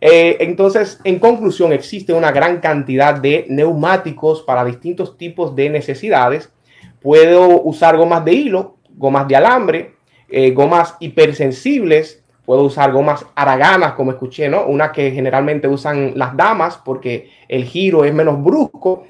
Eh, 0.00 0.36
entonces, 0.40 1.00
en 1.04 1.18
conclusión, 1.18 1.72
existe 1.72 2.12
una 2.12 2.30
gran 2.30 2.58
cantidad 2.60 3.14
de 3.14 3.46
neumáticos 3.48 4.42
para 4.42 4.64
distintos 4.64 5.16
tipos 5.16 5.56
de 5.56 5.70
necesidades. 5.70 6.52
Puedo 7.00 7.62
usar 7.62 7.96
gomas 7.96 8.24
de 8.24 8.32
hilo, 8.32 8.76
gomas 8.96 9.28
de 9.28 9.36
alambre, 9.36 9.94
eh, 10.28 10.50
gomas 10.50 10.96
hipersensibles. 11.00 12.22
Puedo 12.44 12.62
usar 12.62 12.92
gomas 12.92 13.26
araganas, 13.34 13.94
como 13.94 14.12
escuché, 14.12 14.48
¿no? 14.48 14.66
Una 14.66 14.92
que 14.92 15.10
generalmente 15.10 15.66
usan 15.66 16.12
las 16.14 16.36
damas 16.36 16.80
porque 16.84 17.30
el 17.48 17.64
giro 17.64 18.04
es 18.04 18.14
menos 18.14 18.42
brusco. 18.42 19.04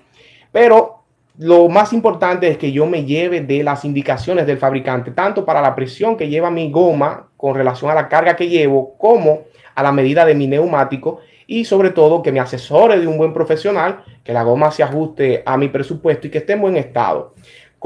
Pero 0.53 0.97
lo 1.39 1.69
más 1.69 1.93
importante 1.93 2.49
es 2.49 2.57
que 2.57 2.73
yo 2.73 2.87
me 2.87 3.05
lleve 3.05 3.43
de 3.43 3.63
las 3.63 3.85
indicaciones 3.85 4.47
del 4.47 4.57
fabricante, 4.57 5.11
tanto 5.11 5.45
para 5.45 5.61
la 5.61 5.75
presión 5.75 6.17
que 6.17 6.29
lleva 6.29 6.51
mi 6.51 6.71
goma 6.71 7.29
con 7.37 7.55
relación 7.55 7.91
a 7.91 7.95
la 7.95 8.09
carga 8.09 8.37
que 8.37 8.49
llevo, 8.49 8.97
como 8.97 9.43
a 9.75 9.83
la 9.83 9.93
medida 9.93 10.25
de 10.25 10.35
mi 10.35 10.47
neumático 10.47 11.21
y 11.47 11.65
sobre 11.65 11.91
todo 11.91 12.23
que 12.23 12.33
me 12.33 12.41
asesore 12.41 12.99
de 12.99 13.07
un 13.07 13.19
buen 13.19 13.33
profesional, 13.33 14.03
que 14.25 14.33
la 14.33 14.43
goma 14.43 14.71
se 14.71 14.83
ajuste 14.83 15.43
a 15.47 15.57
mi 15.57 15.69
presupuesto 15.69 16.27
y 16.27 16.31
que 16.31 16.39
esté 16.39 16.55
en 16.55 16.63
buen 16.63 16.77
estado. 16.77 17.35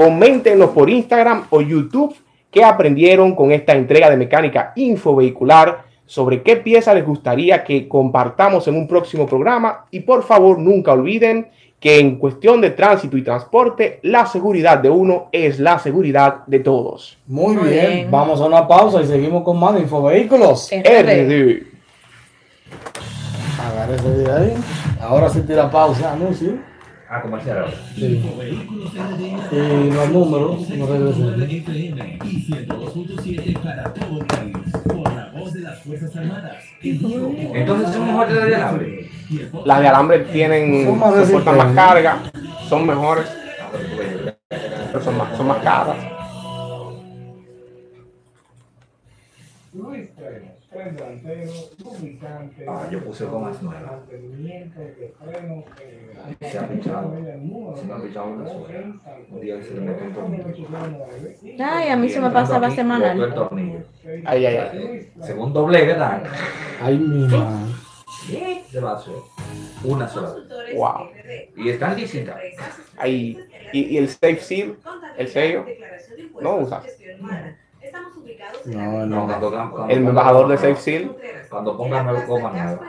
Coméntenos 0.01 0.71
por 0.71 0.89
Instagram 0.89 1.45
o 1.51 1.61
YouTube 1.61 2.17
qué 2.51 2.65
aprendieron 2.65 3.35
con 3.35 3.53
esta 3.53 3.75
entrega 3.75 4.09
de 4.09 4.17
mecánica 4.17 4.73
infovehicular, 4.75 5.85
sobre 6.07 6.41
qué 6.43 6.57
pieza 6.57 6.95
les 6.95 7.05
gustaría 7.05 7.63
que 7.63 7.87
compartamos 7.87 8.67
en 8.67 8.77
un 8.77 8.89
próximo 8.89 9.27
programa 9.27 9.85
y 9.91 10.01
por 10.01 10.23
favor 10.23 10.59
nunca 10.59 10.93
olviden 10.93 11.49
que 11.79 11.99
en 11.99 12.17
cuestión 12.17 12.63
de 12.63 12.71
tránsito 12.71 13.19
y 13.19 13.23
transporte, 13.23 14.01
la 14.03 14.25
seguridad 14.25 14.79
de 14.79 14.89
uno 14.89 15.29
es 15.33 15.61
la 15.61 15.79
seguridad 15.79 16.47
de 16.47 16.61
todos. 16.61 17.19
Muy, 17.27 17.55
Muy 17.57 17.69
bien. 17.69 17.87
bien. 17.87 18.11
vamos 18.11 18.41
a 18.41 18.47
una 18.47 18.67
pausa 18.67 19.03
y 19.03 19.07
seguimos 19.07 19.43
con 19.43 19.61
más 19.61 19.75
de 19.75 19.81
Infovehículos. 19.81 20.71
RD. 20.73 20.83
RD. 20.83 21.63
Agarre 23.71 23.97
ese 23.97 24.09
de 24.09 24.33
ahí. 24.33 24.55
Ahora 24.99 25.29
sí 25.29 25.43
tira 25.43 25.71
pausa, 25.71 26.11
anuncio. 26.11 26.70
Ah, 27.13 27.21
comercial 27.21 27.59
ahora. 27.59 27.73
Sí. 27.97 28.23
Y 29.51 29.91
los 29.91 30.11
números, 30.11 30.69
no 30.69 30.87
regresemos. 30.87 31.43
FM 31.43 32.19
y 32.25 32.47
102.7 32.47 33.59
para 33.59 33.93
todo 33.93 34.21
el 34.21 34.27
país. 34.27 34.57
Por 34.87 35.13
la 35.13 35.29
voz 35.35 35.53
de 35.53 35.61
las 35.63 35.83
Fuerzas 35.83 36.15
Armadas. 36.15 36.65
En 36.81 36.99
vivo 36.99 37.31
por 37.31 37.57
Entonces 37.57 37.95
son 37.95 38.07
mejores 38.07 38.37
las 38.37 38.47
de 38.47 38.55
alambre. 38.55 39.11
Las 39.65 39.81
de 39.81 39.89
alambre 39.89 40.19
tienen, 40.21 40.85
Son 40.87 40.99
más 41.01 41.27
soportan 41.27 41.57
más 41.57 41.75
carga, 41.75 42.19
son 42.69 42.87
mejores, 42.87 43.27
pero 44.49 45.03
son 45.03 45.19
más, 45.19 45.37
son 45.37 45.49
más 45.49 45.59
caras. 45.65 45.97
Delantero, 50.73 51.51
lubricante, 51.83 52.65
Ah, 52.69 52.89
yo 52.91 53.05
puse 53.05 53.25
gomas 53.25 53.61
nuevas. 53.61 53.91
mantenimiento 53.91 54.79
de 54.79 54.87
eh, 55.07 56.37
Se 56.43 56.59
ha 56.59 56.63
número, 56.63 57.77
Se 57.77 57.85
me 57.87 57.93
ha 57.93 57.97
pinchado 57.97 58.27
una 58.29 58.47
sola. 58.47 58.69
Un 59.31 59.41
día 59.41 59.57
que 59.59 59.65
se 59.65 59.75
le 59.75 59.81
mete 59.81 60.05
un 60.05 60.13
tornillo. 60.13 60.45
Ay, 61.59 61.89
a 61.89 61.97
mí 61.97 62.09
se 62.09 62.21
me 62.21 62.31
pasaba 62.31 62.71
semanal. 62.71 63.17
botó 63.19 63.27
el 63.27 63.35
tornillo. 63.35 63.79
Ay, 64.25 64.47
ay, 64.47 64.57
ay. 64.57 65.13
Según 65.23 65.53
doble, 65.53 65.85
¿verdad? 65.87 66.23
Ay, 66.81 66.99
mi 66.99 67.27
madre. 67.27 67.75
Se 68.71 68.79
va 68.81 68.93
a 68.93 68.97
hacer 68.97 69.15
una 69.83 70.07
sola 70.09 70.35
vez. 70.35 70.77
Wow. 70.77 71.09
Y 71.57 71.69
están 71.71 71.97
lícitas. 71.97 72.37
Ahí. 72.97 73.37
Y, 73.73 73.81
y 73.87 73.97
el 73.99 74.09
safe 74.09 74.37
seal, 74.37 74.77
el 75.19 75.27
sello, 75.29 75.67
no 76.41 76.59
usa. 76.59 76.83
No, 78.67 79.07
No, 79.07 79.07
no. 79.07 79.27
cuando, 79.27 79.51
cuando, 79.71 79.89
El 79.95 79.99
embajador 80.07 80.49
de 80.49 80.57
safe 80.57 80.77
seal. 80.77 81.17
Cuando 81.49 81.77
pongan 81.77 82.07
nueve 82.07 82.25
comas 82.27 82.53
nuevas. 82.53 82.81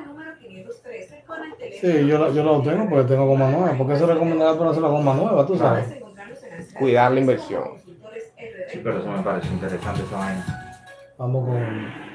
Sí, 1.80 2.06
yo, 2.08 2.18
lo- 2.18 2.34
yo 2.34 2.44
lo 2.44 2.62
tengo 2.62 2.90
porque 2.90 3.08
tengo 3.08 3.26
goma 3.26 3.50
nueva. 3.50 3.74
Porque 3.78 3.94
eso 3.94 4.06
recomendaba 4.06 4.58
ponerse 4.58 4.82
la 4.82 4.88
goma 4.90 5.14
nueva, 5.14 5.46
tú 5.48 5.58
sabes. 5.58 5.86
Cuidar 6.78 7.12
la 7.12 7.20
inversión. 7.20 7.64
Sí, 8.72 8.80
pero 8.84 9.00
eso 9.00 9.10
me 9.12 9.22
parece 9.24 9.48
interesante 9.50 10.02
esa 10.04 10.18
vaina. 10.18 10.78
Vamos 11.18 11.48
con 11.48 12.12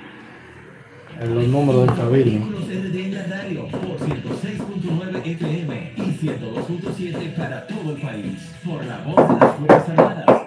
en 1.18 1.34
los 1.34 1.48
números 1.48 1.86
del 1.86 1.96
cabildo. 1.96 2.46
En 2.46 3.14
la 3.14 3.70
por 3.70 3.98
106.9 3.98 5.22
FM 5.24 5.92
y 5.96 6.00
102.7 6.00 7.36
para 7.36 7.66
todo 7.66 7.92
el 7.92 8.00
país. 8.00 8.52
Por 8.64 8.84
la 8.84 8.98
voz 8.98 9.28
de 9.28 9.34
las 9.46 9.56
Fuerzas 9.56 9.88
Armadas. 9.90 10.45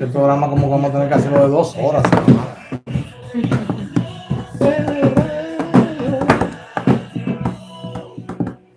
Este 0.00 0.12
programa 0.12 0.48
como 0.48 0.62
que 0.62 0.70
vamos 0.70 0.88
a 0.88 0.92
tener 0.94 1.08
que 1.10 1.14
hacerlo 1.14 1.42
de 1.42 1.48
dos 1.48 1.76
horas. 1.76 2.02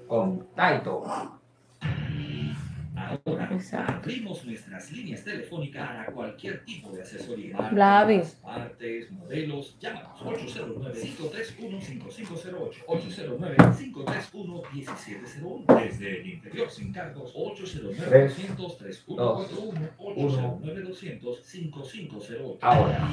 Con 0.06 0.46
Taito. 0.54 1.33
Ahora 3.26 3.48
Exacto. 3.54 3.94
abrimos 3.94 4.44
nuestras 4.46 4.92
líneas 4.92 5.24
telefónicas 5.24 5.88
para 5.88 6.06
cualquier 6.08 6.66
tipo 6.66 6.92
de 6.92 7.04
asesoría. 7.04 7.56
Blavi. 7.72 8.16
Marcas, 8.18 8.36
Partes, 8.42 9.10
modelos. 9.12 9.78
Llámanos 9.80 10.20
809-531-5508. 10.22 12.84
809-531-1701. 12.86 15.84
Desde 15.84 16.20
el 16.20 16.28
interior 16.28 16.70
sin 16.70 16.92
cargos 16.92 17.34
809-200-3141. 17.34 19.90
809-200-5508. 19.98 22.58
Ahora, 22.62 23.08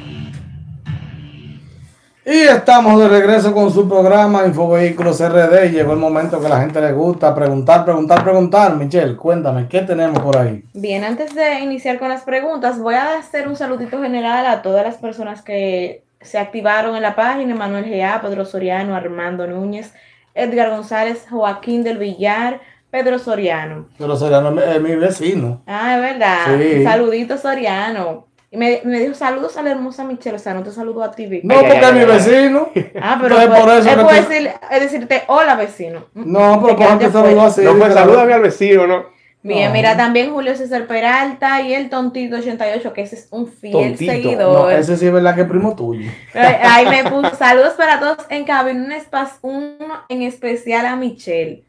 Y 2.25 2.43
estamos 2.43 3.01
de 3.01 3.09
regreso 3.09 3.55
con 3.55 3.73
su 3.73 3.89
programa 3.89 4.45
Infovehículos 4.45 5.21
RD. 5.27 5.71
Llegó 5.71 5.95
el 5.95 5.99
momento 5.99 6.39
que 6.39 6.47
a 6.47 6.51
la 6.51 6.61
gente 6.61 6.79
le 6.79 6.93
gusta 6.93 7.35
preguntar, 7.35 7.83
preguntar, 7.83 8.23
preguntar. 8.23 8.77
Michelle, 8.77 9.17
cuéntame, 9.17 9.67
¿qué 9.69 9.81
tenemos 9.81 10.21
por 10.21 10.37
ahí? 10.37 10.63
Bien, 10.75 11.03
antes 11.03 11.35
de 11.35 11.61
iniciar 11.61 11.99
con 11.99 12.11
las 12.11 12.23
preguntas, 12.23 12.79
voy 12.79 12.95
a 12.95 13.17
hacer 13.17 13.49
un 13.49 13.57
saludito 13.57 14.03
general 14.03 14.45
a 14.47 14.61
todas 14.61 14.85
las 14.85 14.97
personas 14.97 15.41
que 15.41 16.05
se 16.21 16.39
activaron 16.39 16.95
en 16.95 17.03
la 17.03 17.17
página, 17.17 17.55
Manuel 17.55 17.87
Gea, 17.87 18.21
Pedro 18.21 18.45
Soriano, 18.45 18.95
Armando 18.95 19.47
Núñez, 19.47 19.95
Edgar 20.35 20.69
González, 20.69 21.27
Joaquín 21.31 21.83
del 21.83 21.97
Villar, 21.97 22.61
Pedro 22.91 23.19
Soriano. 23.19 23.87
Pero 23.97 24.15
Soriano 24.17 24.61
es 24.61 24.83
mi 24.83 24.95
vecino. 24.95 25.63
Ah, 25.67 25.95
es 25.97 26.03
verdad. 26.03 26.59
Sí. 26.59 26.85
Saludito 26.85 27.39
Soriano. 27.39 28.27
Y 28.53 28.57
me, 28.57 28.81
me 28.85 28.99
dijo 28.99 29.15
saludos 29.15 29.57
a 29.57 29.63
la 29.63 29.71
hermosa 29.71 30.03
Michelle, 30.03 30.35
o 30.35 30.39
sea, 30.41 30.55
no 30.55 30.65
te 30.65 30.73
saludo 30.73 31.05
a 31.05 31.13
ti, 31.13 31.27
Vic. 31.27 31.45
No, 31.45 31.55
porque 31.61 31.79
es 31.81 31.93
mi 31.93 32.05
vecino. 32.05 32.69
Ah, 33.01 33.17
pero 33.23 33.41
Entonces, 33.41 33.61
por 33.65 33.73
eso 33.75 33.89
él 33.91 33.97
que 33.97 34.03
puede 34.05 34.23
tú- 34.23 34.29
decir- 34.29 34.53
es 34.73 34.81
decirte 34.81 35.23
hola 35.29 35.55
vecino. 35.55 36.07
No, 36.15 36.61
pero 36.61 36.75
Te 36.77 36.85
por 36.85 37.13
saludó 37.13 37.31
fuera. 37.31 37.47
así. 37.47 37.61
No, 37.63 37.75
pues 37.77 37.95
salúdame 37.95 38.33
al 38.33 38.43
vecino, 38.43 38.87
¿no? 38.89 39.05
Bien, 39.43 39.69
No. 39.69 39.73
mira, 39.73 39.97
también 39.97 40.33
Julio 40.35 40.55
César 40.57 40.87
Peralta 40.87 41.63
y 41.63 41.73
el 41.73 41.89
Tontito 41.89 42.37
88, 42.37 42.93
que 42.93 43.03
ese 43.03 43.15
es 43.15 43.29
un 43.31 43.47
fiel 43.47 43.73
Tontito. 43.73 44.13
seguidor. 44.13 44.53
No, 44.65 44.71
ese 44.71 44.97
sí 44.99 45.07
es 45.07 45.13
verdad 45.13 45.35
que 45.35 45.43
es 45.43 45.47
primo 45.49 45.75
tuyo. 45.77 46.11
Ay, 46.35 46.57
Ahí 46.63 46.87
me 47.05 47.09
puso 47.11 47.35
saludos 47.37 47.75
para 47.75 48.01
todos 48.01 48.19
en 48.29 48.45
cabina, 48.45 48.85
un 48.85 48.91
espa- 48.93 49.31
uno 49.43 50.05
en 50.09 50.23
especial 50.23 50.85
a 50.87 50.97
Michelle. 50.97 51.65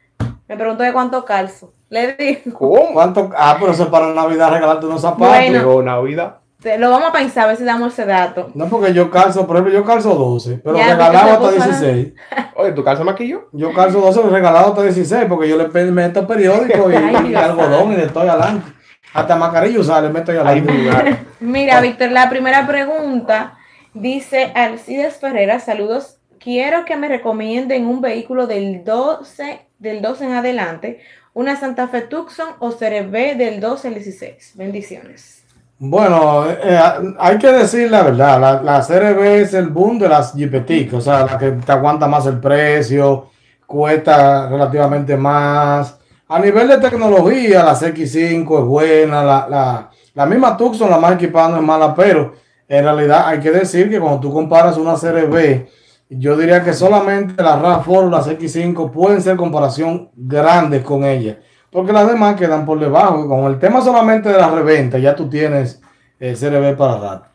Me 0.50 0.58
preguntó 0.58 0.84
de 0.84 0.92
cuánto 0.92 1.24
calzo. 1.24 1.74
Le 1.90 2.14
digo, 2.14 2.58
¿Cómo? 2.58 2.92
¿Cuánto? 2.94 3.30
Ah, 3.38 3.56
pero 3.60 3.72
eso 3.72 3.84
es 3.84 3.90
para 3.90 4.08
Navidad 4.14 4.52
regalarte 4.52 4.86
unos 4.88 5.02
zapatos. 5.02 5.28
Bueno. 5.30 5.82
Navidad. 5.84 6.38
Te- 6.62 6.78
lo 6.78 6.90
vamos 6.90 7.10
a 7.10 7.12
pensar, 7.12 7.44
a 7.46 7.48
ver 7.48 7.58
si 7.58 7.64
damos 7.64 7.94
ese 7.94 8.06
dato. 8.06 8.52
No, 8.54 8.68
porque 8.68 8.94
yo 8.94 9.10
calzo, 9.12 9.46
por 9.48 9.56
ejemplo, 9.58 9.74
yo 9.74 9.84
calzo 9.86 10.16
12, 10.16 10.60
pero 10.64 10.78
Ya, 10.78 10.90
regalado 10.92 11.32
hasta 11.32 11.40
puso- 11.40 11.52
16. 11.56 12.14
Oye, 12.56 12.72
¿tu 12.74 12.84
calza 12.84 13.04
más 13.04 13.16
que 13.16 13.28
yo? 13.28 13.48
Yo 13.52 13.74
calzo 13.74 14.00
12 14.02 14.22
regalado 14.30 14.70
hasta 14.70 14.84
16 14.84 15.26
porque 15.28 15.50
yo 15.50 15.58
le 15.58 15.68
meto 15.92 16.26
periódico 16.28 16.92
y, 16.92 16.96
Ay, 16.96 17.32
y 17.32 17.36
algodón 17.36 17.94
y 17.94 17.98
le 17.98 18.06
estoy 18.06 18.28
adelante. 18.28 18.72
Hasta 19.14 19.36
mascarilla 19.36 19.80
usar, 19.80 20.04
le 20.04 20.10
meto 20.10 20.32
ahí 20.32 20.38
Ay, 20.38 20.44
adelante. 20.60 20.72
mi 20.74 20.88
madre. 20.88 21.18
Mira, 21.42 21.82
Víctor, 21.82 22.12
la 22.12 22.30
primera 22.30 22.66
pregunta 22.68 23.58
dice 23.94 24.52
Alcides 24.56 25.16
Ferreira, 25.18 25.60
saludos. 25.60 26.18
Quiero 26.40 26.86
que 26.86 26.96
me 26.96 27.08
recomienden 27.08 27.86
un 27.86 28.02
vehículo 28.02 28.48
del 28.48 28.84
12, 28.84 29.68
del 29.80 30.02
12 30.02 30.26
en 30.26 30.32
adelante, 30.32 31.00
una 31.34 31.56
Santa 31.56 31.88
Fe 31.88 32.02
Tucson 32.02 32.48
o 32.60 32.72
CRV 32.72 33.36
del 33.38 33.60
12 33.60 33.90
al 33.90 33.94
16. 33.96 34.54
Bendiciones. 34.56 35.41
Bueno, 35.84 36.46
eh, 36.48 36.80
hay 37.18 37.40
que 37.40 37.52
decir 37.52 37.90
la 37.90 38.04
verdad, 38.04 38.40
la, 38.40 38.62
la 38.62 38.86
CRB 38.86 39.20
es 39.42 39.56
el 39.56 39.70
boom 39.70 39.98
de 39.98 40.08
las 40.08 40.32
Jeepetic, 40.32 40.94
o 40.94 41.02
sea, 41.02 41.26
la 41.26 41.40
que 41.40 41.50
te 41.54 41.72
aguanta 41.72 42.08
más 42.08 42.28
el 42.28 42.40
precio, 42.40 43.32
cuesta 43.66 44.48
relativamente 44.48 45.18
más. 45.18 45.98
A 46.28 46.38
nivel 46.38 46.68
de 46.68 46.78
tecnología, 46.78 47.64
la 47.64 47.74
CX5 47.74 48.60
es 48.60 48.66
buena, 48.66 49.24
la, 49.24 49.48
la, 49.50 49.90
la 50.14 50.26
misma 50.28 50.56
Tucson, 50.56 50.88
la 50.88 51.00
más 51.00 51.14
equipada, 51.14 51.58
es 51.58 51.64
mala, 51.64 51.96
pero 51.96 52.36
en 52.68 52.84
realidad 52.84 53.24
hay 53.26 53.40
que 53.40 53.50
decir 53.50 53.90
que 53.90 54.00
cuando 54.00 54.20
tú 54.20 54.32
comparas 54.32 54.78
una 54.78 54.94
CRB, 54.94 55.66
yo 56.10 56.38
diría 56.38 56.64
que 56.64 56.74
solamente 56.74 57.42
la 57.42 57.60
RAV4 57.60 57.88
o 57.88 58.10
la 58.12 58.22
CX5 58.22 58.92
pueden 58.92 59.20
ser 59.20 59.36
comparación 59.36 60.12
grandes 60.16 60.84
con 60.84 61.04
ella, 61.06 61.40
porque 61.72 61.94
las 61.94 62.08
demás 62.08 62.36
quedan 62.36 62.66
por 62.66 62.80
debajo. 62.80 63.28
Con 63.28 63.46
el 63.46 63.60
tema 63.60 63.82
solamente 63.82 64.30
de 64.30 64.38
la 64.38 64.50
reventa, 64.50 64.98
ya 65.00 65.16
tú 65.16 65.30
tienes 65.30 65.82
eh, 66.20 66.36
CRB 66.40 66.78
para 66.78 66.98
rato. 66.98 67.26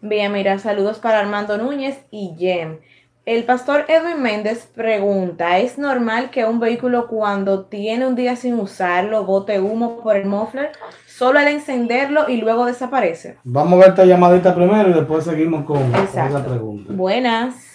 Bien, 0.00 0.32
mira, 0.32 0.58
saludos 0.58 0.98
para 0.98 1.20
Armando 1.20 1.56
Núñez 1.56 1.98
y 2.10 2.34
Jem. 2.38 2.78
El 3.26 3.44
pastor 3.44 3.86
Edwin 3.88 4.22
Méndez 4.22 4.66
pregunta, 4.74 5.58
¿es 5.58 5.78
normal 5.78 6.28
que 6.28 6.44
un 6.44 6.60
vehículo 6.60 7.06
cuando 7.06 7.64
tiene 7.64 8.06
un 8.06 8.16
día 8.16 8.36
sin 8.36 8.60
usarlo 8.60 9.24
bote 9.24 9.60
humo 9.60 10.02
por 10.02 10.16
el 10.16 10.26
muffler 10.26 10.72
solo 11.06 11.38
al 11.38 11.48
encenderlo 11.48 12.28
y 12.28 12.36
luego 12.36 12.66
desaparece? 12.66 13.38
Vamos 13.44 13.74
a 13.74 13.76
ver 13.76 13.88
esta 13.88 14.04
llamadita 14.04 14.54
primero 14.54 14.90
y 14.90 14.92
después 14.92 15.24
seguimos 15.24 15.64
con, 15.64 15.90
con 15.90 16.02
esa 16.02 16.44
pregunta. 16.44 16.92
Buenas. 16.92 17.73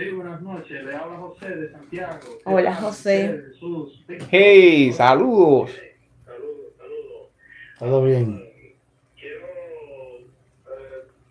Sí, 0.00 0.08
buenas 0.12 0.40
noches. 0.40 0.82
Le 0.82 0.96
habla 0.96 1.18
José 1.18 1.56
de 1.56 1.70
Santiago. 1.72 2.38
Hola, 2.46 2.70
¿Qué 2.70 2.76
tal, 2.76 2.84
José. 2.84 3.42
Jesús? 3.48 4.04
Hey, 4.30 4.92
saludos. 4.94 5.78
Saludos, 6.24 6.72
saludos. 6.78 7.28
Todo 7.78 8.04
bien. 8.04 8.42
Quiero 9.14 9.46
eh, 9.46 10.26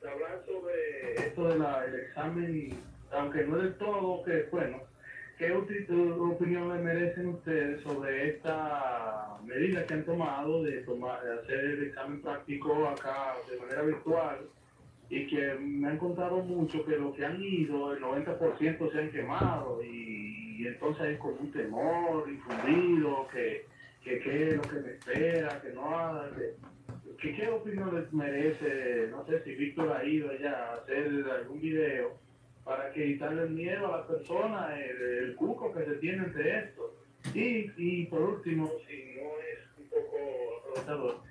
hablar 0.04 0.44
sobre 0.46 1.16
esto 1.16 1.48
del 1.48 2.00
examen, 2.00 2.80
aunque 3.12 3.44
no 3.46 3.58
del 3.58 3.74
todo, 3.80 4.24
que 4.24 4.48
bueno, 4.52 4.84
¿qué 5.40 5.52
opinión 5.52 6.70
le 6.72 6.84
merecen 6.84 7.30
ustedes 7.30 7.82
sobre 7.82 8.30
esta 8.30 9.36
medida 9.46 9.84
que 9.88 9.96
han 9.96 10.06
tomado 10.06 10.62
de, 10.62 10.84
tomar, 10.84 11.24
de 11.24 11.40
hacer 11.40 11.60
el 11.60 11.88
examen 11.88 12.22
práctico 12.22 12.88
acá 12.88 13.34
de 13.50 13.58
manera 13.58 13.82
virtual? 13.82 14.38
Y 15.10 15.26
que 15.28 15.56
me 15.56 15.90
han 15.90 15.98
contado 15.98 16.38
mucho 16.38 16.86
que 16.86 16.96
los 16.96 17.16
que 17.16 17.26
han 17.26 17.42
ido, 17.42 17.94
el 17.94 18.02
90% 18.02 18.92
se 18.92 19.00
han 19.00 19.12
quemado 19.12 19.84
y, 19.84 20.68
entonces 20.68 21.02
hay 21.02 21.18
como 21.18 21.36
un 21.40 21.52
temor 21.52 22.30
infundido, 22.30 23.28
que, 23.32 23.66
que 24.04 24.20
qué 24.20 24.50
es 24.50 24.56
lo 24.58 24.62
que 24.62 24.80
me 24.82 24.92
espera, 24.92 25.62
que 25.62 25.70
no 25.70 25.98
haga, 25.98 26.30
que, 26.36 26.56
que 27.18 27.36
qué 27.36 27.48
opinión 27.50 27.96
les 27.96 28.12
merece, 28.14 29.08
no 29.10 29.26
sé 29.26 29.42
si 29.44 29.56
Víctor 29.56 29.92
ha 29.92 30.04
ido 30.04 30.30
allá 30.30 30.52
a 30.52 30.76
hacer 30.76 31.08
algún 31.32 31.60
video 31.60 32.18
para 32.64 32.92
que 32.92 33.06
quitarle 33.06 33.44
el 33.44 33.50
miedo 33.52 33.88
a 33.88 33.98
la 34.00 34.08
persona, 34.08 34.78
el, 34.80 35.02
el 35.02 35.36
cuco 35.36 35.74
que 35.74 35.86
se 35.86 35.96
tiene 35.96 36.24
ante 36.24 36.60
esto. 36.60 36.94
Y, 37.34 37.72
y 37.78 38.06
por 38.08 38.22
último, 38.22 38.70
si 38.88 39.16
no 39.16 39.30
es 39.40 39.78
un 39.78 39.90
poco 39.90 40.18
aprovechador, 40.60 41.29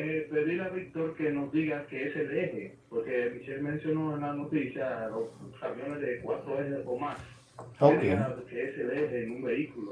eh, 0.00 0.28
pedir 0.30 0.60
a 0.62 0.68
Víctor 0.68 1.16
que 1.16 1.30
nos 1.30 1.50
diga 1.52 1.84
qué 1.90 2.08
es 2.08 2.16
el 2.16 2.30
eje, 2.38 2.76
porque 2.88 3.32
Michelle 3.34 3.62
mencionó 3.62 4.14
en 4.14 4.20
la 4.20 4.32
noticia 4.32 5.08
los 5.08 5.24
camiones 5.60 6.00
de 6.00 6.20
cuatro 6.20 6.60
ejes 6.60 6.78
o 6.86 6.96
más. 6.98 7.18
Ok. 7.80 7.98
Que 8.00 8.06
diga 8.06 8.36
¿Qué 8.48 8.64
es 8.68 8.78
el 8.78 8.90
eje 8.92 9.24
en 9.24 9.30
un 9.32 9.42
vehículo? 9.42 9.90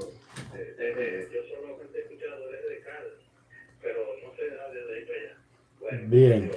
Eh, 0.55 0.77
eje- 0.79 1.29
yo 1.35 1.41
solamente 1.57 1.99
he 1.99 2.03
escuchado 2.03 2.49
el 2.49 2.55
eje 2.55 2.69
de 2.69 2.81
carga, 2.81 3.11
pero 3.83 3.99
no 4.23 4.35
sé 4.37 4.43
nada 4.57 4.71
de 4.73 4.95
ahí 4.95 5.05
para 5.05 5.19
allá. 5.19 5.37
Bueno, 5.81 6.01
Bien. 6.09 6.43
adiós. 6.45 6.57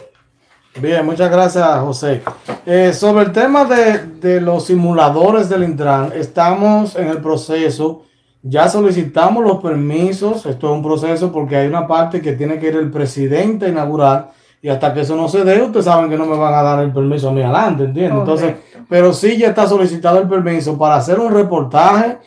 Bien, 0.80 1.04
muchas 1.06 1.32
gracias, 1.32 1.80
José. 1.80 2.22
Eh, 2.66 2.94
sobre 2.94 3.26
el 3.26 3.32
tema 3.34 3.66
de, 3.66 4.06
de 4.20 4.40
los 4.40 4.68
simuladores 4.68 5.50
del 5.50 5.64
Intran, 5.64 6.12
estamos 6.14 6.96
en 6.96 7.08
el 7.08 7.18
proceso. 7.22 8.06
Ya 8.42 8.70
solicitamos 8.70 9.44
los 9.44 9.62
permisos. 9.62 10.46
Esto 10.46 10.68
es 10.68 10.74
un 10.74 10.84
proceso 10.84 11.32
porque 11.32 11.58
hay 11.58 11.68
una 11.68 11.88
parte 11.88 12.22
que 12.22 12.34
tiene 12.34 12.60
que 12.60 12.68
ir 12.68 12.76
el 12.76 12.90
presidente 12.90 13.66
a 13.66 13.70
inaugurar. 13.70 14.32
Y 14.62 14.70
hasta 14.70 14.94
que 14.94 15.02
eso 15.02 15.16
no 15.16 15.30
se 15.30 15.44
dé, 15.46 15.62
ustedes 15.62 15.86
saben 15.86 16.10
que 16.10 16.18
no 16.18 16.26
me 16.26 16.38
van 16.38 16.54
a 16.54 16.62
dar 16.62 16.84
el 16.84 16.92
permiso 16.92 17.30
a 17.30 17.32
mí 17.32 17.42
adelante, 17.42 17.86
¿entiendes? 17.86 18.20
Entonces, 18.20 18.56
pero 18.90 19.14
sí 19.14 19.38
ya 19.38 19.50
está 19.50 19.66
solicitado 19.68 20.20
el 20.20 20.28
permiso 20.28 20.78
para 20.78 20.96
hacer 20.96 21.18
un 21.18 21.32
reportaje 21.32 22.18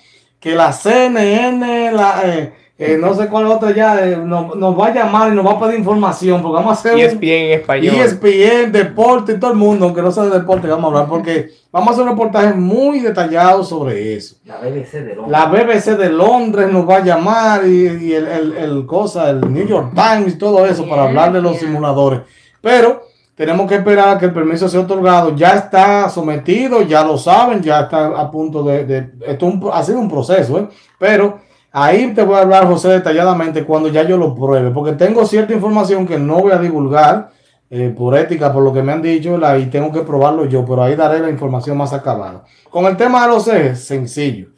que 0.40 0.54
la 0.54 0.72
CNN, 0.72 1.92
la, 1.92 2.22
eh, 2.24 2.52
eh, 2.78 2.96
no 2.98 3.14
sé 3.14 3.28
cuál 3.28 3.46
otra 3.46 3.70
ya, 3.72 4.04
eh, 4.04 4.16
nos, 4.16 4.56
nos 4.56 4.78
va 4.78 4.86
a 4.88 4.94
llamar 4.94 5.32
y 5.32 5.36
nos 5.36 5.46
va 5.46 5.52
a 5.52 5.60
pedir 5.60 5.78
información 5.78 6.42
porque 6.42 6.56
vamos 6.56 6.70
a 6.76 6.80
hacer 6.80 6.98
Y 6.98 7.02
un- 7.02 7.08
es 7.10 7.18
bien 7.20 7.44
en 7.52 7.60
español. 7.60 7.94
ESPN, 7.94 8.72
deporte 8.72 9.32
y 9.32 9.38
todo 9.38 9.52
el 9.52 9.56
mundo, 9.58 9.84
aunque 9.86 10.02
no 10.02 10.10
sea 10.10 10.24
de 10.24 10.30
deporte, 10.38 10.66
vamos 10.68 10.84
a 10.84 10.88
hablar 10.88 11.08
porque 11.08 11.50
vamos 11.70 11.88
a 11.88 11.92
hacer 11.92 12.02
un 12.04 12.10
reportaje 12.10 12.54
muy 12.54 12.98
detallado 13.00 13.62
sobre 13.62 14.14
eso. 14.16 14.36
la 14.44 14.56
BBC 14.58 15.00
de 15.04 15.14
Londres. 15.14 15.30
La 15.30 15.46
BBC 15.46 15.96
de 15.96 16.08
Londres 16.08 16.72
nos 16.72 16.88
va 16.88 16.96
a 16.96 17.04
llamar 17.04 17.66
y, 17.66 17.86
y 17.86 18.12
el, 18.14 18.26
el- 18.26 18.52
el 18.56 18.86
cosa, 18.86 19.30
el 19.30 19.52
New 19.52 19.66
York 19.66 19.92
Times 19.94 20.34
y 20.34 20.38
todo 20.38 20.66
eso 20.66 20.88
para 20.88 21.04
hablar 21.04 21.32
de 21.32 21.40
los 21.42 21.52
bien. 21.52 21.66
simuladores. 21.66 22.20
Pero 22.60 23.02
tenemos 23.36 23.66
que 23.68 23.76
esperar 23.76 24.08
a 24.08 24.18
que 24.18 24.26
el 24.26 24.32
permiso 24.32 24.68
sea 24.68 24.80
otorgado. 24.80 25.34
Ya 25.36 25.52
está 25.54 26.08
sometido, 26.08 26.82
ya 26.82 27.04
lo 27.04 27.16
saben, 27.18 27.62
ya 27.62 27.80
está 27.82 28.06
a 28.18 28.30
punto 28.30 28.62
de... 28.62 28.84
de- 28.84 29.10
esto 29.26 29.46
es 29.48 29.54
un- 29.54 29.70
ha 29.72 29.82
sido 29.82 29.98
un 30.00 30.08
proceso, 30.10 30.58
¿eh? 30.58 30.68
Pero 30.98 31.38
ahí 31.72 32.12
te 32.14 32.22
voy 32.22 32.36
a 32.36 32.42
hablar, 32.42 32.66
José, 32.66 32.88
detalladamente 32.88 33.64
cuando 33.64 33.88
ya 33.88 34.02
yo 34.02 34.16
lo 34.16 34.34
pruebe, 34.34 34.70
porque 34.70 34.92
tengo 34.92 35.24
cierta 35.24 35.52
información 35.52 36.06
que 36.06 36.18
no 36.18 36.38
voy 36.40 36.52
a 36.52 36.58
divulgar 36.58 37.30
eh, 37.70 37.92
por 37.96 38.16
ética, 38.16 38.52
por 38.52 38.62
lo 38.62 38.72
que 38.72 38.82
me 38.82 38.92
han 38.92 39.02
dicho, 39.02 39.38
y 39.58 39.66
tengo 39.66 39.90
que 39.90 40.02
probarlo 40.02 40.44
yo, 40.44 40.64
pero 40.64 40.82
ahí 40.82 40.94
daré 40.94 41.20
la 41.20 41.30
información 41.30 41.76
más 41.76 41.92
acabada. 41.92 42.44
Con 42.70 42.84
el 42.84 42.96
tema 42.96 43.22
de 43.22 43.28
los 43.28 43.48
ejes, 43.48 43.84
sencillo. 43.84 44.48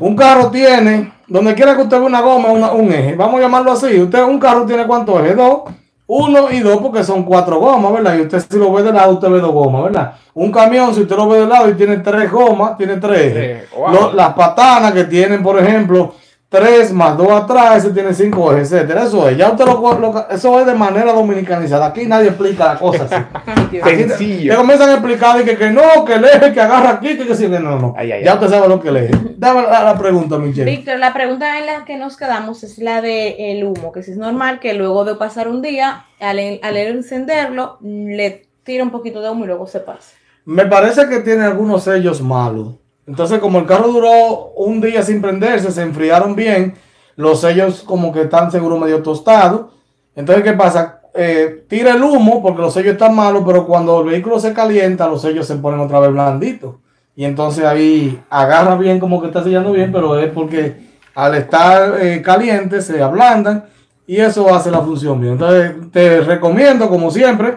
Un 0.00 0.16
carro 0.16 0.50
tiene, 0.50 1.12
donde 1.28 1.54
quiera 1.54 1.76
que 1.76 1.82
usted 1.82 1.98
vea 1.98 2.06
una 2.06 2.20
goma, 2.20 2.72
un 2.72 2.92
eje, 2.92 3.14
vamos 3.14 3.38
a 3.38 3.42
llamarlo 3.44 3.72
así. 3.72 4.00
Usted, 4.00 4.24
un 4.24 4.40
carro 4.40 4.66
tiene 4.66 4.86
cuántos 4.86 5.20
ejes? 5.20 5.36
Dos. 5.36 5.62
Uno 6.08 6.50
y 6.52 6.60
dos 6.60 6.76
porque 6.78 7.02
son 7.02 7.24
cuatro 7.24 7.58
gomas, 7.58 7.92
¿verdad? 7.92 8.16
Y 8.16 8.20
usted 8.22 8.38
si 8.48 8.58
lo 8.58 8.72
ve 8.72 8.82
de 8.84 8.92
lado, 8.92 9.14
usted 9.14 9.28
ve 9.28 9.40
dos 9.40 9.52
gomas, 9.52 9.84
¿verdad? 9.84 10.12
Un 10.34 10.52
camión, 10.52 10.94
si 10.94 11.00
usted 11.00 11.16
lo 11.16 11.28
ve 11.28 11.40
de 11.40 11.46
lado 11.46 11.68
y 11.68 11.74
tiene 11.74 11.96
tres 11.98 12.30
gomas, 12.30 12.76
tiene 12.78 12.96
tres 12.98 13.20
ejes. 13.36 13.70
Wow. 13.76 13.90
Lo- 13.92 14.12
las 14.12 14.34
patanas 14.34 14.92
que 14.92 15.04
tienen, 15.04 15.42
por 15.42 15.58
ejemplo, 15.58 16.14
tres 16.48 16.92
más 16.92 17.16
dos 17.16 17.30
atrás, 17.30 17.78
ese 17.84 17.92
tiene 17.92 18.14
cinco 18.14 18.52
ejes, 18.52 18.72
etcétera. 18.72 19.04
Eso 19.04 19.28
es, 19.28 19.36
ya 19.36 19.50
usted 19.50 19.64
lo, 19.66 20.28
eso 20.30 20.60
es 20.60 20.66
de 20.66 20.74
manera 20.74 21.12
dominicanizada. 21.12 21.86
Aquí 21.86 22.06
nadie 22.06 22.28
explica 22.28 22.74
la 22.74 22.78
cosa 22.78 23.04
así. 23.04 23.14
Ay, 23.46 23.68
Dios. 23.70 23.86
Aquí 23.86 23.96
te, 23.96 24.08
Sencillo. 24.08 24.52
te 24.52 24.56
comienzan 24.56 24.90
a 24.90 24.92
explicar 24.94 25.40
y 25.40 25.44
que, 25.44 25.56
que 25.56 25.70
no, 25.70 26.04
que 26.04 26.14
el 26.14 26.24
eje 26.24 26.52
que 26.52 26.60
agarra 26.60 26.90
aquí, 26.90 27.16
que, 27.16 27.26
que 27.26 27.34
sí, 27.34 27.48
no, 27.48 27.58
no. 27.58 27.94
Ay, 27.96 28.12
ay, 28.12 28.24
ya 28.24 28.32
ay. 28.32 28.38
usted 28.38 28.50
sabe 28.50 28.68
lo 28.68 28.80
que 28.80 28.88
el 28.88 28.96
eje. 28.96 29.14
Dame 29.36 29.62
la, 29.62 29.82
la 29.82 29.98
pregunta, 29.98 30.38
Michelle. 30.38 30.70
Víctor, 30.70 30.98
la 30.98 31.12
pregunta 31.12 31.58
en 31.58 31.66
la 31.66 31.84
que 31.84 31.96
nos 31.96 32.16
quedamos 32.16 32.62
es 32.62 32.78
la 32.78 33.00
de 33.02 33.52
el 33.52 33.64
humo, 33.64 33.92
que 33.92 34.02
si 34.02 34.12
es 34.12 34.16
normal 34.16 34.60
que 34.60 34.74
luego 34.74 35.04
de 35.04 35.16
pasar 35.16 35.48
un 35.48 35.62
día, 35.62 36.06
al, 36.20 36.38
al 36.62 36.76
encenderlo, 36.76 37.78
le 37.82 38.46
tira 38.62 38.82
un 38.84 38.90
poquito 38.90 39.20
de 39.20 39.30
humo 39.30 39.44
y 39.44 39.48
luego 39.48 39.66
se 39.66 39.80
pasa. 39.80 40.12
Me 40.44 40.64
parece 40.66 41.08
que 41.08 41.20
tiene 41.20 41.44
algunos 41.44 41.82
sellos 41.84 42.22
malos. 42.22 42.76
Entonces, 43.06 43.38
como 43.38 43.58
el 43.58 43.66
carro 43.66 43.88
duró 43.88 44.52
un 44.56 44.80
día 44.80 45.02
sin 45.02 45.22
prenderse, 45.22 45.70
se 45.70 45.82
enfriaron 45.82 46.34
bien, 46.34 46.74
los 47.14 47.40
sellos 47.40 47.82
como 47.82 48.12
que 48.12 48.22
están 48.22 48.50
seguro 48.50 48.78
medio 48.78 49.02
tostados. 49.02 49.66
Entonces, 50.14 50.44
¿qué 50.44 50.52
pasa? 50.52 51.00
Eh, 51.14 51.64
tira 51.68 51.92
el 51.92 52.02
humo 52.02 52.42
porque 52.42 52.60
los 52.60 52.74
sellos 52.74 52.92
están 52.92 53.14
malos, 53.14 53.42
pero 53.46 53.66
cuando 53.66 54.00
el 54.00 54.08
vehículo 54.08 54.38
se 54.38 54.52
calienta, 54.52 55.08
los 55.08 55.22
sellos 55.22 55.46
se 55.46 55.56
ponen 55.56 55.80
otra 55.80 56.00
vez 56.00 56.12
blanditos. 56.12 56.74
Y 57.14 57.24
entonces 57.24 57.64
ahí 57.64 58.20
agarra 58.28 58.76
bien 58.76 59.00
como 59.00 59.20
que 59.20 59.28
está 59.28 59.42
sellando 59.42 59.72
bien, 59.72 59.90
pero 59.90 60.18
es 60.18 60.30
porque 60.30 60.86
al 61.14 61.34
estar 61.34 61.96
eh, 61.98 62.20
caliente 62.20 62.82
se 62.82 63.02
ablandan 63.02 63.64
y 64.06 64.16
eso 64.16 64.54
hace 64.54 64.70
la 64.70 64.80
función 64.80 65.20
bien. 65.20 65.32
Entonces, 65.34 65.72
te 65.90 66.20
recomiendo, 66.20 66.90
como 66.90 67.10
siempre, 67.10 67.54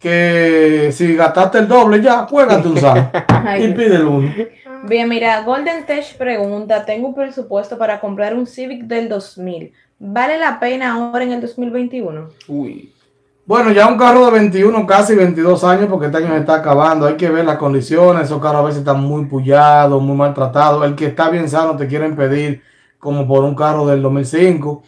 que 0.00 0.90
si 0.92 1.14
gastaste 1.14 1.58
el 1.58 1.68
doble 1.68 2.02
ya, 2.02 2.26
juégate 2.26 2.68
un 2.68 2.78
Ay, 3.28 3.64
y 3.64 3.72
pide 3.72 3.96
el 3.96 4.06
uno. 4.06 4.32
Bien, 4.84 5.08
mira, 5.08 5.42
Golden 5.42 5.84
Tech 5.84 6.16
pregunta, 6.16 6.84
tengo 6.84 7.08
un 7.08 7.14
presupuesto 7.14 7.76
para 7.76 8.00
comprar 8.00 8.34
un 8.34 8.46
Civic 8.46 8.84
del 8.84 9.08
2000. 9.08 9.72
¿Vale 9.98 10.38
la 10.38 10.58
pena 10.58 10.94
ahora 10.94 11.24
en 11.24 11.32
el 11.32 11.40
2021? 11.40 12.28
Uy. 12.48 12.92
Bueno, 13.44 13.72
ya 13.72 13.86
un 13.88 13.98
carro 13.98 14.26
de 14.26 14.32
21, 14.32 14.86
casi 14.86 15.14
22 15.14 15.64
años, 15.64 15.86
porque 15.90 16.06
este 16.06 16.18
año 16.18 16.28
se 16.28 16.38
está 16.38 16.54
acabando. 16.54 17.06
Hay 17.06 17.16
que 17.16 17.28
ver 17.28 17.44
las 17.44 17.58
condiciones. 17.58 18.24
Esos 18.24 18.40
carros 18.40 18.60
a 18.60 18.64
veces 18.64 18.78
están 18.78 19.02
muy 19.02 19.26
pullados, 19.26 20.00
muy 20.00 20.16
maltratados. 20.16 20.84
El 20.86 20.94
que 20.94 21.06
está 21.06 21.28
bien 21.30 21.48
sano 21.48 21.76
te 21.76 21.86
quieren 21.86 22.16
pedir 22.16 22.62
como 22.98 23.26
por 23.26 23.44
un 23.44 23.54
carro 23.54 23.86
del 23.86 24.02
2005. 24.02 24.82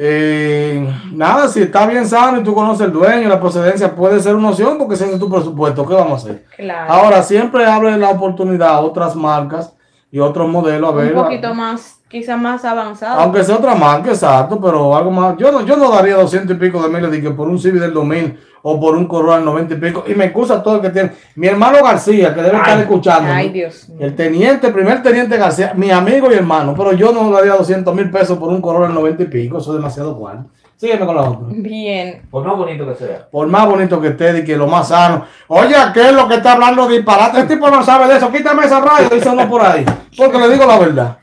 Eh, 0.00 0.88
nada, 1.10 1.48
si 1.48 1.60
está 1.60 1.84
bien 1.84 2.06
sano 2.06 2.40
y 2.40 2.44
tú 2.44 2.54
conoces 2.54 2.86
el 2.86 2.92
dueño, 2.92 3.28
la 3.28 3.40
procedencia 3.40 3.96
puede 3.96 4.20
ser 4.20 4.36
una 4.36 4.50
opción 4.50 4.78
porque 4.78 4.94
ese 4.94 5.12
es 5.12 5.18
tu 5.18 5.28
presupuesto. 5.28 5.84
¿Qué 5.84 5.94
vamos 5.94 6.12
a 6.12 6.26
hacer? 6.26 6.44
Claro. 6.56 6.92
Ahora, 6.92 7.22
siempre 7.24 7.66
abre 7.66 7.98
la 7.98 8.10
oportunidad 8.10 8.68
a 8.68 8.80
otras 8.80 9.16
marcas 9.16 9.74
y 10.10 10.18
otros 10.20 10.48
modelos. 10.48 10.92
A 10.92 10.96
ver, 10.96 11.14
un 11.14 11.22
poquito 11.24 11.54
más, 11.54 12.00
quizás 12.08 12.40
más 12.40 12.64
avanzado. 12.64 13.20
aunque 13.20 13.44
sea 13.44 13.56
otra 13.56 13.74
marca, 13.74 14.10
exacto, 14.10 14.60
pero 14.60 14.96
algo 14.96 15.10
más. 15.10 15.36
Yo 15.36 15.52
no, 15.52 15.62
yo 15.62 15.76
no 15.76 15.90
daría 15.90 16.16
200 16.16 16.56
y 16.56 16.58
pico 16.58 16.82
de 16.82 16.88
miles 16.88 17.10
de 17.10 17.20
que 17.20 17.30
por 17.30 17.48
un 17.48 17.58
Civic 17.58 17.80
del 17.80 17.92
2000 17.92 18.38
o 18.62 18.80
por 18.80 18.96
un 18.96 19.06
Corolla 19.06 19.36
del 19.36 19.44
90 19.44 19.74
y 19.74 19.76
pico. 19.76 20.04
Y 20.06 20.14
me 20.14 20.26
excusa 20.26 20.62
todo 20.62 20.76
el 20.76 20.80
que 20.80 20.90
tiene. 20.90 21.12
Mi 21.36 21.46
hermano 21.46 21.78
García, 21.82 22.34
que 22.34 22.42
debe 22.42 22.56
estar 22.56 22.78
escuchando. 22.80 23.32
Ay, 23.32 23.50
Dios 23.50 23.88
mío. 23.88 23.98
El 24.00 24.16
teniente, 24.16 24.66
el 24.66 24.72
primer 24.72 25.02
teniente 25.02 25.36
García, 25.36 25.72
mi 25.76 25.90
amigo 25.90 26.30
y 26.32 26.34
hermano, 26.34 26.74
pero 26.76 26.92
yo 26.92 27.12
no 27.12 27.30
daría 27.30 27.54
200 27.54 27.94
mil 27.94 28.10
pesos 28.10 28.38
por 28.38 28.48
un 28.48 28.60
Corolla 28.60 28.86
del 28.86 28.94
90 28.94 29.22
y 29.22 29.26
pico. 29.26 29.58
Eso 29.58 29.72
es 29.72 29.76
demasiado 29.76 30.16
cuarto. 30.16 30.50
Sígueme 30.78 31.06
con 31.06 31.16
la 31.16 31.22
otra. 31.22 31.46
Bien. 31.50 32.22
Por 32.30 32.44
más 32.44 32.56
bonito 32.56 32.86
que 32.86 32.94
sea. 32.94 33.28
Por 33.28 33.48
más 33.48 33.66
bonito 33.66 34.00
que 34.00 34.08
esté 34.08 34.38
y 34.38 34.44
que 34.44 34.56
lo 34.56 34.68
más 34.68 34.86
sano. 34.86 35.24
Oye, 35.48 35.74
¿qué 35.92 36.02
es 36.02 36.12
lo 36.12 36.28
que 36.28 36.36
está 36.36 36.52
hablando 36.52 36.86
de 36.86 36.98
disparate? 36.98 37.40
Este 37.40 37.56
tipo 37.56 37.68
no 37.68 37.82
sabe 37.82 38.06
de 38.06 38.16
eso. 38.16 38.30
Quítame 38.30 38.64
esa 38.64 38.78
radio, 38.78 39.08
dice 39.08 39.28
uno 39.28 39.48
por 39.48 39.60
ahí. 39.60 39.84
Porque 40.16 40.38
le 40.38 40.48
digo 40.48 40.66
la 40.66 40.78
verdad. 40.78 41.18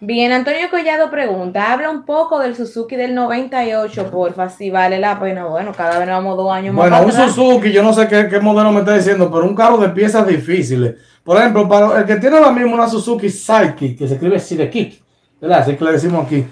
Bien, 0.00 0.30
Antonio 0.32 0.68
Collado 0.70 1.10
pregunta, 1.10 1.72
habla 1.72 1.88
un 1.88 2.04
poco 2.04 2.38
del 2.38 2.54
Suzuki 2.54 2.96
del 2.96 3.14
98, 3.14 4.10
porfa, 4.10 4.50
si 4.50 4.70
vale 4.70 4.98
la 4.98 5.18
pena. 5.18 5.46
Bueno, 5.46 5.72
cada 5.74 5.98
vez 5.98 6.06
nos 6.06 6.16
vamos 6.18 6.36
dos 6.36 6.52
años 6.52 6.74
más. 6.74 6.90
Bueno, 6.90 7.04
un 7.04 7.10
atrás. 7.10 7.32
Suzuki, 7.32 7.72
yo 7.72 7.82
no 7.82 7.94
sé 7.94 8.06
qué, 8.08 8.28
qué 8.28 8.40
modelo 8.40 8.72
me 8.72 8.80
está 8.80 8.94
diciendo, 8.94 9.30
pero 9.32 9.44
un 9.44 9.54
carro 9.54 9.78
de 9.78 9.88
piezas 9.88 10.26
difíciles. 10.26 10.96
Por 11.24 11.38
ejemplo, 11.38 11.66
para 11.66 12.00
el 12.00 12.04
que 12.04 12.16
tiene 12.16 12.36
ahora 12.36 12.52
mismo 12.52 12.74
una 12.74 12.88
Suzuki 12.88 13.30
Sidekick, 13.30 13.96
que 13.96 14.06
se 14.06 14.14
escribe 14.14 14.38
Sidekick, 14.38 15.02
¿verdad? 15.40 15.60
Así 15.60 15.76
que 15.76 15.84
le 15.84 15.92
decimos 15.92 16.26
aquí. 16.26 16.44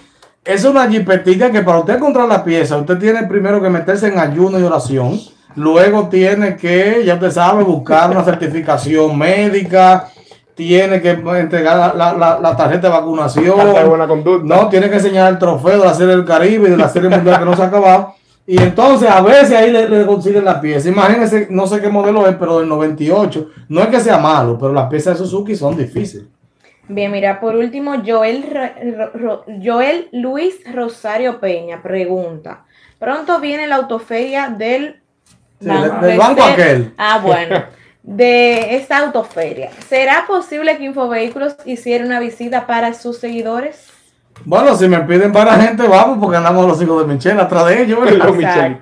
Es 0.44 0.64
una 0.64 0.88
jipetica 0.88 1.50
que 1.50 1.60
para 1.62 1.80
usted 1.80 1.96
encontrar 1.96 2.26
la 2.26 2.42
pieza, 2.42 2.78
usted 2.78 2.98
tiene 2.98 3.24
primero 3.24 3.60
que 3.60 3.68
meterse 3.68 4.08
en 4.08 4.18
ayuno 4.18 4.58
y 4.58 4.62
oración. 4.62 5.20
Luego 5.56 6.08
tiene 6.08 6.56
que, 6.56 7.02
ya 7.04 7.14
usted 7.14 7.30
sabe, 7.30 7.62
buscar 7.64 8.10
una 8.10 8.24
certificación 8.24 9.18
médica. 9.18 10.08
Tiene 10.54 11.00
que 11.00 11.10
entregar 11.10 11.76
la, 11.76 11.94
la- 11.94 12.12
la- 12.16 12.38
la 12.40 12.56
tarjeta 12.56 12.88
de 12.88 12.92
vacunación. 12.94 13.56
Carta 13.56 13.82
de 13.82 13.88
buena 13.88 14.06
conducta. 14.06 14.46
No, 14.46 14.68
tiene 14.68 14.88
que 14.88 14.96
enseñar 14.96 15.30
el 15.32 15.38
trofeo 15.38 15.78
de 15.78 15.84
la 15.86 15.94
Serie 15.94 16.14
del 16.16 16.24
Caribe 16.24 16.68
y 16.68 16.70
de 16.70 16.76
la 16.76 16.88
Serie 16.88 17.08
Mundial 17.08 17.38
que 17.38 17.44
no 17.44 17.56
se 17.56 17.62
ha 17.62 17.66
acabado. 17.66 18.14
Y 18.46 18.60
entonces 18.60 19.08
a 19.10 19.20
veces 19.22 19.52
ahí 19.52 19.70
le, 19.70 19.88
le 19.88 20.06
consiguen 20.06 20.44
la 20.44 20.60
pieza. 20.60 20.88
Imagínense, 20.88 21.46
no 21.50 21.66
sé 21.66 21.80
qué 21.80 21.88
modelo 21.88 22.26
es, 22.26 22.36
pero 22.36 22.58
del 22.60 22.68
98. 22.68 23.46
No 23.68 23.80
es 23.82 23.88
que 23.88 24.00
sea 24.00 24.18
malo, 24.18 24.58
pero 24.58 24.72
las 24.72 24.88
piezas 24.88 25.18
de 25.18 25.24
Suzuki 25.24 25.54
son 25.56 25.76
difíciles. 25.76 26.26
Bien, 26.92 27.12
mira, 27.12 27.38
por 27.40 27.54
último, 27.54 28.02
Joel, 28.04 28.44
Ro- 28.52 29.10
Ro- 29.14 29.44
Joel 29.62 30.08
Luis 30.12 30.56
Rosario 30.74 31.38
Peña 31.38 31.80
pregunta, 31.82 32.64
pronto 32.98 33.38
viene 33.38 33.68
la 33.68 33.76
autoferia 33.76 34.48
del, 34.48 35.00
Sí, 35.60 35.66
del- 35.68 36.00
del 36.00 36.18
banco 36.18 36.42
aquel. 36.42 36.92
Ah, 36.98 37.20
bueno, 37.22 37.62
de 38.02 38.74
esta 38.74 38.98
autoferia. 38.98 39.70
¿Será 39.88 40.24
posible 40.26 40.76
que 40.78 40.84
Infovehículos 40.84 41.56
hiciera 41.64 42.04
una 42.04 42.18
visita 42.18 42.66
para 42.66 42.92
sus 42.94 43.18
seguidores? 43.18 43.86
Bueno, 44.44 44.74
si 44.74 44.88
me 44.88 44.98
piden 45.02 45.32
para 45.32 45.54
gente, 45.56 45.86
vamos, 45.86 46.18
porque 46.18 46.38
andamos 46.38 46.66
los 46.66 46.82
hijos 46.82 47.06
de 47.06 47.12
Michelle 47.14 47.40
atrás 47.40 47.66
de 47.66 47.82
ellos. 47.82 48.00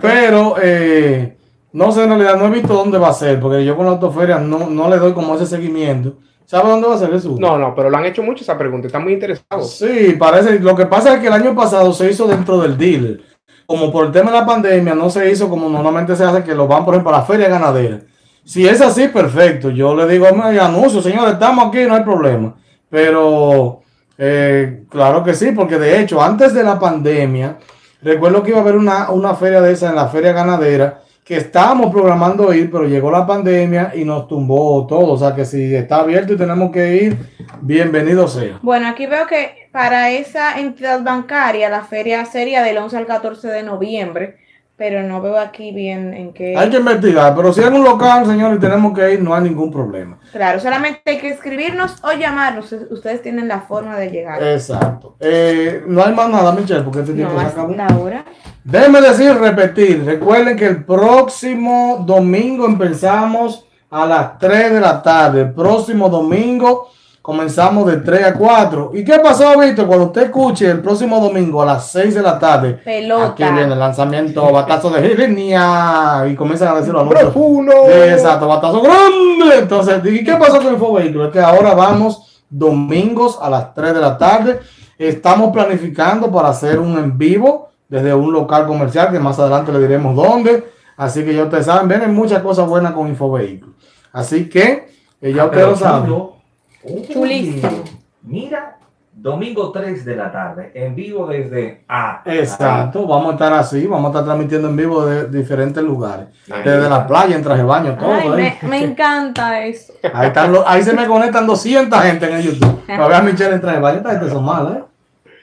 Pero 0.00 0.54
eh, 0.62 1.36
no 1.72 1.92
sé, 1.92 2.04
en 2.04 2.08
realidad 2.10 2.36
no 2.36 2.46
he 2.46 2.50
visto 2.50 2.72
dónde 2.72 2.96
va 2.96 3.08
a 3.08 3.12
ser, 3.12 3.38
porque 3.38 3.64
yo 3.64 3.76
con 3.76 3.84
la 3.84 3.92
autoferia 3.92 4.38
no, 4.38 4.70
no 4.70 4.88
le 4.88 4.96
doy 4.96 5.12
como 5.12 5.34
ese 5.34 5.46
seguimiento. 5.46 6.16
¿Sabe 6.48 6.70
dónde 6.70 6.88
va 6.88 6.94
a 6.94 6.98
ser 6.98 7.10
Jesús? 7.10 7.38
No, 7.38 7.58
no, 7.58 7.74
pero 7.74 7.90
le 7.90 7.96
han 7.98 8.06
hecho 8.06 8.22
mucho 8.22 8.42
esa 8.42 8.56
pregunta. 8.56 8.86
Están 8.86 9.04
muy 9.04 9.12
interesados. 9.12 9.70
Sí, 9.70 10.16
parece. 10.18 10.58
Lo 10.60 10.74
que 10.74 10.86
pasa 10.86 11.12
es 11.12 11.20
que 11.20 11.26
el 11.26 11.32
año 11.34 11.54
pasado 11.54 11.92
se 11.92 12.10
hizo 12.10 12.26
dentro 12.26 12.58
del 12.58 12.78
dealer. 12.78 13.20
Como 13.66 13.92
por 13.92 14.06
el 14.06 14.12
tema 14.12 14.30
de 14.30 14.38
la 14.38 14.46
pandemia, 14.46 14.94
no 14.94 15.10
se 15.10 15.30
hizo 15.30 15.50
como 15.50 15.68
normalmente 15.68 16.16
se 16.16 16.24
hace, 16.24 16.42
que 16.42 16.54
lo 16.54 16.66
van, 16.66 16.86
por 16.86 16.94
ejemplo, 16.94 17.14
a 17.14 17.18
la 17.18 17.24
feria 17.26 17.50
ganadera. 17.50 18.00
Si 18.46 18.66
es 18.66 18.80
así, 18.80 19.08
perfecto. 19.08 19.68
Yo 19.68 19.94
le 19.94 20.08
digo 20.08 20.26
mi 20.32 20.56
anuncio, 20.56 21.02
señores, 21.02 21.34
estamos 21.34 21.68
aquí, 21.68 21.84
no 21.84 21.96
hay 21.96 22.02
problema. 22.02 22.54
Pero, 22.88 23.82
eh, 24.16 24.84
claro 24.88 25.22
que 25.22 25.34
sí, 25.34 25.52
porque 25.52 25.78
de 25.78 26.00
hecho, 26.00 26.22
antes 26.22 26.54
de 26.54 26.62
la 26.62 26.78
pandemia, 26.78 27.58
recuerdo 28.00 28.42
que 28.42 28.52
iba 28.52 28.60
a 28.60 28.62
haber 28.62 28.76
una, 28.76 29.10
una 29.10 29.34
feria 29.34 29.60
de 29.60 29.72
esa 29.72 29.90
en 29.90 29.96
la 29.96 30.08
feria 30.08 30.32
ganadera, 30.32 31.02
que 31.28 31.36
estábamos 31.36 31.92
programando 31.92 32.54
ir, 32.54 32.70
pero 32.70 32.84
llegó 32.84 33.10
la 33.10 33.26
pandemia 33.26 33.92
y 33.94 34.02
nos 34.02 34.26
tumbó 34.26 34.86
todo. 34.86 35.12
O 35.12 35.18
sea 35.18 35.34
que 35.34 35.44
si 35.44 35.74
está 35.74 35.96
abierto 35.96 36.32
y 36.32 36.38
tenemos 36.38 36.72
que 36.72 36.96
ir, 36.96 37.18
bienvenido 37.60 38.26
sea. 38.26 38.58
Bueno, 38.62 38.88
aquí 38.88 39.04
veo 39.04 39.26
que 39.26 39.68
para 39.70 40.10
esa 40.10 40.58
entidad 40.58 41.02
bancaria 41.02 41.68
la 41.68 41.84
feria 41.84 42.24
sería 42.24 42.62
del 42.62 42.78
11 42.78 42.96
al 42.96 43.04
14 43.04 43.46
de 43.46 43.62
noviembre, 43.62 44.38
pero 44.78 45.02
no 45.02 45.20
veo 45.20 45.36
aquí 45.36 45.72
bien 45.72 46.14
en 46.14 46.32
qué... 46.32 46.56
Hay 46.56 46.70
que 46.70 46.76
investigar, 46.76 47.34
pero 47.34 47.52
si 47.52 47.60
es 47.60 47.66
un 47.66 47.82
local, 47.82 48.24
señores, 48.26 48.58
y 48.58 48.60
tenemos 48.60 48.96
que 48.96 49.14
ir, 49.14 49.20
no 49.20 49.34
hay 49.34 49.42
ningún 49.42 49.72
problema. 49.72 50.20
Claro, 50.30 50.60
solamente 50.60 51.02
hay 51.04 51.18
que 51.18 51.30
escribirnos 51.30 51.96
o 52.04 52.12
llamarnos. 52.12 52.72
Ustedes 52.88 53.20
tienen 53.20 53.48
la 53.48 53.62
forma 53.62 53.98
de 53.98 54.08
llegar. 54.08 54.40
Exacto. 54.40 55.16
Eh, 55.18 55.82
no 55.88 56.04
hay 56.04 56.14
más 56.14 56.30
nada, 56.30 56.52
Michelle, 56.52 56.82
porque 56.82 57.00
este 57.00 57.12
tiempo 57.12 57.34
no, 57.34 57.40
se 57.40 57.46
acabó. 57.46 58.04
hora. 58.04 58.24
Déjenme 58.62 59.00
decir, 59.00 59.34
repetir. 59.34 60.04
Recuerden 60.04 60.56
que 60.56 60.66
el 60.66 60.84
próximo 60.84 62.04
domingo 62.06 62.64
empezamos 62.64 63.66
a 63.90 64.06
las 64.06 64.38
3 64.38 64.74
de 64.74 64.80
la 64.80 65.02
tarde. 65.02 65.40
El 65.40 65.54
próximo 65.54 66.08
domingo 66.08 66.88
comenzamos 67.28 67.84
de 67.84 67.98
3 67.98 68.24
a 68.24 68.32
4. 68.32 68.92
¿Y 68.94 69.04
qué 69.04 69.18
pasó, 69.18 69.60
Víctor? 69.60 69.86
Cuando 69.86 70.06
usted 70.06 70.22
escuche 70.22 70.70
el 70.70 70.80
próximo 70.80 71.20
domingo 71.20 71.60
a 71.60 71.66
las 71.66 71.90
6 71.92 72.14
de 72.14 72.22
la 72.22 72.38
tarde, 72.38 72.80
Pelota. 72.82 73.26
aquí 73.26 73.42
viene 73.42 73.74
el 73.74 73.78
lanzamiento, 73.78 74.50
batazo 74.50 74.88
de 74.88 75.06
Gilinia. 75.06 76.24
Y 76.26 76.34
comienzan 76.34 76.68
a 76.68 76.76
decir 76.80 76.94
los. 76.94 77.06
¡Profundo! 77.06 77.70
Exacto, 77.86 78.48
batazo 78.48 78.80
grande. 78.80 79.58
Entonces, 79.58 80.00
¿y 80.06 80.24
qué 80.24 80.36
pasó 80.36 80.56
con 80.56 80.68
el 80.68 80.72
Infovehículo? 80.72 81.26
Es 81.26 81.32
que 81.32 81.40
ahora 81.40 81.74
vamos 81.74 82.42
domingos 82.48 83.38
a 83.42 83.50
las 83.50 83.74
3 83.74 83.92
de 83.92 84.00
la 84.00 84.16
tarde. 84.16 84.60
Estamos 84.96 85.52
planificando 85.52 86.32
para 86.32 86.48
hacer 86.48 86.78
un 86.78 86.96
en 86.96 87.18
vivo 87.18 87.68
desde 87.90 88.14
un 88.14 88.32
local 88.32 88.66
comercial 88.66 89.12
que 89.12 89.18
más 89.18 89.38
adelante 89.38 89.70
le 89.70 89.80
diremos 89.80 90.16
dónde. 90.16 90.64
Así 90.96 91.22
que 91.26 91.34
ya 91.34 91.44
ustedes 91.44 91.66
saben, 91.66 91.88
vienen 91.88 92.14
muchas 92.14 92.40
cosas 92.40 92.66
buenas 92.66 92.92
con 92.92 93.06
Infovehículo. 93.06 93.74
Así 94.14 94.48
que 94.48 94.88
eh, 95.20 95.34
ya 95.34 95.42
Ah, 95.42 95.44
ustedes 95.44 95.66
lo 95.66 95.76
saben. 95.76 96.37
Uy, 96.82 97.06
Chulísimo. 97.12 97.84
Mira, 98.22 98.76
Domingo 99.12 99.72
3 99.72 100.04
de 100.04 100.14
la 100.14 100.30
tarde, 100.30 100.70
en 100.74 100.94
vivo 100.94 101.26
desde 101.26 101.82
A. 101.88 102.22
Exacto, 102.24 103.04
vamos 103.06 103.30
a 103.30 103.32
estar 103.32 103.52
así, 103.52 103.84
vamos 103.86 104.06
a 104.06 104.08
estar 104.10 104.24
transmitiendo 104.24 104.68
en 104.68 104.76
vivo 104.76 105.04
de 105.04 105.26
diferentes 105.26 105.82
lugares. 105.82 106.26
Ahí. 106.50 106.62
Desde 106.64 106.88
la 106.88 107.04
playa, 107.06 107.34
en 107.34 107.42
traje 107.42 107.58
de 107.62 107.66
baño, 107.66 107.96
todo. 107.98 108.12
Ay, 108.12 108.28
¿eh? 108.28 108.58
me, 108.62 108.68
me 108.68 108.84
encanta 108.84 109.64
eso. 109.64 109.92
Ahí, 110.14 110.28
están 110.28 110.52
los- 110.52 110.62
ahí 110.66 110.82
se 110.84 110.92
me 110.92 111.06
conectan 111.06 111.46
200 111.48 112.00
gente 112.00 112.26
en 112.30 112.36
el 112.36 112.42
YouTube. 112.42 112.80
Para 112.86 113.06
ver 113.08 113.16
a 113.16 113.22
Michelle 113.22 113.54
en 113.54 113.60
traje 113.60 113.76
de 113.76 113.82
baño, 113.82 113.96
esta 113.98 114.10
gente 114.10 114.30
son 114.30 114.44
malas, 114.44 114.76
¿eh? 114.78 114.82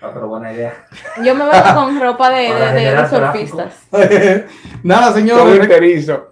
Ah, 0.02 0.12
pero 0.14 0.28
buena 0.28 0.54
idea. 0.54 0.74
Yo 1.24 1.36
me 1.36 1.44
veo 1.46 1.54
con 1.74 2.00
ropa 2.02 2.30
de, 2.30 2.48
Para 2.50 2.60
de- 2.60 2.66
de- 2.68 2.74
de 2.74 2.80
generar 2.80 3.10
surfistas. 3.10 3.74
nada, 4.84 5.12
señores. 5.12 5.44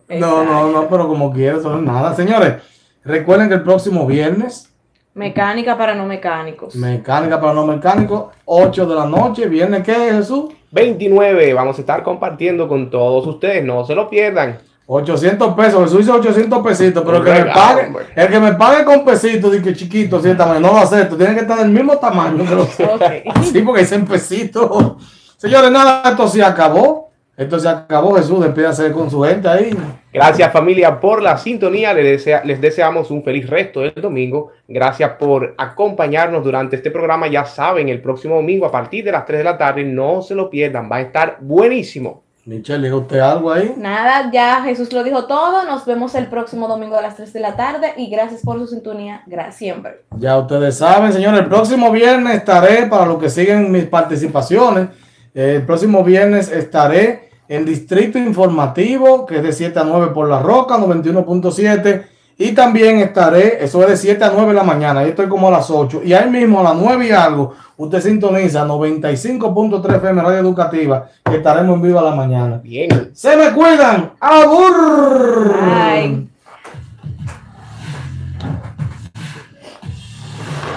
No, 0.10 0.44
no, 0.46 0.72
no, 0.72 0.88
pero 0.88 1.08
como 1.10 1.34
quieras, 1.34 1.60
eso 1.60 1.72
no 1.72 1.78
es 1.80 1.84
nada. 1.84 2.14
Señores, 2.16 2.62
recuerden 3.04 3.50
que 3.50 3.56
el 3.56 3.64
próximo 3.64 4.06
viernes, 4.06 4.73
Mecánica 5.16 5.78
para 5.78 5.94
no 5.94 6.06
mecánicos. 6.06 6.76
mecánica 6.76 7.40
para 7.40 7.54
no 7.54 7.68
mecánicos, 7.68 8.32
8 8.46 8.86
de 8.88 8.96
la 8.96 9.06
noche, 9.06 9.48
viernes, 9.48 9.84
¿qué 9.84 10.10
es 10.10 10.16
Jesús? 10.16 10.46
29, 10.72 11.54
vamos 11.54 11.78
a 11.78 11.82
estar 11.82 12.02
compartiendo 12.02 12.68
con 12.68 12.90
todos 12.90 13.28
ustedes, 13.28 13.64
no 13.64 13.86
se 13.86 13.94
lo 13.94 14.10
pierdan. 14.10 14.58
800 14.88 15.54
pesos, 15.54 15.84
Jesús 15.84 16.00
dice 16.00 16.12
800 16.12 16.64
pesitos, 16.64 17.04
pero 17.06 17.18
el 17.18 17.24
que 17.24 17.32
me 17.32 17.52
pague, 17.52 17.88
hombre. 17.88 18.06
el 18.16 18.28
que 18.28 18.40
me 18.40 18.54
pague 18.54 18.84
con 18.84 19.06
pesitos, 19.06 19.52
dice 19.52 19.64
que 19.64 19.76
chiquito, 19.76 20.18
así 20.18 20.30
de 20.30 20.36
tamaño, 20.36 20.60
no 20.60 20.74
lo 20.74 20.80
acepto, 20.80 21.16
tiene 21.16 21.36
que 21.36 21.42
estar 21.42 21.60
del 21.60 21.70
mismo 21.70 21.98
tamaño 21.98 22.44
que 22.44 22.56
los 22.56 22.80
Ok. 22.80 23.44
Sí, 23.44 23.62
porque 23.62 23.82
dicen 23.82 24.06
pesitos. 24.06 24.94
Señores, 25.38 25.72
nada, 25.72 26.10
esto 26.10 26.28
se 26.28 26.44
acabó. 26.44 27.03
Esto 27.36 27.60
se 27.60 27.68
acabó, 27.68 28.14
Jesús, 28.16 28.44
despídase 28.44 28.92
con 28.92 29.10
su 29.10 29.22
gente 29.24 29.48
ahí. 29.50 29.76
Gracias 30.14 30.52
familia 30.54 31.00
por 31.00 31.20
la 31.22 31.36
sintonía, 31.38 31.92
les, 31.92 32.06
desea- 32.24 32.44
les 32.44 32.62
deseamos 32.62 33.10
un 33.10 33.24
feliz 33.24 33.50
resto 33.50 33.80
del 33.82 33.94
domingo. 33.96 34.52
Gracias 34.68 35.10
por 35.18 35.56
acompañarnos 35.58 36.44
durante 36.44 36.76
este 36.76 36.92
programa. 36.92 37.28
Ya 37.28 37.44
saben, 37.46 37.90
el 37.90 38.02
próximo 38.02 38.36
domingo 38.36 38.68
a 38.68 38.72
partir 38.72 39.04
de 39.04 39.12
las 39.12 39.26
3 39.26 39.40
de 39.40 39.44
la 39.44 39.58
tarde, 39.58 39.84
no 39.84 40.22
se 40.22 40.36
lo 40.36 40.48
pierdan, 40.50 40.88
va 40.92 40.98
a 40.98 41.02
estar 41.02 41.38
buenísimo. 41.42 42.22
Michelle, 42.46 42.84
diga 42.84 42.98
usted 42.98 43.20
algo 43.20 43.52
ahí. 43.54 43.74
Nada, 43.78 44.30
ya 44.32 44.62
Jesús 44.64 44.92
lo 44.94 45.02
dijo 45.04 45.26
todo. 45.26 45.64
Nos 45.66 45.86
vemos 45.86 46.14
el 46.14 46.28
próximo 46.28 46.68
domingo 46.68 46.98
a 46.98 47.02
las 47.02 47.16
3 47.16 47.32
de 47.34 47.40
la 47.40 47.56
tarde 47.56 47.94
y 47.98 48.10
gracias 48.12 48.42
por 48.42 48.60
su 48.60 48.68
sintonía. 48.68 49.24
Gracias 49.26 49.56
siempre. 49.56 50.02
Ya 50.20 50.38
ustedes 50.38 50.78
saben, 50.78 51.14
señores, 51.14 51.40
el 51.40 51.48
próximo 51.48 51.90
viernes 51.90 52.36
estaré, 52.36 52.86
para 52.88 53.06
los 53.06 53.18
que 53.18 53.30
siguen 53.30 53.72
mis 53.72 53.86
participaciones, 53.86 54.90
el 55.34 55.64
próximo 55.64 56.04
viernes 56.04 56.52
estaré 56.52 57.30
en 57.48 57.66
Distrito 57.66 58.18
Informativo, 58.18 59.26
que 59.26 59.38
es 59.38 59.44
de 59.44 59.54
7 59.54 59.80
a 59.80 59.84
9 59.84 60.08
por 60.14 60.30
La 60.30 60.40
Roca, 60.40 60.78
91.7. 60.78 62.06
Y 62.38 62.54
también 62.54 62.98
estaré, 62.98 63.64
eso 63.64 63.84
es 63.84 63.90
de 63.90 63.98
7 63.98 64.24
a 64.24 64.32
9 64.34 64.50
de 64.50 64.54
la 64.56 64.64
mañana, 64.64 65.02
ahí 65.02 65.10
estoy 65.10 65.28
como 65.28 65.48
a 65.48 65.52
las 65.52 65.70
8. 65.70 66.02
Y 66.04 66.14
ahí 66.14 66.30
mismo 66.30 66.60
a 66.60 66.64
las 66.64 66.76
9 66.76 67.08
y 67.08 67.12
algo, 67.12 67.54
usted 67.78 68.02
sintoniza 68.02 68.66
95.3 68.66 69.98
FM 69.98 70.22
Radio 70.22 70.40
Educativa, 70.40 71.08
que 71.24 71.36
estaremos 71.36 71.76
en 71.76 71.82
vivo 71.84 72.00
a 72.00 72.04
la 72.04 72.16
mañana. 72.16 72.60
Bien. 72.64 73.12
Se 73.14 73.38
me 73.38 73.52
cuidan. 73.52 74.14
¡Abur! 74.20 75.54
Bye. 75.54 76.28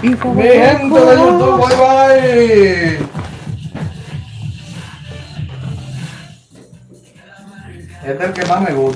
Mi 0.03 0.15
gente 0.15 1.01
de 1.01 1.17
YouTube, 1.17 1.67
bye 1.67 2.99
bye. 2.99 3.16
Es 8.13 8.21
el 8.21 8.33
que 8.33 8.47
más 8.47 8.61
me 8.63 8.73
gusta. 8.73 8.87